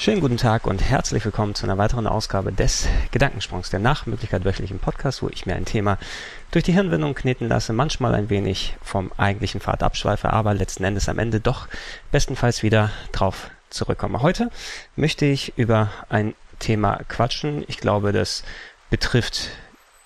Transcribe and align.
Schönen 0.00 0.20
guten 0.20 0.36
Tag 0.36 0.68
und 0.68 0.80
herzlich 0.80 1.24
willkommen 1.24 1.56
zu 1.56 1.66
einer 1.66 1.76
weiteren 1.76 2.06
Ausgabe 2.06 2.52
des 2.52 2.86
Gedankensprungs, 3.10 3.68
der 3.68 3.80
nach 3.80 4.06
Möglichkeit 4.06 4.44
wöchentlichen 4.44 4.78
Podcast, 4.78 5.24
wo 5.24 5.28
ich 5.28 5.44
mir 5.44 5.56
ein 5.56 5.64
Thema 5.64 5.98
durch 6.52 6.62
die 6.62 6.72
Hirnwindung 6.72 7.16
kneten 7.16 7.48
lasse, 7.48 7.72
manchmal 7.72 8.14
ein 8.14 8.30
wenig 8.30 8.76
vom 8.80 9.10
eigentlichen 9.16 9.60
Pfad 9.60 9.82
abschweife, 9.82 10.32
aber 10.32 10.54
letzten 10.54 10.84
Endes 10.84 11.08
am 11.08 11.18
Ende 11.18 11.40
doch 11.40 11.66
bestenfalls 12.12 12.62
wieder 12.62 12.92
drauf 13.10 13.50
zurückkomme. 13.70 14.22
Heute 14.22 14.52
möchte 14.94 15.26
ich 15.26 15.58
über 15.58 15.90
ein 16.08 16.36
Thema 16.60 17.00
quatschen. 17.08 17.64
Ich 17.66 17.78
glaube, 17.78 18.12
das 18.12 18.44
betrifft 18.90 19.48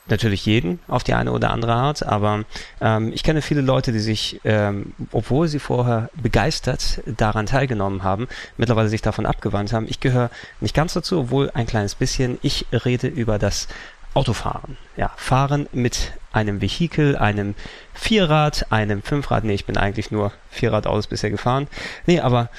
natürlich 0.07 0.45
jeden 0.47 0.81
auf 0.89 1.05
die 1.05 1.15
eine 1.15 1.33
oder 1.33 1.51
andere 1.51 1.75
Art, 1.75 2.05
aber 2.05 2.45
ähm, 2.81 3.13
ich 3.15 3.23
kenne 3.23 3.43
viele 3.43 3.61
Leute, 3.61 3.93
die 3.93 4.01
sich, 4.01 4.41
ähm, 4.45 4.93
obwohl 5.13 5.49
sie 5.49 5.59
vorher 5.59 6.11
begeistert 6.15 7.01
daran 7.07 7.47
teilgenommen 7.47 8.03
haben, 8.03 8.29
mittlerweile 8.57 8.89
sich 8.89 9.03
davon 9.03 9.27
abgewandt 9.27 9.73
haben. 9.73 9.87
Ich 9.89 10.01
gehöre 10.01 10.31
nicht 10.61 10.75
ganz 10.75 10.93
dazu, 10.93 11.21
obwohl 11.21 11.51
ein 11.55 11.67
kleines 11.67 11.95
bisschen. 11.95 12.39
Ich 12.43 12.67
rede 12.73 13.07
über 13.07 13.39
das 13.39 13.69
Autofahren. 14.15 14.77
Ja, 14.97 15.13
fahren 15.17 15.69
mit 15.73 16.13
einem 16.33 16.61
Vehikel, 16.61 17.17
einem 17.17 17.55
Vierrad, 17.95 18.71
einem 18.71 19.03
Fünfrad. 19.03 19.45
Nee, 19.45 19.55
ich 19.55 19.65
bin 19.65 19.77
eigentlich 19.77 20.11
nur 20.11 20.33
Vierrad-Autos 20.51 21.07
bisher 21.07 21.31
gefahren. 21.31 21.67
Nee, 22.07 22.21
aber 22.21 22.51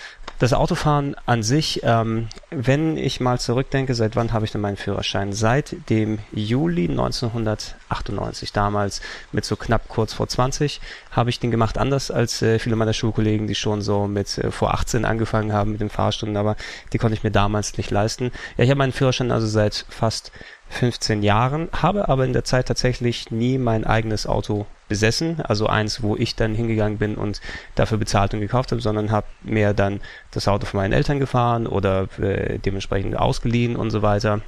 das 0.44 0.52
Autofahren 0.52 1.16
an 1.26 1.42
sich, 1.42 1.80
ähm, 1.84 2.28
wenn 2.50 2.98
ich 2.98 3.22
mal 3.22 3.40
zurückdenke, 3.40 3.96
seit 3.96 4.18
wann 4.18 4.34
habe 4.34 4.44
ich 4.44 4.52
denn 4.52 4.60
meinen 4.60 4.76
Führerschein? 4.76 5.32
Seit 5.32 5.90
dem 5.90 6.20
Juli 6.34 6.90
1998, 6.90 8.52
damals 8.52 9.02
mit 9.32 9.46
so 9.46 9.56
knapp 9.56 9.88
kurz 9.88 10.12
vor 10.12 10.28
20, 10.28 10.82
habe 11.12 11.30
ich 11.30 11.40
den 11.40 11.50
gemacht, 11.50 11.78
anders 11.78 12.12
als 12.12 12.42
äh, 12.42 12.60
viele 12.60 12.76
meiner 12.76 12.92
Schulkollegen, 12.92 13.48
die 13.48 13.56
schon 13.56 13.82
so 13.82 14.06
mit 14.06 14.38
äh, 14.38 14.52
vor 14.52 14.74
18 14.74 15.06
angefangen 15.06 15.54
haben 15.54 15.72
mit 15.72 15.80
den 15.80 15.90
Fahrstunden, 15.90 16.36
aber 16.36 16.58
die 16.92 16.98
konnte 16.98 17.16
ich 17.16 17.24
mir 17.24 17.32
damals 17.32 17.78
nicht 17.78 17.90
leisten. 17.90 18.34
Ja, 18.58 18.66
ich 18.66 18.70
habe 18.70 18.80
meinen 18.80 18.92
Führerschein 18.92 19.32
also 19.32 19.48
seit 19.48 19.86
fast 19.88 20.34
15 20.74 21.24
Jahren, 21.24 21.70
habe 21.72 22.10
aber 22.10 22.26
in 22.26 22.34
der 22.34 22.44
Zeit 22.44 22.68
tatsächlich 22.68 23.32
nie 23.32 23.58
mein 23.58 23.86
eigenes 23.86 24.28
Auto 24.28 24.66
besessen, 24.90 25.42
also 25.42 25.68
eins, 25.68 26.04
wo 26.04 26.16
ich 26.16 26.36
dann 26.36 26.56
hingegangen 26.56 26.98
bin 26.98 27.16
und 27.16 27.42
dafür 27.76 27.98
bezahlt 27.98 28.34
und 28.34 28.42
gekauft 28.42 28.72
habe, 28.72 28.82
sondern 28.82 29.12
habe 29.12 29.28
mehr 29.44 29.74
dann 29.74 30.02
das 30.32 30.48
Auto 30.48 30.66
von 30.66 30.80
meinen 30.80 30.94
Eltern 30.94 31.20
gefahren 31.20 31.68
oder 31.68 32.08
äh, 32.20 32.60
dementsprechend 32.60 33.18
ausgeliehen 33.18 33.76
und 33.76 33.92
so 33.92 34.02
weiter. 34.02 34.42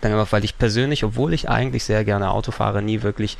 Dann 0.00 0.12
einfach, 0.12 0.32
weil 0.32 0.44
ich 0.44 0.58
persönlich, 0.58 1.04
obwohl 1.04 1.34
ich 1.34 1.48
eigentlich 1.48 1.84
sehr 1.84 2.04
gerne 2.04 2.30
Auto 2.30 2.52
fahre, 2.52 2.82
nie 2.82 3.02
wirklich 3.02 3.36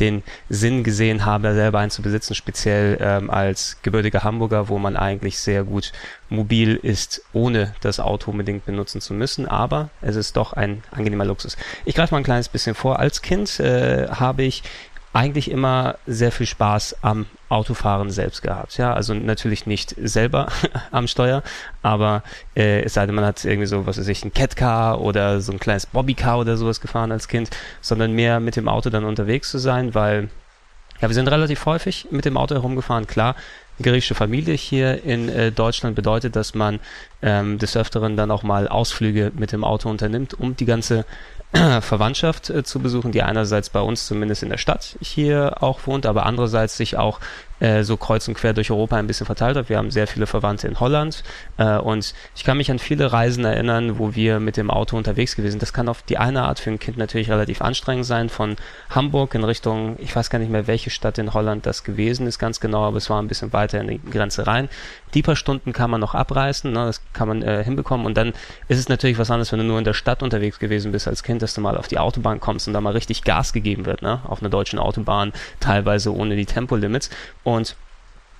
den 0.00 0.22
Sinn 0.48 0.84
gesehen 0.84 1.24
habe, 1.24 1.54
selber 1.54 1.78
einen 1.78 1.90
zu 1.90 2.02
besitzen, 2.02 2.34
speziell 2.34 2.98
ähm, 3.00 3.30
als 3.30 3.78
gebürtiger 3.82 4.24
Hamburger, 4.24 4.68
wo 4.68 4.78
man 4.78 4.96
eigentlich 4.96 5.38
sehr 5.38 5.64
gut 5.64 5.92
mobil 6.28 6.76
ist, 6.76 7.22
ohne 7.32 7.74
das 7.80 8.00
Auto 8.00 8.30
unbedingt 8.30 8.64
benutzen 8.66 9.00
zu 9.00 9.14
müssen. 9.14 9.46
Aber 9.46 9.90
es 10.00 10.16
ist 10.16 10.36
doch 10.36 10.52
ein 10.52 10.82
angenehmer 10.90 11.24
Luxus. 11.24 11.56
Ich 11.84 11.94
greife 11.94 12.14
mal 12.14 12.18
ein 12.18 12.24
kleines 12.24 12.48
bisschen 12.48 12.74
vor. 12.74 12.98
Als 12.98 13.22
Kind 13.22 13.60
äh, 13.60 14.08
habe 14.08 14.42
ich 14.42 14.62
eigentlich 15.12 15.50
immer 15.50 15.96
sehr 16.06 16.32
viel 16.32 16.46
Spaß 16.46 16.96
am 17.02 17.26
Autofahren 17.52 18.10
selbst 18.10 18.42
gehabt. 18.42 18.78
Ja, 18.78 18.94
also 18.94 19.14
natürlich 19.14 19.66
nicht 19.66 19.94
selber 20.02 20.48
am 20.90 21.06
Steuer, 21.06 21.42
aber 21.82 22.22
äh, 22.56 22.82
es 22.82 22.94
sei 22.94 23.06
denn, 23.06 23.14
man 23.14 23.24
hat 23.24 23.44
irgendwie 23.44 23.66
so, 23.66 23.86
was 23.86 23.98
weiß 23.98 24.08
ich, 24.08 24.24
ein 24.24 24.32
Catcar 24.32 25.00
oder 25.00 25.40
so 25.40 25.52
ein 25.52 25.60
kleines 25.60 25.86
Bobbycar 25.86 26.38
oder 26.38 26.56
sowas 26.56 26.80
gefahren 26.80 27.12
als 27.12 27.28
Kind, 27.28 27.50
sondern 27.80 28.12
mehr 28.12 28.40
mit 28.40 28.56
dem 28.56 28.68
Auto 28.68 28.90
dann 28.90 29.04
unterwegs 29.04 29.50
zu 29.50 29.58
sein, 29.58 29.94
weil 29.94 30.28
ja, 31.00 31.08
wir 31.08 31.14
sind 31.14 31.28
relativ 31.28 31.66
häufig 31.66 32.06
mit 32.10 32.24
dem 32.24 32.36
Auto 32.36 32.54
herumgefahren. 32.54 33.06
Klar, 33.06 33.34
griechische 33.80 34.14
Familie 34.14 34.54
hier 34.54 35.04
in 35.04 35.28
äh, 35.28 35.52
Deutschland 35.52 35.96
bedeutet, 35.96 36.36
dass 36.36 36.54
man 36.54 36.80
ähm, 37.22 37.58
des 37.58 37.76
Öfteren 37.76 38.16
dann 38.16 38.30
auch 38.30 38.42
mal 38.42 38.68
Ausflüge 38.68 39.32
mit 39.34 39.52
dem 39.52 39.64
Auto 39.64 39.88
unternimmt, 39.88 40.34
um 40.34 40.56
die 40.56 40.66
ganze 40.66 41.04
Verwandtschaft 41.80 42.48
äh, 42.48 42.64
zu 42.64 42.80
besuchen, 42.80 43.12
die 43.12 43.22
einerseits 43.22 43.68
bei 43.68 43.80
uns 43.80 44.06
zumindest 44.06 44.42
in 44.42 44.48
der 44.48 44.56
Stadt 44.56 44.96
hier 45.00 45.62
auch 45.62 45.86
wohnt, 45.86 46.06
aber 46.06 46.24
andererseits 46.24 46.78
sich 46.78 46.96
auch 46.96 47.20
äh, 47.60 47.84
so 47.84 47.98
kreuz 47.98 48.26
und 48.26 48.34
quer 48.34 48.54
durch 48.54 48.70
Europa 48.70 48.96
ein 48.96 49.06
bisschen 49.06 49.26
verteilt 49.26 49.56
hat. 49.56 49.68
Wir 49.68 49.76
haben 49.76 49.90
sehr 49.90 50.06
viele 50.06 50.26
Verwandte 50.26 50.66
in 50.66 50.80
Holland 50.80 51.22
äh, 51.58 51.76
und 51.76 52.14
ich 52.34 52.44
kann 52.44 52.56
mich 52.56 52.70
an 52.70 52.78
viele 52.78 53.12
Reisen 53.12 53.44
erinnern, 53.44 53.98
wo 53.98 54.14
wir 54.14 54.40
mit 54.40 54.56
dem 54.56 54.70
Auto 54.70 54.96
unterwegs 54.96 55.36
gewesen 55.36 55.52
sind. 55.52 55.62
Das 55.62 55.74
kann 55.74 55.88
auf 55.88 56.02
die 56.02 56.16
eine 56.16 56.42
Art 56.42 56.58
für 56.58 56.70
ein 56.70 56.78
Kind 56.78 56.96
natürlich 56.96 57.30
relativ 57.30 57.60
anstrengend 57.60 58.06
sein, 58.06 58.30
von 58.30 58.56
Hamburg 58.88 59.34
in 59.34 59.44
Richtung, 59.44 59.96
ich 60.00 60.16
weiß 60.16 60.30
gar 60.30 60.38
nicht 60.38 60.50
mehr, 60.50 60.66
welche 60.66 60.90
Stadt 60.90 61.18
in 61.18 61.34
Holland 61.34 61.66
das 61.66 61.84
gewesen 61.84 62.26
ist 62.26 62.38
ganz 62.38 62.60
genau, 62.60 62.84
aber 62.84 62.96
es 62.96 63.10
war 63.10 63.20
ein 63.20 63.28
bisschen 63.28 63.52
weiter 63.52 63.61
in 63.64 63.88
die 63.88 64.00
Grenze 64.10 64.46
rein. 64.46 64.68
Die 65.14 65.22
paar 65.22 65.36
Stunden 65.36 65.72
kann 65.72 65.90
man 65.90 66.00
noch 66.00 66.14
abreißen, 66.14 66.72
ne, 66.72 66.86
das 66.86 67.02
kann 67.12 67.28
man 67.28 67.42
äh, 67.42 67.62
hinbekommen 67.62 68.06
und 68.06 68.16
dann 68.16 68.32
ist 68.68 68.78
es 68.78 68.88
natürlich 68.88 69.18
was 69.18 69.30
anderes, 69.30 69.52
wenn 69.52 69.58
du 69.58 69.64
nur 69.64 69.78
in 69.78 69.84
der 69.84 69.94
Stadt 69.94 70.22
unterwegs 70.22 70.58
gewesen 70.58 70.92
bist 70.92 71.06
als 71.06 71.22
Kind, 71.22 71.42
dass 71.42 71.54
du 71.54 71.60
mal 71.60 71.76
auf 71.76 71.88
die 71.88 71.98
Autobahn 71.98 72.40
kommst 72.40 72.66
und 72.66 72.74
da 72.74 72.80
mal 72.80 72.92
richtig 72.92 73.24
Gas 73.24 73.52
gegeben 73.52 73.86
wird, 73.86 74.02
ne, 74.02 74.20
auf 74.26 74.40
einer 74.40 74.50
deutschen 74.50 74.78
Autobahn, 74.78 75.32
teilweise 75.60 76.14
ohne 76.14 76.36
die 76.36 76.46
Tempolimits. 76.46 77.10
Und 77.44 77.76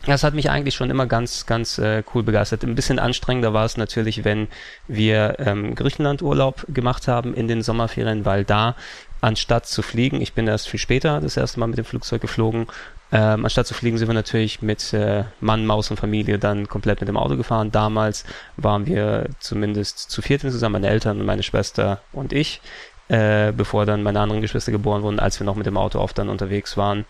und 0.02 0.08
das 0.08 0.24
hat 0.24 0.34
mich 0.34 0.50
eigentlich 0.50 0.74
schon 0.74 0.90
immer 0.90 1.06
ganz, 1.06 1.46
ganz 1.46 1.78
äh, 1.78 2.02
cool 2.12 2.24
begeistert. 2.24 2.64
Ein 2.64 2.74
bisschen 2.74 2.98
anstrengender 2.98 3.54
war 3.54 3.64
es 3.64 3.76
natürlich, 3.76 4.24
wenn 4.24 4.48
wir 4.88 5.36
ähm, 5.38 5.76
Griechenland-Urlaub 5.76 6.66
gemacht 6.68 7.06
haben 7.06 7.34
in 7.34 7.46
den 7.46 7.62
Sommerferien, 7.62 8.24
weil 8.24 8.44
da 8.44 8.74
anstatt 9.20 9.66
zu 9.66 9.80
fliegen, 9.80 10.20
ich 10.20 10.32
bin 10.32 10.48
erst 10.48 10.68
viel 10.68 10.80
später 10.80 11.20
das 11.20 11.36
erste 11.36 11.60
Mal 11.60 11.68
mit 11.68 11.78
dem 11.78 11.84
Flugzeug 11.84 12.20
geflogen, 12.20 12.66
ähm, 13.12 13.44
anstatt 13.44 13.66
zu 13.66 13.74
fliegen 13.74 13.98
sind 13.98 14.08
wir 14.08 14.14
natürlich 14.14 14.62
mit 14.62 14.94
äh, 14.94 15.24
Mann, 15.40 15.66
Maus 15.66 15.90
und 15.90 15.98
Familie 15.98 16.38
dann 16.38 16.66
komplett 16.66 17.00
mit 17.00 17.08
dem 17.08 17.18
Auto 17.18 17.36
gefahren. 17.36 17.70
Damals 17.70 18.24
waren 18.56 18.86
wir 18.86 19.28
zumindest 19.38 20.10
zu 20.10 20.22
viert 20.22 20.40
zusammen, 20.40 20.80
meine 20.80 20.88
Eltern 20.88 21.20
und 21.20 21.26
meine 21.26 21.42
Schwester 21.42 22.00
und 22.12 22.32
ich, 22.32 22.62
äh, 23.08 23.52
bevor 23.52 23.84
dann 23.84 24.02
meine 24.02 24.20
anderen 24.20 24.40
Geschwister 24.40 24.72
geboren 24.72 25.02
wurden, 25.02 25.20
als 25.20 25.38
wir 25.38 25.44
noch 25.44 25.56
mit 25.56 25.66
dem 25.66 25.76
Auto 25.76 25.98
oft 25.98 26.16
dann 26.16 26.30
unterwegs 26.30 26.78
waren. 26.78 27.04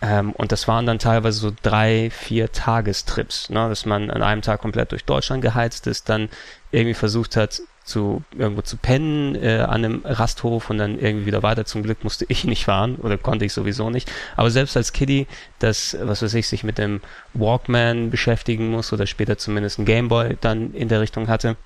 Ähm, 0.00 0.30
und 0.32 0.52
das 0.52 0.68
waren 0.68 0.86
dann 0.86 1.00
teilweise 1.00 1.40
so 1.40 1.52
drei, 1.62 2.10
vier 2.10 2.52
Tagestrips, 2.52 3.50
ne? 3.50 3.68
dass 3.68 3.84
man 3.84 4.10
an 4.10 4.22
einem 4.22 4.42
Tag 4.42 4.60
komplett 4.60 4.92
durch 4.92 5.04
Deutschland 5.04 5.42
geheizt 5.42 5.88
ist, 5.88 6.08
dann 6.08 6.28
irgendwie 6.70 6.94
versucht 6.94 7.36
hat, 7.36 7.60
zu 7.90 8.22
irgendwo 8.38 8.62
zu 8.62 8.76
pennen 8.76 9.34
äh, 9.34 9.58
an 9.58 9.84
einem 9.84 10.02
Rasthof 10.04 10.70
und 10.70 10.78
dann 10.78 10.98
irgendwie 10.98 11.26
wieder 11.26 11.42
weiter. 11.42 11.64
Zum 11.64 11.82
Glück 11.82 12.04
musste 12.04 12.24
ich 12.28 12.44
nicht 12.52 12.64
fahren 12.64 12.96
oder 12.96 13.18
konnte 13.18 13.44
ich 13.44 13.52
sowieso 13.52 13.90
nicht. 13.90 14.10
Aber 14.36 14.50
selbst 14.50 14.76
als 14.76 14.92
Kiddie, 14.92 15.26
das, 15.58 15.96
was 16.00 16.22
weiß 16.22 16.34
ich, 16.34 16.48
sich 16.48 16.64
mit 16.64 16.78
dem 16.78 17.00
Walkman 17.34 18.10
beschäftigen 18.10 18.70
muss 18.70 18.92
oder 18.92 19.06
später 19.06 19.36
zumindest 19.36 19.78
ein 19.78 19.84
Gameboy 19.84 20.38
dann 20.40 20.72
in 20.72 20.88
der 20.88 21.00
Richtung 21.00 21.28
hatte, 21.28 21.56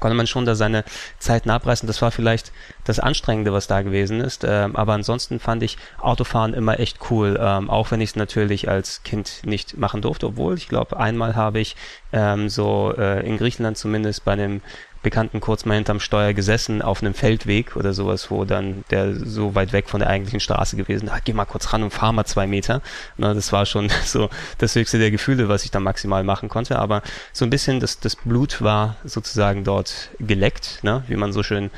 konnte 0.00 0.16
man 0.16 0.26
schon 0.26 0.44
da 0.44 0.54
seine 0.54 0.84
Zeiten 1.18 1.50
abreißen. 1.50 1.86
Das 1.86 2.02
war 2.02 2.10
vielleicht 2.10 2.52
das 2.84 3.00
Anstrengende, 3.00 3.52
was 3.52 3.66
da 3.66 3.82
gewesen 3.82 4.20
ist. 4.20 4.44
Ähm, 4.44 4.76
aber 4.76 4.92
ansonsten 4.92 5.40
fand 5.40 5.62
ich 5.62 5.78
Autofahren 6.00 6.54
immer 6.54 6.78
echt 6.80 6.98
cool, 7.10 7.38
ähm, 7.40 7.70
auch 7.70 7.90
wenn 7.90 8.00
ich 8.00 8.10
es 8.10 8.16
natürlich 8.16 8.68
als 8.68 9.02
Kind 9.02 9.42
nicht 9.44 9.76
machen 9.76 10.02
durfte. 10.02 10.26
Obwohl, 10.26 10.54
ich 10.56 10.68
glaube, 10.68 10.98
einmal 10.98 11.34
habe 11.34 11.60
ich 11.60 11.76
ähm, 12.12 12.48
so 12.48 12.94
äh, 12.96 13.26
in 13.26 13.38
Griechenland 13.38 13.78
zumindest 13.78 14.24
bei 14.24 14.32
einem 14.32 14.60
Bekannten 15.06 15.38
kurz 15.40 15.64
mal 15.64 15.76
hinterm 15.76 16.00
Steuer 16.00 16.32
gesessen 16.32 16.82
auf 16.82 17.00
einem 17.00 17.14
Feldweg 17.14 17.76
oder 17.76 17.92
sowas, 17.92 18.28
wo 18.32 18.44
dann 18.44 18.82
der 18.90 19.14
so 19.14 19.54
weit 19.54 19.72
weg 19.72 19.88
von 19.88 20.00
der 20.00 20.10
eigentlichen 20.10 20.40
Straße 20.40 20.74
gewesen, 20.76 21.08
ah, 21.08 21.20
geh 21.24 21.32
mal 21.32 21.44
kurz 21.44 21.72
ran 21.72 21.84
und 21.84 21.92
fahr 21.92 22.10
mal 22.10 22.24
zwei 22.24 22.48
Meter. 22.48 22.82
Na, 23.16 23.32
das 23.32 23.52
war 23.52 23.66
schon 23.66 23.88
so 24.04 24.28
das 24.58 24.74
höchste 24.74 24.98
der 24.98 25.12
Gefühle, 25.12 25.48
was 25.48 25.64
ich 25.64 25.70
dann 25.70 25.84
maximal 25.84 26.24
machen 26.24 26.48
konnte. 26.48 26.80
Aber 26.80 27.02
so 27.32 27.44
ein 27.44 27.50
bisschen 27.50 27.78
das, 27.78 28.00
das 28.00 28.16
Blut 28.16 28.60
war 28.62 28.96
sozusagen 29.04 29.62
dort 29.62 30.10
geleckt, 30.18 30.80
ne? 30.82 31.04
wie 31.06 31.14
man 31.14 31.32
so 31.32 31.44
schön 31.44 31.70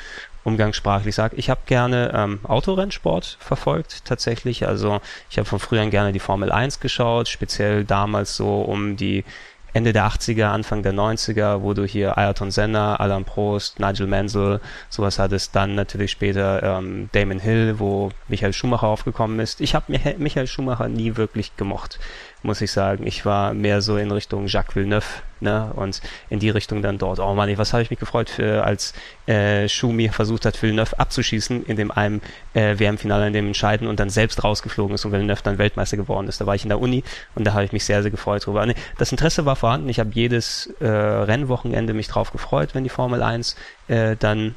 umgangssprachlich 0.45 1.15
sagt. 1.15 1.37
Ich 1.37 1.51
habe 1.51 1.61
gerne 1.67 2.11
ähm, 2.15 2.41
Autorennsport 2.45 3.37
verfolgt 3.41 4.07
tatsächlich. 4.07 4.67
Also 4.67 5.03
ich 5.29 5.37
habe 5.37 5.47
von 5.47 5.59
früher 5.59 5.85
gerne 5.91 6.13
die 6.13 6.19
Formel 6.19 6.51
1 6.51 6.81
geschaut, 6.81 7.29
speziell 7.29 7.85
damals 7.85 8.37
so 8.37 8.63
um 8.63 8.97
die 8.97 9.27
Ende 9.73 9.93
der 9.93 10.07
80er, 10.07 10.47
Anfang 10.47 10.83
der 10.83 10.95
90er, 10.95 11.63
wo 11.63 11.75
du 11.75 11.85
hier 11.85 12.17
Ayrton 12.17 12.51
Senna, 12.51 12.97
Alan 12.97 13.25
Prost, 13.25 13.81
Nigel 13.81 14.07
Mansell, 14.07 14.61
sowas 14.89 15.19
hattest. 15.19 15.55
Dann 15.55 15.75
natürlich 15.75 16.11
später 16.11 16.63
ähm, 16.63 17.11
Damon 17.13 17.39
Hill, 17.39 17.79
wo 17.79 18.11
Michael 18.29 18.53
Schumacher 18.53 18.87
aufgekommen 18.87 19.41
ist. 19.41 19.61
Ich 19.61 19.75
habe 19.75 19.99
Michael 20.19 20.47
Schumacher 20.47 20.89
nie 20.89 21.17
wirklich 21.17 21.57
gemocht. 21.57 21.99
Muss 22.43 22.61
ich 22.61 22.71
sagen. 22.71 23.07
Ich 23.07 23.25
war 23.25 23.55
mehr 23.55 23.83
so 23.83 23.97
in 23.97 24.11
Richtung 24.11 24.47
Jacques 24.47 24.77
Villeneuve 24.77 25.07
ne? 25.41 25.73
und 25.75 26.01
in 26.31 26.39
die 26.39 26.51
Richtung 26.51 26.83
dann 26.83 26.99
dort. 26.99 27.19
Oh 27.19 27.35
Mann, 27.35 27.57
was 27.59 27.73
habe 27.73 27.83
ich 27.83 27.91
mich 27.91 27.99
gefreut, 27.99 28.31
für, 28.31 28.65
als 28.65 28.95
äh, 29.27 29.69
Schumi 29.69 30.09
versucht 30.09 30.45
hat, 30.45 30.61
Villeneuve 30.61 30.99
abzuschießen 30.99 31.65
in 31.67 31.77
dem 31.77 31.91
einem 31.91 32.21
äh, 32.55 32.79
WM-Finale, 32.79 33.27
in 33.27 33.33
dem 33.33 33.47
Entscheiden 33.49 33.89
und 33.89 34.01
dann 34.01 34.11
selbst 34.11 34.45
rausgeflogen 34.45 34.95
ist 34.95 35.05
und 35.05 35.13
Villeneuve 35.13 35.43
dann 35.43 35.59
Weltmeister 35.59 35.97
geworden 35.97 36.29
ist. 36.29 36.41
Da 36.41 36.47
war 36.47 36.55
ich 36.55 36.63
in 36.63 36.69
der 36.69 36.81
Uni 36.81 37.03
und 37.35 37.45
da 37.45 37.55
habe 37.55 37.65
ich 37.65 37.73
mich 37.73 37.85
sehr, 37.85 38.03
sehr 38.03 38.11
gefreut 38.11 38.47
drüber. 38.47 38.65
Nee, 38.67 38.75
das 38.99 39.11
Interesse 39.11 39.45
war 39.45 39.57
vorhanden. 39.57 39.89
Ich 39.89 39.99
habe 39.99 40.11
jedes 40.13 40.73
äh, 40.81 40.87
Rennwochenende 40.87 41.95
mich 41.95 42.09
drauf 42.09 42.33
gefreut, 42.33 42.71
wenn 42.75 42.85
die 42.85 42.91
Formel 42.91 43.23
1 43.23 43.57
äh, 43.89 44.17
dann 44.17 44.55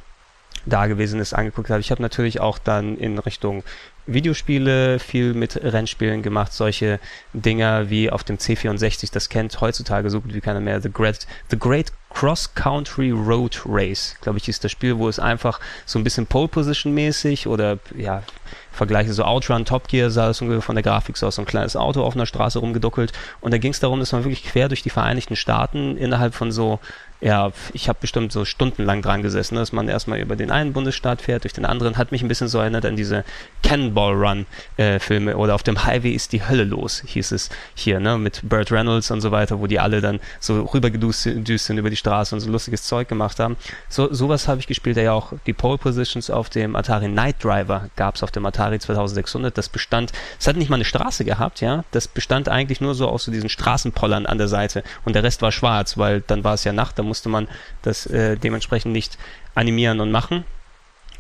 da 0.66 0.88
gewesen 0.88 1.20
ist, 1.20 1.34
angeguckt 1.34 1.70
habe. 1.70 1.80
Ich 1.80 1.92
habe 1.92 2.02
natürlich 2.02 2.40
auch 2.40 2.58
dann 2.60 2.98
in 2.98 3.18
Richtung 3.18 3.64
Videospiele 4.08 5.00
viel 5.00 5.34
mit 5.34 5.56
Rennspielen 5.62 6.22
gemacht, 6.22 6.54
solche 6.54 7.00
Dinger 7.34 7.90
wie 7.90 8.10
auf 8.10 8.24
dem 8.24 8.38
C64, 8.38 9.12
das 9.12 9.30
kennt 9.30 9.60
heutzutage 9.62 10.10
so 10.10 10.22
gut 10.22 10.34
wie 10.34 10.42
keiner 10.42 10.60
mehr, 10.60 10.82
The 10.82 10.92
Great, 10.92 11.28
The 11.50 11.60
Great 11.60 11.92
Cross 12.14 12.54
Country 12.54 13.12
Road 13.12 13.62
Race, 13.66 14.16
glaube 14.22 14.38
ich, 14.38 14.50
ist 14.50 14.64
das 14.64 14.72
Spiel, 14.72 14.98
wo 14.98 15.08
es 15.08 15.20
einfach 15.20 15.60
so 15.86 15.98
ein 15.98 16.04
bisschen 16.04 16.28
Pole 16.28 16.50
Position 16.50 16.94
mäßig 16.94 17.48
oder 17.48 17.80
ja, 17.96 18.24
Vergleiche 18.72 19.14
so 19.14 19.24
Outrun, 19.24 19.66
Top 19.66 19.88
Gear 19.88 20.10
sah 20.10 20.30
es 20.30 20.40
von 20.40 20.76
der 20.76 20.84
Grafik 20.84 21.18
so 21.18 21.28
aus, 21.28 21.36
so 21.36 21.42
ein 21.42 21.46
kleines 21.46 21.76
Auto 21.76 22.04
auf 22.04 22.16
einer 22.16 22.26
Straße 22.26 22.60
rumgeduckelt. 22.60 23.12
Und 23.42 23.52
da 23.54 23.58
ging 23.58 23.72
es 23.72 23.80
darum, 23.80 24.00
dass 24.00 24.12
man 24.14 24.24
wirklich 24.24 24.44
quer 24.44 24.70
durch 24.70 24.82
die 24.82 24.90
Vereinigten 24.90 25.36
Staaten 25.36 25.98
innerhalb 25.98 26.34
von 26.34 26.52
so 26.52 26.80
ja, 27.22 27.52
ich 27.74 27.88
habe 27.88 28.00
bestimmt 28.02 28.32
so 28.32 28.46
stundenlang 28.46 29.04
dran 29.04 29.22
gesessen, 29.22 29.56
dass 29.56 29.72
man 29.72 29.88
erstmal 29.88 30.20
über 30.20 30.36
den 30.36 30.50
einen 30.50 30.74
Bundesstaat 30.74 31.22
fährt, 31.22 31.44
durch 31.44 31.54
den 31.54 31.66
anderen, 31.66 31.98
hat 31.98 32.12
mich 32.12 32.24
ein 32.24 32.28
bisschen 32.28 32.48
so 32.48 32.58
erinnert 32.58 32.84
an 32.86 32.96
diese 32.96 33.24
Cannonball 33.64 34.14
Run 34.14 34.46
äh, 34.78 35.00
oder 35.34 35.54
auf 35.54 35.62
dem 35.64 35.86
Highway 35.86 36.12
ist 36.12 36.34
die 36.34 36.48
Hölle 36.48 36.64
los, 36.64 37.04
hieß 37.06 37.32
es 37.32 37.50
hier, 37.76 38.00
ne, 38.00 38.18
mit 38.18 38.42
Burt 38.44 38.72
Reynolds 38.72 39.12
und 39.12 39.22
so 39.22 39.32
weiter, 39.32 39.60
wo 39.60 39.68
die 39.68 39.80
alle 39.80 40.02
dann 40.02 40.20
so 40.40 40.62
rübergedüst 40.62 41.66
sind 41.66 41.78
über 41.78 41.92
die 41.92 41.96
Straße 41.96 42.34
und 42.34 42.42
so 42.42 42.50
lustiges 42.50 42.84
Zeug 42.84 43.08
gemacht 43.08 43.40
haben. 43.40 43.56
So 43.88 44.12
sowas 44.12 44.48
habe 44.48 44.60
ich 44.60 44.68
gespielt, 44.68 44.98
ja 44.98 45.14
auch 45.14 45.34
die 45.46 45.54
Pole 45.54 45.78
Positions 45.78 46.30
auf 46.30 46.50
dem 46.50 46.76
Atari 46.76 47.08
Night 47.08 47.44
Driver 47.44 47.90
gab 47.96 48.16
es 48.16 48.24
auf 48.24 48.32
dem 48.32 48.46
Atari 48.46 48.80
2600, 48.80 49.56
das 49.56 49.70
bestand, 49.70 50.12
es 50.40 50.48
hat 50.48 50.56
nicht 50.56 50.70
mal 50.70 50.76
eine 50.76 50.86
Straße 50.86 51.24
gehabt, 51.24 51.62
ja, 51.62 51.84
das 51.92 52.08
bestand 52.08 52.50
eigentlich 52.50 52.82
nur 52.82 52.96
so 52.96 53.08
aus 53.08 53.26
so 53.26 53.32
diesen 53.32 53.50
Straßenpollern 53.50 54.26
an 54.26 54.40
der 54.40 54.48
Seite 54.48 54.84
und 55.06 55.16
der 55.16 55.24
Rest 55.24 55.44
war 55.44 55.52
schwarz, 55.52 55.98
weil 55.98 56.22
dann 56.22 56.44
war 56.44 56.56
es 56.56 56.64
ja 56.64 56.74
Nacht, 56.74 56.98
da 56.98 57.04
musste 57.12 57.28
man 57.28 57.50
das 57.82 58.06
äh, 58.06 58.38
dementsprechend 58.38 58.94
nicht 58.94 59.18
animieren 59.54 60.00
und 60.00 60.12
machen. 60.12 60.46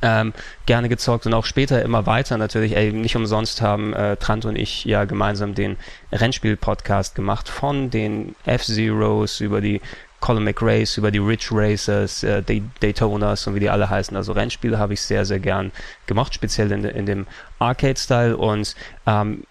Ähm, 0.01 0.33
gerne 0.65 0.87
gezockt 0.87 1.25
und 1.25 1.33
auch 1.33 1.45
später 1.45 1.83
immer 1.83 2.05
weiter 2.05 2.37
natürlich. 2.37 2.77
Ey, 2.77 2.93
nicht 2.93 3.17
umsonst 3.17 3.61
haben 3.61 3.93
äh, 3.93 4.15
Trant 4.15 4.45
und 4.45 4.55
ich 4.55 4.85
ja 4.85 5.03
gemeinsam 5.03 5.53
den 5.53 5.75
Rennspiel-Podcast 6.13 7.13
gemacht 7.13 7.49
von 7.49 7.89
den 7.89 8.35
F-Zeros 8.45 9.41
über 9.41 9.59
die 9.59 9.81
Colin 10.21 10.45
McRace, 10.45 10.97
über 10.97 11.11
die 11.11 11.19
Rich 11.19 11.49
Racers, 11.51 12.23
äh, 12.23 12.41
Daytonas 12.79 13.47
und 13.47 13.55
wie 13.55 13.59
die 13.59 13.69
alle 13.69 13.89
heißen. 13.89 14.15
Also 14.15 14.31
Rennspiele 14.31 14.79
habe 14.79 14.93
ich 14.93 15.01
sehr, 15.01 15.25
sehr 15.25 15.39
gern 15.39 15.73
gemacht, 16.05 16.33
speziell 16.33 16.71
in, 16.71 16.85
in 16.85 17.05
dem 17.05 17.27
Arcade-Style 17.59 18.37
und 18.37 18.75
ähm, 19.05 19.43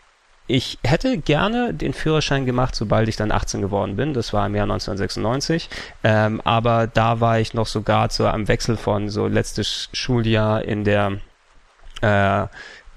ich 0.50 0.78
hätte 0.84 1.18
gerne 1.18 1.72
den 1.72 1.94
Führerschein 1.94 2.46
gemacht, 2.46 2.74
sobald 2.74 3.08
ich 3.08 3.16
dann 3.16 3.32
18 3.32 3.60
geworden 3.60 3.96
bin. 3.96 4.14
Das 4.14 4.32
war 4.32 4.46
im 4.46 4.54
Jahr 4.54 4.64
1996. 4.64 5.68
Ähm, 6.04 6.40
aber 6.44 6.86
da 6.86 7.20
war 7.20 7.38
ich 7.38 7.54
noch 7.54 7.66
sogar 7.66 8.10
so 8.10 8.26
am 8.26 8.48
Wechsel 8.48 8.76
von 8.76 9.08
so 9.08 9.26
letztes 9.26 9.88
Schuljahr 9.92 10.62
in 10.62 10.84
der 10.84 11.18
äh, 12.02 12.46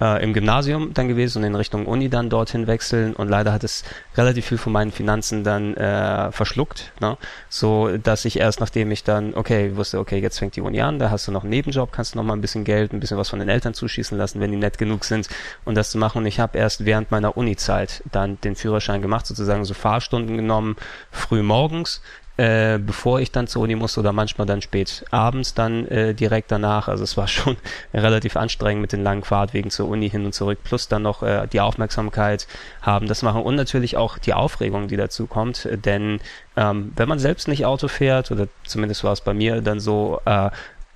äh, 0.02 0.24
im 0.24 0.34
Gymnasium 0.34 0.94
dann 0.94 1.08
gewesen 1.08 1.40
und 1.40 1.44
in 1.46 1.56
Richtung 1.56 1.86
Uni 1.86 2.10
dann 2.10 2.30
dorthin 2.30 2.68
wechseln 2.68 3.14
und 3.14 3.30
leider 3.30 3.54
hat 3.54 3.64
es 3.64 3.84
relativ 4.16 4.48
viel 4.48 4.58
von 4.58 4.74
meinen 4.74 4.92
Finanzen 4.92 5.44
dann 5.44 5.76
äh, 5.76 6.32
verschluckt, 6.32 6.92
ne? 7.00 7.18
so 7.50 7.98
dass 7.98 8.26
ich 8.26 8.40
erst 8.40 8.60
nachdem 8.60 8.92
ich 8.92 9.04
dann, 9.04 9.34
okay, 9.36 9.76
wusste, 9.76 10.00
okay, 10.00 10.20
jetzt 10.20 10.40
fängt 10.40 10.56
die 10.56 10.62
Uni 10.62 10.82
an, 10.82 11.00
da 11.00 11.10
hast 11.10 11.28
du 11.28 11.32
noch 11.32 11.44
einen 11.44 11.52
Nebenjob, 11.52 11.92
kannst 11.92 12.14
du 12.14 12.18
noch 12.18 12.26
mal 12.26 12.34
ein 12.34 12.42
bisschen 12.42 12.64
Geld, 12.64 12.94
ein 12.94 13.00
bisschen 13.00 13.18
was 13.18 13.30
von 13.30 13.40
den 13.40 13.50
Eltern 13.50 13.74
zuschießen 13.74 14.18
lassen, 14.18 14.40
wenn 14.40 14.52
die 14.52 14.58
nett 14.58 14.78
genug 14.78 15.06
sind 15.06 15.30
und 15.66 15.76
das 15.76 15.92
zu 15.92 15.98
machen 15.98 16.20
und 16.20 16.26
ich 16.26 16.40
habe 16.40 16.58
erst 16.58 16.86
während 16.86 17.12
meiner 17.12 17.38
Uni-Zeit 17.38 18.04
dann 18.12 18.40
den 18.42 18.56
Führerschein 18.56 19.02
gemacht, 19.02 19.26
sozusagen 19.26 19.66
so 19.66 19.74
Fahrstunden 19.74 20.38
genommen, 20.38 20.76
früh 21.12 21.44
morgens, 21.44 22.02
äh, 22.38 22.80
bevor 22.80 23.20
ich 23.20 23.32
dann 23.32 23.48
zur 23.48 23.62
Uni 23.62 23.76
musste 23.76 24.00
oder 24.00 24.12
manchmal 24.12 24.48
dann 24.48 24.62
spät 24.62 25.06
abends 25.12 25.54
dann 25.54 25.88
äh, 25.88 26.16
direkt 26.16 26.52
danach. 26.52 26.88
Also 26.88 27.04
es 27.04 27.16
war 27.16 27.28
schon 27.28 27.58
relativ 27.94 28.36
anstrengend 28.36 28.82
mit 28.82 28.92
den 28.92 29.04
langen 29.04 29.24
Fahrtwegen 29.24 29.70
zur 29.70 29.88
Uni 29.88 30.10
hin 30.10 30.26
und 30.26 30.34
zurück, 30.34 30.60
plus 30.64 30.88
dann 30.88 31.04
noch 31.04 31.22
äh, 31.22 31.48
die 31.52 31.62
Aufmerksamkeit 31.62 32.48
haben, 32.82 33.08
das 33.08 33.22
machen 33.22 33.44
und 33.44 33.56
natürlich 33.56 33.98
auch 33.98 34.18
die 34.18 34.34
Aufregung, 34.34 34.88
die 34.88 34.98
dazu 34.98 35.28
kommt, 35.28 35.68
denn 35.86 36.20
ähm, 36.56 36.92
wenn 36.96 37.10
man 37.10 37.20
selbst 37.20 37.48
nicht 37.48 37.66
Auto 37.66 37.88
fährt, 37.88 38.32
oder 38.32 38.48
zumindest 38.64 39.04
war 39.04 39.14
es 39.14 39.22
bei 39.22 39.34
mir 39.34 39.62
dann 39.62 39.80
so, 39.80 40.22
äh, 40.26 40.50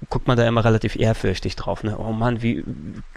guckt 0.09 0.27
man 0.27 0.37
da 0.37 0.47
immer 0.47 0.63
relativ 0.63 0.95
ehrfürchtig 0.95 1.55
drauf. 1.55 1.83
Ne? 1.83 1.97
Oh 1.97 2.11
Mann, 2.11 2.43
wie 2.43 2.63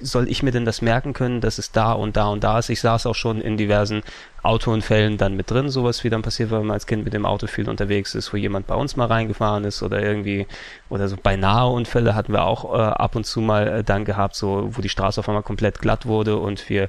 soll 0.01 0.29
ich 0.31 0.43
mir 0.43 0.51
denn 0.51 0.65
das 0.65 0.81
merken 0.81 1.13
können, 1.13 1.43
dass 1.43 1.59
es 1.59 1.73
da 1.73 1.93
und 1.93 2.17
da 2.17 2.29
und 2.29 2.43
da 2.43 2.59
ist? 2.59 2.71
Ich 2.71 2.81
saß 2.81 3.05
auch 3.05 3.15
schon 3.15 3.43
in 3.43 3.59
diversen 3.59 4.03
Autounfällen 4.43 5.19
dann 5.19 5.37
mit 5.37 5.51
drin, 5.51 5.69
sowas 5.69 6.03
wie 6.05 6.09
dann 6.09 6.23
passiert, 6.23 6.51
wenn 6.51 6.61
man 6.61 6.71
als 6.71 6.87
Kind 6.87 7.05
mit 7.05 7.13
dem 7.13 7.27
Auto 7.27 7.47
viel 7.49 7.69
unterwegs 7.69 8.15
ist, 8.15 8.33
wo 8.33 8.39
jemand 8.39 8.67
bei 8.67 8.75
uns 8.75 8.97
mal 8.97 9.07
reingefahren 9.07 9.65
ist 9.65 9.83
oder 9.83 10.03
irgendwie, 10.03 10.47
oder 10.89 11.09
so 11.09 11.19
beinahe 11.23 11.69
Unfälle 11.69 12.15
hatten 12.15 12.33
wir 12.33 12.45
auch 12.45 12.75
äh, 12.75 12.79
ab 12.79 13.15
und 13.15 13.27
zu 13.27 13.43
mal 13.43 13.69
äh, 13.69 13.85
dann 13.85 14.07
gehabt, 14.07 14.35
so 14.35 14.71
wo 14.73 14.81
die 14.81 14.89
Straße 14.89 15.21
auf 15.21 15.29
einmal 15.29 15.43
komplett 15.43 15.81
glatt 15.81 16.07
wurde 16.07 16.39
und 16.39 16.71
wir 16.71 16.89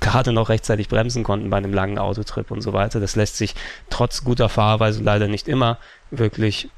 gerade 0.00 0.32
noch 0.32 0.48
rechtzeitig 0.48 0.88
bremsen 0.88 1.22
konnten 1.22 1.48
bei 1.48 1.58
einem 1.58 1.72
langen 1.72 1.98
Autotrip 1.98 2.50
und 2.50 2.60
so 2.60 2.72
weiter. 2.72 2.98
Das 2.98 3.14
lässt 3.14 3.36
sich 3.36 3.54
trotz 3.88 4.24
guter 4.24 4.48
Fahrweise 4.48 5.00
leider 5.00 5.28
nicht 5.28 5.46
immer 5.46 5.78
wirklich 6.10 6.70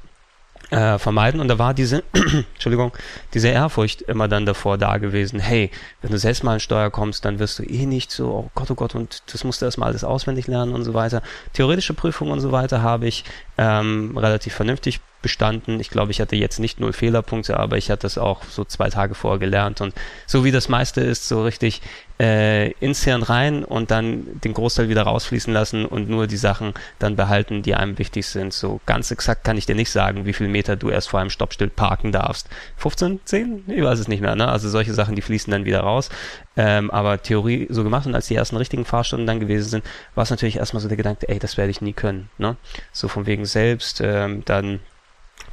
äh, 0.71 0.97
vermeiden. 0.97 1.39
Und 1.39 1.47
da 1.49 1.59
war 1.59 1.73
diese, 1.73 2.03
Entschuldigung, 2.13 2.93
diese 3.33 3.49
Ehrfurcht 3.49 4.01
immer 4.01 4.27
dann 4.27 4.45
davor 4.45 4.77
da 4.77 4.97
gewesen, 4.97 5.39
hey, 5.39 5.69
wenn 6.01 6.11
du 6.11 6.17
selbst 6.17 6.43
mal 6.43 6.55
in 6.55 6.59
Steuer 6.59 6.89
kommst, 6.89 7.25
dann 7.25 7.39
wirst 7.39 7.59
du 7.59 7.63
eh 7.63 7.85
nicht 7.85 8.11
so, 8.11 8.27
oh 8.29 8.51
Gott, 8.55 8.71
oh 8.71 8.75
Gott, 8.75 8.95
und 8.95 9.21
das 9.31 9.43
musst 9.43 9.61
du 9.61 9.65
erstmal 9.65 9.89
alles 9.89 10.03
auswendig 10.03 10.47
lernen 10.47 10.73
und 10.73 10.83
so 10.83 10.93
weiter. 10.93 11.21
Theoretische 11.53 11.93
Prüfungen 11.93 12.31
und 12.31 12.39
so 12.39 12.51
weiter 12.51 12.81
habe 12.81 13.07
ich 13.07 13.25
ähm, 13.57 14.17
relativ 14.17 14.53
vernünftig 14.53 15.01
bestanden. 15.21 15.79
Ich 15.79 15.89
glaube, 15.89 16.11
ich 16.11 16.19
hatte 16.19 16.35
jetzt 16.35 16.59
nicht 16.59 16.79
null 16.79 16.93
Fehlerpunkte, 16.93 17.57
aber 17.57 17.77
ich 17.77 17.91
hatte 17.91 18.03
das 18.03 18.17
auch 18.17 18.43
so 18.43 18.65
zwei 18.65 18.89
Tage 18.89 19.13
vorher 19.13 19.39
gelernt. 19.39 19.81
Und 19.81 19.93
so 20.25 20.43
wie 20.43 20.51
das 20.51 20.69
meiste 20.69 21.01
ist, 21.01 21.27
so 21.27 21.43
richtig 21.43 21.81
äh, 22.21 22.69
ins 22.73 23.03
Hirn 23.03 23.23
rein 23.23 23.65
und 23.65 23.89
dann 23.89 24.39
den 24.41 24.53
Großteil 24.53 24.89
wieder 24.89 25.01
rausfließen 25.03 25.51
lassen 25.51 25.85
und 25.85 26.07
nur 26.07 26.27
die 26.27 26.37
Sachen 26.37 26.75
dann 26.99 27.15
behalten, 27.15 27.63
die 27.63 27.73
einem 27.73 27.97
wichtig 27.97 28.27
sind. 28.27 28.53
So 28.53 28.79
ganz 28.85 29.09
exakt 29.09 29.43
kann 29.43 29.57
ich 29.57 29.65
dir 29.65 29.73
nicht 29.73 29.89
sagen, 29.89 30.27
wie 30.27 30.33
viel 30.33 30.47
Meter 30.47 30.75
du 30.75 30.89
erst 30.89 31.09
vor 31.09 31.19
einem 31.19 31.31
Stoppschild 31.31 31.75
parken 31.75 32.11
darfst. 32.11 32.47
15, 32.77 33.21
10? 33.25 33.63
Ich 33.67 33.81
weiß 33.81 33.97
es 33.97 34.07
nicht 34.07 34.21
mehr. 34.21 34.35
Ne? 34.35 34.47
Also 34.47 34.69
solche 34.69 34.93
Sachen, 34.93 35.15
die 35.15 35.23
fließen 35.23 35.49
dann 35.49 35.65
wieder 35.65 35.79
raus. 35.79 36.09
Ähm, 36.55 36.91
aber 36.91 37.23
Theorie 37.23 37.65
so 37.71 37.83
gemacht 37.83 38.05
und 38.05 38.13
als 38.13 38.27
die 38.27 38.35
ersten 38.35 38.57
richtigen 38.57 38.85
Fahrstunden 38.85 39.25
dann 39.25 39.39
gewesen 39.39 39.69
sind, 39.69 39.85
war 40.13 40.23
es 40.23 40.29
natürlich 40.29 40.57
erstmal 40.57 40.81
so 40.81 40.89
der 40.89 40.97
Gedanke, 40.97 41.27
ey, 41.27 41.39
das 41.39 41.57
werde 41.57 41.71
ich 41.71 41.81
nie 41.81 41.93
können. 41.93 42.29
Ne? 42.37 42.55
So 42.91 43.07
von 43.07 43.25
wegen 43.25 43.45
selbst, 43.45 43.99
ähm, 43.99 44.43
dann 44.45 44.79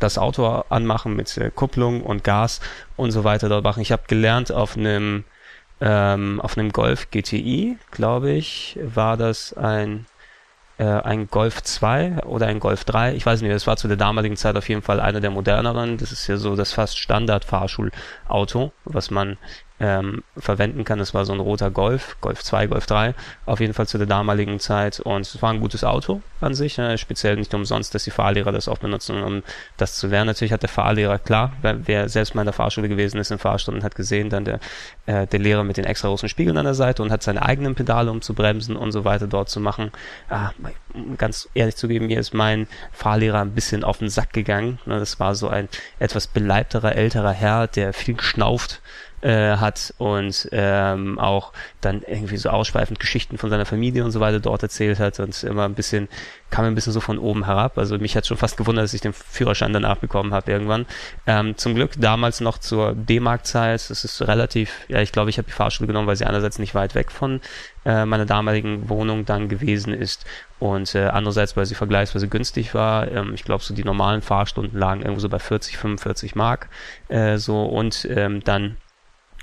das 0.00 0.18
Auto 0.18 0.44
anmachen 0.68 1.16
mit 1.16 1.34
äh, 1.38 1.50
Kupplung 1.50 2.02
und 2.02 2.24
Gas 2.24 2.60
und 2.96 3.10
so 3.10 3.24
weiter 3.24 3.48
dort 3.48 3.64
machen. 3.64 3.80
Ich 3.80 3.90
habe 3.90 4.02
gelernt 4.06 4.52
auf 4.52 4.76
einem 4.76 5.24
ähm, 5.80 6.40
auf 6.40 6.58
einem 6.58 6.70
Golf 6.70 7.10
GTI, 7.10 7.78
glaube 7.90 8.30
ich, 8.30 8.78
war 8.82 9.16
das 9.16 9.52
ein 9.52 10.06
äh, 10.78 10.84
ein 10.84 11.28
Golf 11.28 11.62
2 11.62 12.24
oder 12.24 12.46
ein 12.46 12.60
Golf 12.60 12.84
3, 12.84 13.14
ich 13.14 13.26
weiß 13.26 13.42
nicht, 13.42 13.52
das 13.52 13.66
war 13.66 13.76
zu 13.76 13.88
der 13.88 13.96
damaligen 13.96 14.36
Zeit 14.36 14.56
auf 14.56 14.68
jeden 14.68 14.82
Fall 14.82 15.00
einer 15.00 15.20
der 15.20 15.30
moderneren. 15.30 15.98
Das 15.98 16.12
ist 16.12 16.26
ja 16.28 16.36
so 16.36 16.56
das 16.56 16.72
fast 16.72 16.98
Standard-Fahrschulauto, 16.98 18.72
was 18.84 19.10
man 19.10 19.38
ähm, 19.80 20.22
verwenden 20.36 20.84
kann. 20.84 21.00
Es 21.00 21.14
war 21.14 21.24
so 21.24 21.32
ein 21.32 21.40
roter 21.40 21.70
Golf, 21.70 22.16
Golf 22.20 22.42
2, 22.42 22.66
Golf 22.68 22.86
3, 22.86 23.14
auf 23.46 23.60
jeden 23.60 23.74
Fall 23.74 23.86
zu 23.86 23.98
der 23.98 24.06
damaligen 24.06 24.58
Zeit. 24.58 25.00
Und 25.00 25.22
es 25.22 25.40
war 25.40 25.52
ein 25.52 25.60
gutes 25.60 25.84
Auto 25.84 26.20
an 26.40 26.54
sich, 26.54 26.78
ne? 26.78 26.98
speziell 26.98 27.36
nicht 27.36 27.54
umsonst, 27.54 27.94
dass 27.94 28.04
die 28.04 28.10
Fahrlehrer 28.10 28.52
das 28.52 28.68
auch 28.68 28.78
benutzen, 28.78 29.22
um 29.22 29.42
das 29.76 29.96
zu 29.96 30.08
lernen. 30.08 30.26
Natürlich 30.28 30.52
hat 30.52 30.62
der 30.62 30.68
Fahrlehrer, 30.68 31.18
klar, 31.18 31.52
wer, 31.62 31.86
wer 31.86 32.08
selbst 32.08 32.34
mal 32.34 32.42
in 32.42 32.46
der 32.46 32.52
Fahrschule 32.52 32.88
gewesen 32.88 33.18
ist 33.18 33.30
in 33.30 33.38
Fahrstunden, 33.38 33.84
hat 33.84 33.94
gesehen, 33.94 34.30
dann 34.30 34.44
der, 34.44 34.60
äh, 35.06 35.26
der 35.26 35.40
Lehrer 35.40 35.64
mit 35.64 35.76
den 35.76 35.84
extra 35.84 36.08
großen 36.08 36.28
Spiegeln 36.28 36.56
an 36.56 36.64
der 36.64 36.74
Seite 36.74 37.02
und 37.02 37.12
hat 37.12 37.22
seine 37.22 37.42
eigenen 37.42 37.74
Pedale, 37.74 38.10
um 38.10 38.20
zu 38.20 38.34
bremsen 38.34 38.76
und 38.76 38.92
so 38.92 39.04
weiter 39.04 39.26
dort 39.26 39.48
zu 39.48 39.60
machen. 39.60 39.92
Ah, 40.28 40.50
ganz 41.16 41.48
ehrlich 41.54 41.76
zugeben, 41.76 42.06
mir 42.06 42.18
ist 42.18 42.34
mein 42.34 42.66
Fahrlehrer 42.92 43.40
ein 43.40 43.52
bisschen 43.52 43.84
auf 43.84 43.98
den 43.98 44.08
Sack 44.08 44.32
gegangen. 44.32 44.78
Ne? 44.86 44.98
Das 44.98 45.20
war 45.20 45.34
so 45.34 45.48
ein 45.48 45.68
etwas 45.98 46.26
beleibterer, 46.26 46.96
älterer 46.96 47.32
Herr, 47.32 47.66
der 47.66 47.92
viel 47.92 48.14
geschnauft 48.14 48.80
äh, 49.20 49.56
hat 49.56 49.94
und 49.98 50.48
ähm, 50.52 51.18
auch 51.18 51.52
dann 51.80 52.02
irgendwie 52.06 52.36
so 52.36 52.50
ausschweifend 52.50 53.00
Geschichten 53.00 53.38
von 53.38 53.50
seiner 53.50 53.66
Familie 53.66 54.04
und 54.04 54.10
so 54.10 54.20
weiter 54.20 54.40
dort 54.40 54.62
erzählt 54.62 54.98
hat 54.98 55.20
und 55.20 55.42
immer 55.44 55.64
ein 55.64 55.74
bisschen, 55.74 56.08
kam 56.50 56.64
ein 56.64 56.74
bisschen 56.74 56.92
so 56.92 57.00
von 57.00 57.18
oben 57.18 57.44
herab. 57.46 57.78
Also 57.78 57.98
mich 57.98 58.16
hat 58.16 58.26
schon 58.26 58.36
fast 58.36 58.56
gewundert, 58.56 58.84
dass 58.84 58.94
ich 58.94 59.00
den 59.00 59.12
Führerschein 59.12 59.72
danach 59.72 59.96
bekommen 59.96 60.32
habe 60.32 60.50
irgendwann. 60.50 60.86
Ähm, 61.26 61.56
zum 61.56 61.74
Glück 61.74 61.92
damals 61.98 62.40
noch 62.40 62.58
zur 62.58 62.94
D-Mark-Zeit, 62.94 63.90
das 63.90 64.04
ist 64.04 64.22
relativ, 64.22 64.72
ja, 64.88 65.00
ich 65.00 65.12
glaube, 65.12 65.30
ich 65.30 65.38
habe 65.38 65.46
die 65.46 65.52
Fahrschule 65.52 65.86
genommen, 65.86 66.06
weil 66.06 66.16
sie 66.16 66.24
einerseits 66.24 66.58
nicht 66.58 66.74
weit 66.74 66.94
weg 66.94 67.10
von 67.10 67.40
äh, 67.84 68.04
meiner 68.04 68.26
damaligen 68.26 68.88
Wohnung 68.88 69.24
dann 69.24 69.48
gewesen 69.48 69.94
ist 69.94 70.26
und 70.58 70.94
äh, 70.94 71.06
andererseits, 71.06 71.56
weil 71.56 71.66
sie 71.66 71.74
vergleichsweise 71.74 72.28
günstig 72.28 72.74
war. 72.74 73.10
Ähm, 73.10 73.34
ich 73.34 73.44
glaube, 73.44 73.62
so 73.62 73.74
die 73.74 73.84
normalen 73.84 74.22
Fahrstunden 74.22 74.78
lagen 74.78 75.00
irgendwo 75.00 75.20
so 75.20 75.28
bei 75.28 75.38
40, 75.38 75.76
45 75.78 76.34
Mark 76.34 76.68
äh, 77.08 77.38
so 77.38 77.64
und 77.64 78.06
ähm, 78.10 78.42
dann 78.44 78.76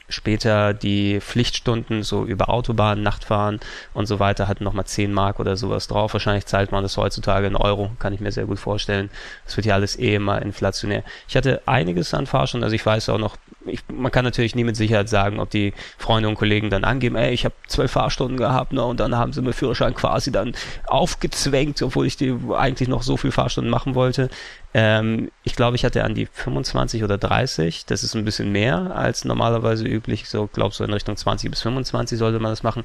später 0.09 0.74
die 0.74 1.19
Pflichtstunden 1.19 2.03
so 2.03 2.25
über 2.25 2.50
Autobahn, 2.50 3.01
Nachtfahren 3.01 3.59
und 3.93 4.05
so 4.05 4.19
weiter 4.19 4.47
hatten 4.47 4.63
nochmal 4.63 4.85
10 4.85 5.12
Mark 5.13 5.39
oder 5.39 5.55
sowas 5.57 5.88
drauf. 5.88 6.13
Wahrscheinlich 6.13 6.45
zahlt 6.45 6.71
man 6.71 6.83
das 6.83 6.97
heutzutage 6.97 7.47
in 7.47 7.55
Euro, 7.55 7.91
kann 8.00 8.13
ich 8.13 8.19
mir 8.19 8.31
sehr 8.31 8.45
gut 8.45 8.59
vorstellen. 8.59 9.09
Das 9.45 9.57
wird 9.57 9.65
ja 9.65 9.74
alles 9.75 9.97
eh 9.97 10.15
immer 10.15 10.41
inflationär. 10.41 11.03
Ich 11.27 11.35
hatte 11.35 11.62
einiges 11.65 12.13
an 12.13 12.27
Fahrstunden, 12.27 12.63
also 12.63 12.75
ich 12.75 12.85
weiß 12.85 13.09
auch 13.09 13.17
noch, 13.17 13.38
ich, 13.65 13.81
man 13.88 14.12
kann 14.12 14.25
natürlich 14.25 14.55
nie 14.55 14.63
mit 14.63 14.75
Sicherheit 14.75 15.10
sagen, 15.10 15.39
ob 15.39 15.50
die 15.50 15.74
Freunde 15.98 16.29
und 16.29 16.36
Kollegen 16.36 16.69
dann 16.69 16.84
angeben, 16.84 17.15
ey, 17.15 17.34
ich 17.34 17.45
habe 17.45 17.55
zwölf 17.67 17.91
Fahrstunden 17.91 18.38
gehabt, 18.38 18.74
ne, 18.74 18.84
und 18.84 19.00
dann 19.00 19.15
haben 19.15 19.34
sie 19.34 19.41
mir 19.41 19.53
Führerschein 19.53 19.93
quasi 19.93 20.31
dann 20.31 20.53
aufgezwängt, 20.88 21.81
obwohl 21.81 22.05
ich 22.05 22.17
die 22.17 22.36
eigentlich 22.55 22.89
noch 22.89 23.03
so 23.03 23.17
viel 23.17 23.31
Fahrstunden 23.31 23.72
machen 23.72 23.95
wollte. 23.95 24.29
Ähm, 24.74 25.31
ich 25.43 25.55
glaube, 25.55 25.75
ich 25.75 25.86
hatte 25.86 26.03
an 26.03 26.15
die 26.15 26.25
25 26.25 27.03
oder 27.03 27.17
30. 27.17 27.86
Das 27.86 28.03
ist 28.03 28.15
ein 28.15 28.25
bisschen 28.25 28.51
mehr 28.51 28.95
als 28.95 29.24
normalerweise 29.24 29.86
üblich. 29.86 30.27
So, 30.27 30.48
glaube 30.48 30.75
so 30.75 30.84
in 30.84 30.91
Richtung 30.91 31.15
20 31.15 31.50
bis 31.50 31.62
25 31.62 32.19
sollte 32.19 32.39
man 32.39 32.51
das 32.51 32.63
machen. 32.63 32.84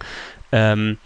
Ähm, 0.52 0.99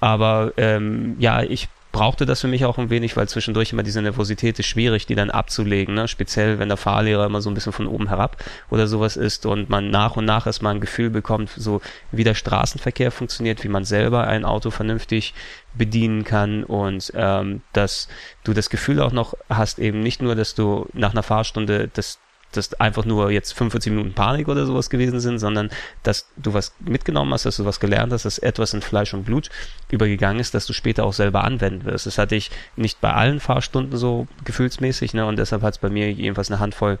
aber 0.00 0.52
ähm, 0.56 1.16
ja, 1.18 1.42
ich 1.42 1.68
brauchte 1.94 2.26
das 2.26 2.40
für 2.40 2.48
mich 2.48 2.64
auch 2.64 2.76
ein 2.76 2.90
wenig, 2.90 3.16
weil 3.16 3.28
zwischendurch 3.28 3.72
immer 3.72 3.84
diese 3.84 4.02
Nervosität 4.02 4.58
ist 4.58 4.66
schwierig, 4.66 5.06
die 5.06 5.14
dann 5.14 5.30
abzulegen, 5.30 5.94
ne? 5.94 6.08
speziell 6.08 6.58
wenn 6.58 6.66
der 6.66 6.76
Fahrlehrer 6.76 7.24
immer 7.24 7.40
so 7.40 7.48
ein 7.48 7.54
bisschen 7.54 7.72
von 7.72 7.86
oben 7.86 8.08
herab 8.08 8.42
oder 8.68 8.88
sowas 8.88 9.16
ist 9.16 9.46
und 9.46 9.70
man 9.70 9.90
nach 9.90 10.16
und 10.16 10.24
nach 10.24 10.44
erstmal 10.46 10.74
ein 10.74 10.80
Gefühl 10.80 11.08
bekommt, 11.08 11.50
so 11.56 11.80
wie 12.10 12.24
der 12.24 12.34
Straßenverkehr 12.34 13.12
funktioniert, 13.12 13.62
wie 13.62 13.68
man 13.68 13.84
selber 13.84 14.26
ein 14.26 14.44
Auto 14.44 14.72
vernünftig 14.72 15.34
bedienen 15.72 16.24
kann 16.24 16.64
und 16.64 17.12
ähm, 17.14 17.62
dass 17.72 18.08
du 18.42 18.54
das 18.54 18.70
Gefühl 18.70 19.00
auch 19.00 19.12
noch 19.12 19.34
hast, 19.48 19.78
eben 19.78 20.00
nicht 20.00 20.20
nur, 20.20 20.34
dass 20.34 20.56
du 20.56 20.88
nach 20.94 21.12
einer 21.12 21.22
Fahrstunde 21.22 21.88
das 21.94 22.18
dass 22.56 22.74
einfach 22.80 23.04
nur 23.04 23.30
jetzt 23.30 23.52
45 23.52 23.92
Minuten 23.92 24.14
Panik 24.14 24.48
oder 24.48 24.66
sowas 24.66 24.90
gewesen 24.90 25.20
sind, 25.20 25.38
sondern 25.38 25.70
dass 26.02 26.28
du 26.36 26.54
was 26.54 26.72
mitgenommen 26.80 27.32
hast, 27.32 27.46
dass 27.46 27.56
du 27.56 27.64
was 27.64 27.80
gelernt 27.80 28.12
hast, 28.12 28.24
dass 28.24 28.38
etwas 28.38 28.74
in 28.74 28.82
Fleisch 28.82 29.14
und 29.14 29.24
Blut 29.24 29.50
übergegangen 29.90 30.40
ist, 30.40 30.54
dass 30.54 30.66
du 30.66 30.72
später 30.72 31.04
auch 31.04 31.12
selber 31.12 31.44
anwenden 31.44 31.84
wirst. 31.84 32.06
Das 32.06 32.18
hatte 32.18 32.36
ich 32.36 32.50
nicht 32.76 33.00
bei 33.00 33.12
allen 33.12 33.40
Fahrstunden 33.40 33.96
so 33.96 34.26
gefühlsmäßig, 34.44 35.14
ne, 35.14 35.26
und 35.26 35.38
deshalb 35.38 35.62
hat 35.62 35.74
es 35.74 35.78
bei 35.78 35.90
mir 35.90 36.10
jedenfalls 36.10 36.50
eine 36.50 36.60
Handvoll 36.60 36.98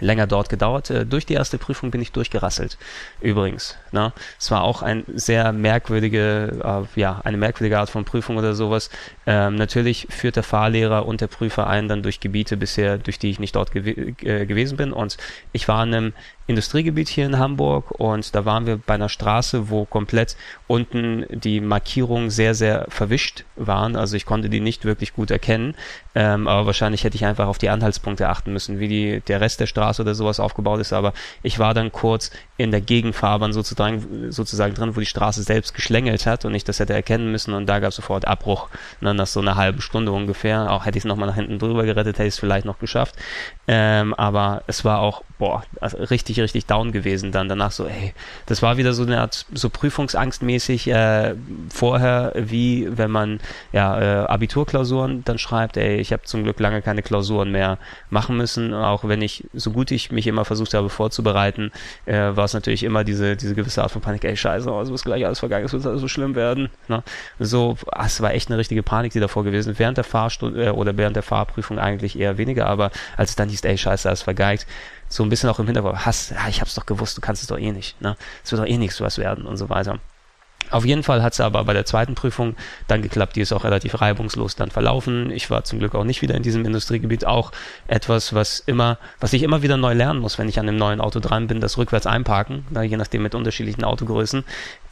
länger 0.00 0.26
dort 0.26 0.48
gedauert. 0.48 0.90
Äh, 0.90 1.06
durch 1.06 1.26
die 1.26 1.34
erste 1.34 1.58
Prüfung 1.58 1.90
bin 1.90 2.00
ich 2.00 2.12
durchgerasselt. 2.12 2.78
Übrigens. 3.20 3.76
Ne? 3.92 4.12
Es 4.38 4.50
war 4.50 4.62
auch 4.62 4.82
ein 4.82 5.04
sehr 5.14 5.52
merkwürdige, 5.52 6.86
äh, 6.94 7.00
ja, 7.00 7.20
eine 7.24 7.36
merkwürdige 7.36 7.78
Art 7.78 7.90
von 7.90 8.04
Prüfung 8.04 8.36
oder 8.36 8.54
sowas. 8.54 8.90
Ähm, 9.26 9.56
natürlich 9.56 10.06
führt 10.10 10.36
der 10.36 10.42
Fahrlehrer 10.42 11.06
und 11.06 11.20
der 11.20 11.28
Prüfer 11.28 11.66
einen 11.66 11.88
dann 11.88 12.02
durch 12.02 12.20
Gebiete 12.20 12.56
bisher, 12.56 12.98
durch 12.98 13.18
die 13.18 13.30
ich 13.30 13.38
nicht 13.38 13.56
dort 13.56 13.72
gew 13.72 13.86
äh, 13.86 14.46
gewesen 14.46 14.76
bin. 14.76 14.92
Und 14.92 15.16
ich 15.52 15.68
war 15.68 15.82
in 15.82 15.94
einem 15.94 16.12
Industriegebiet 16.46 17.08
hier 17.08 17.26
in 17.26 17.38
Hamburg 17.38 17.90
und 17.90 18.34
da 18.34 18.44
waren 18.44 18.66
wir 18.66 18.76
bei 18.78 18.94
einer 18.94 19.08
Straße, 19.08 19.68
wo 19.68 19.84
komplett 19.84 20.36
unten 20.68 21.24
die 21.30 21.60
Markierungen 21.60 22.30
sehr, 22.30 22.54
sehr 22.54 22.86
verwischt 22.88 23.44
waren. 23.56 23.96
Also 23.96 24.16
ich 24.16 24.26
konnte 24.26 24.48
die 24.48 24.60
nicht 24.60 24.84
wirklich 24.84 25.12
gut 25.12 25.30
erkennen, 25.30 25.74
ähm, 26.14 26.46
aber 26.46 26.66
wahrscheinlich 26.66 27.04
hätte 27.04 27.16
ich 27.16 27.24
einfach 27.24 27.48
auf 27.48 27.58
die 27.58 27.68
Anhaltspunkte 27.68 28.28
achten 28.28 28.52
müssen, 28.52 28.78
wie 28.78 28.88
die, 28.88 29.20
der 29.26 29.40
Rest 29.40 29.60
der 29.60 29.66
Straße 29.66 30.02
oder 30.02 30.14
sowas 30.14 30.38
aufgebaut 30.38 30.80
ist. 30.80 30.92
Aber 30.92 31.12
ich 31.42 31.58
war 31.58 31.74
dann 31.74 31.90
kurz 31.90 32.30
in 32.56 32.70
der 32.70 32.80
Gegenfahrbahn 32.80 33.52
sozusagen, 33.52 34.30
sozusagen 34.30 34.74
drin, 34.74 34.94
wo 34.94 35.00
die 35.00 35.06
Straße 35.06 35.42
selbst 35.42 35.74
geschlängelt 35.74 36.26
hat 36.26 36.44
und 36.44 36.54
ich 36.54 36.64
das 36.64 36.78
hätte 36.80 36.94
erkennen 36.94 37.30
müssen 37.32 37.54
und 37.54 37.66
da 37.66 37.80
gab 37.80 37.90
es 37.90 37.96
sofort 37.96 38.26
Abbruch. 38.26 38.68
Ne, 39.00 39.14
nach 39.14 39.26
so 39.26 39.40
einer 39.40 39.56
halben 39.56 39.80
Stunde 39.80 40.12
ungefähr. 40.12 40.70
Auch 40.70 40.86
hätte 40.86 40.96
ich 40.96 41.04
es 41.04 41.08
nochmal 41.08 41.28
nach 41.28 41.34
hinten 41.34 41.58
drüber 41.58 41.84
gerettet, 41.84 42.18
hätte 42.18 42.28
ich 42.28 42.34
es 42.34 42.38
vielleicht 42.38 42.64
noch 42.64 42.78
geschafft. 42.78 43.16
Ähm, 43.66 44.14
aber 44.14 44.62
es 44.68 44.84
war 44.84 45.00
auch, 45.00 45.22
boah, 45.38 45.64
also 45.80 45.98
richtig, 45.98 46.35
richtig 46.42 46.66
down 46.66 46.92
gewesen 46.92 47.32
dann. 47.32 47.48
Danach 47.48 47.72
so, 47.72 47.86
ey, 47.86 48.12
das 48.46 48.62
war 48.62 48.76
wieder 48.76 48.92
so 48.92 49.02
eine 49.02 49.20
Art, 49.20 49.46
so 49.52 49.70
prüfungsangstmäßig 49.70 50.88
äh, 50.88 51.34
vorher, 51.72 52.32
wie 52.36 52.88
wenn 52.90 53.10
man 53.10 53.40
ja 53.72 54.00
äh, 54.00 54.26
Abiturklausuren 54.26 55.24
dann 55.24 55.38
schreibt, 55.38 55.76
ey, 55.76 55.96
ich 55.96 56.12
habe 56.12 56.22
zum 56.24 56.44
Glück 56.44 56.60
lange 56.60 56.82
keine 56.82 57.02
Klausuren 57.02 57.50
mehr 57.50 57.78
machen 58.10 58.36
müssen, 58.36 58.74
auch 58.74 59.04
wenn 59.04 59.22
ich, 59.22 59.44
so 59.52 59.70
gut 59.70 59.90
ich 59.90 60.10
mich 60.10 60.26
immer 60.26 60.44
versucht 60.44 60.74
habe 60.74 60.88
vorzubereiten, 60.88 61.72
äh, 62.06 62.14
war 62.14 62.44
es 62.44 62.54
natürlich 62.54 62.82
immer 62.82 63.04
diese, 63.04 63.36
diese 63.36 63.54
gewisse 63.54 63.82
Art 63.82 63.90
von 63.90 64.02
Panik, 64.02 64.24
ey, 64.24 64.36
scheiße, 64.36 64.70
es 64.70 64.90
wird 64.90 65.04
gleich 65.04 65.26
alles 65.26 65.38
vergangen, 65.38 65.64
es 65.64 65.72
wird 65.72 65.86
alles 65.86 66.00
so 66.00 66.08
schlimm 66.08 66.34
werden. 66.34 66.70
Ne? 66.88 67.02
So, 67.38 67.76
ah, 67.90 68.06
es 68.06 68.20
war 68.20 68.32
echt 68.32 68.48
eine 68.48 68.58
richtige 68.58 68.82
Panik, 68.82 69.12
die 69.12 69.20
davor 69.20 69.44
gewesen. 69.44 69.78
Während 69.78 69.96
der 69.96 70.04
Fahrstunde 70.04 70.66
äh, 70.66 70.70
oder 70.70 70.96
während 70.96 71.16
der 71.16 71.22
Fahrprüfung 71.22 71.78
eigentlich 71.78 72.18
eher 72.18 72.38
weniger, 72.38 72.66
aber 72.66 72.90
als 73.16 73.30
es 73.30 73.36
dann 73.36 73.48
hieß, 73.48 73.64
ey, 73.64 73.76
scheiße, 73.76 74.08
alles 74.08 74.22
vergeigt, 74.22 74.66
so 75.08 75.22
ein 75.22 75.28
bisschen 75.28 75.48
auch 75.48 75.58
im 75.58 75.66
Hintergrund, 75.66 76.04
hast, 76.04 76.30
ja, 76.30 76.48
ich 76.48 76.60
hab's 76.60 76.74
doch 76.74 76.86
gewusst, 76.86 77.16
du 77.16 77.20
kannst 77.20 77.42
es 77.42 77.48
doch 77.48 77.58
eh 77.58 77.72
nicht, 77.72 78.00
ne? 78.00 78.16
Es 78.44 78.52
wird 78.52 78.62
doch 78.62 78.66
eh 78.66 78.78
nichts 78.78 79.00
was 79.00 79.18
werden 79.18 79.46
und 79.46 79.56
so 79.56 79.68
weiter. 79.68 79.98
Auf 80.70 80.84
jeden 80.84 81.02
Fall 81.02 81.22
hat 81.22 81.32
es 81.32 81.40
aber 81.40 81.62
bei 81.64 81.72
der 81.72 81.84
zweiten 81.84 82.14
Prüfung 82.14 82.56
dann 82.88 83.02
geklappt. 83.02 83.36
Die 83.36 83.40
ist 83.40 83.52
auch 83.52 83.64
relativ 83.64 84.00
reibungslos 84.00 84.56
dann 84.56 84.70
verlaufen. 84.70 85.30
Ich 85.30 85.48
war 85.48 85.64
zum 85.64 85.78
Glück 85.78 85.94
auch 85.94 86.04
nicht 86.04 86.22
wieder 86.22 86.34
in 86.34 86.42
diesem 86.42 86.64
Industriegebiet. 86.64 87.24
Auch 87.24 87.52
etwas, 87.86 88.34
was 88.34 88.60
immer, 88.60 88.98
was 89.20 89.32
ich 89.32 89.42
immer 89.42 89.62
wieder 89.62 89.76
neu 89.76 89.92
lernen 89.92 90.18
muss, 90.18 90.38
wenn 90.38 90.48
ich 90.48 90.58
an 90.58 90.68
einem 90.68 90.78
neuen 90.78 91.00
Auto 91.00 91.20
dran 91.20 91.46
bin, 91.46 91.60
das 91.60 91.78
rückwärts 91.78 92.06
einparken, 92.06 92.66
ne, 92.70 92.82
je 92.82 92.96
nachdem 92.96 93.22
mit 93.22 93.34
unterschiedlichen 93.34 93.84
Autogrößen, 93.84 94.44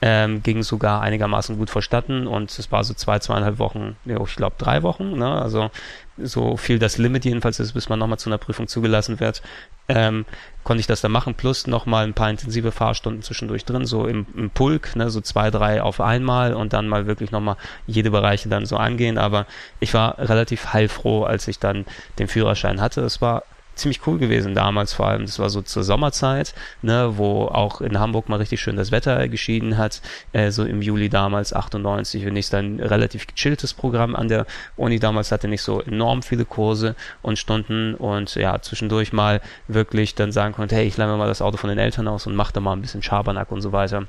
ähm, 0.06 0.42
ging 0.42 0.62
sogar 0.62 1.00
einigermaßen 1.00 1.56
gut 1.56 1.70
verstatten 1.70 2.26
und 2.26 2.50
es 2.50 2.70
war 2.70 2.84
so 2.84 2.92
zwei, 2.92 3.20
zweieinhalb 3.20 3.58
Wochen, 3.58 3.96
ich 4.04 4.37
glaube 4.37 4.56
drei 4.58 4.82
Wochen, 4.82 5.16
ne? 5.16 5.40
also 5.40 5.70
so 6.18 6.58
viel 6.58 6.78
das 6.78 6.99
Limit 6.99 7.25
jedenfalls 7.25 7.58
ist, 7.58 7.73
bis 7.73 7.88
man 7.88 7.99
nochmal 7.99 8.18
zu 8.18 8.28
einer 8.28 8.37
Prüfung 8.37 8.68
zugelassen 8.68 9.18
wird, 9.18 9.40
ähm, 9.88 10.26
konnte 10.62 10.80
ich 10.80 10.87
das 10.87 11.00
dann 11.00 11.11
machen, 11.11 11.34
plus 11.34 11.66
nochmal 11.66 12.04
ein 12.04 12.12
paar 12.12 12.28
intensive 12.28 12.70
Fahrstunden 12.70 13.23
zwischendurch 13.23 13.64
drin, 13.64 13.87
so 13.87 14.06
im, 14.06 14.26
im 14.37 14.50
Pulk, 14.50 14.94
ne, 14.94 15.08
so 15.08 15.23
zwei, 15.23 15.50
drei 15.50 15.80
auf 15.80 16.02
einmal 16.02 16.52
und 16.52 16.75
dann 16.75 16.87
mal 16.87 17.06
wirklich 17.06 17.30
nochmal 17.30 17.56
jede 17.87 18.11
Bereiche 18.11 18.50
dann 18.50 18.66
so 18.66 18.76
angehen. 18.76 19.16
Aber 19.16 19.46
ich 19.80 19.94
war 19.94 20.18
relativ 20.18 20.75
heilfroh, 20.75 21.25
als 21.25 21.49
ich 21.49 21.61
dann 21.61 21.87
den 22.18 22.28
Führerschein 22.28 22.82
hatte. 22.82 23.00
Es 23.00 23.23
war 23.23 23.42
ziemlich 23.75 24.07
cool 24.07 24.19
gewesen 24.19 24.54
damals, 24.54 24.93
vor 24.93 25.07
allem, 25.07 25.23
das 25.23 25.38
war 25.38 25.50
so 25.50 25.62
zur 25.62 25.83
Sommerzeit, 25.83 26.54
ne, 26.83 27.12
wo 27.16 27.47
auch 27.47 27.81
in 27.81 27.99
Hamburg 27.99 28.28
mal 28.28 28.37
richtig 28.37 28.61
schön 28.61 28.76
das 28.76 28.90
Wetter 28.90 29.28
geschieden 29.28 29.78
hat, 29.78 30.00
äh, 30.33 30.50
so 30.50 30.64
im 30.64 30.83
Juli 30.83 31.09
damals, 31.09 31.52
98, 31.52 32.26
und 32.26 32.37
ich 32.37 32.50
dann 32.50 32.81
relativ 32.81 33.26
gechilltes 33.26 33.75
Programm 33.75 34.14
an 34.14 34.28
der 34.28 34.47
Uni 34.76 34.99
damals 34.99 35.33
hatte, 35.33 35.49
nicht 35.49 35.62
so 35.62 35.81
enorm 35.81 36.23
viele 36.23 36.45
Kurse 36.45 36.95
und 37.23 37.38
Stunden 37.38 37.95
und 37.95 38.35
ja, 38.35 38.61
zwischendurch 38.61 39.12
mal 39.12 39.40
wirklich 39.69 40.14
dann 40.14 40.33
sagen 40.33 40.54
konnte, 40.54 40.76
hey, 40.76 40.87
ich 40.87 40.97
leih 40.97 41.07
mir 41.07 41.16
mal 41.16 41.28
das 41.28 41.43
Auto 41.43 41.57
von 41.57 41.71
den 41.71 41.78
Eltern 41.78 42.09
aus 42.09 42.26
und 42.26 42.35
mach 42.35 42.52
da 42.52 42.61
mal 42.61 42.73
ein 42.73 42.83
bisschen 42.83 43.02
Schabernack 43.02 43.50
und 43.50 43.61
so 43.61 43.73
weiter. 43.73 44.07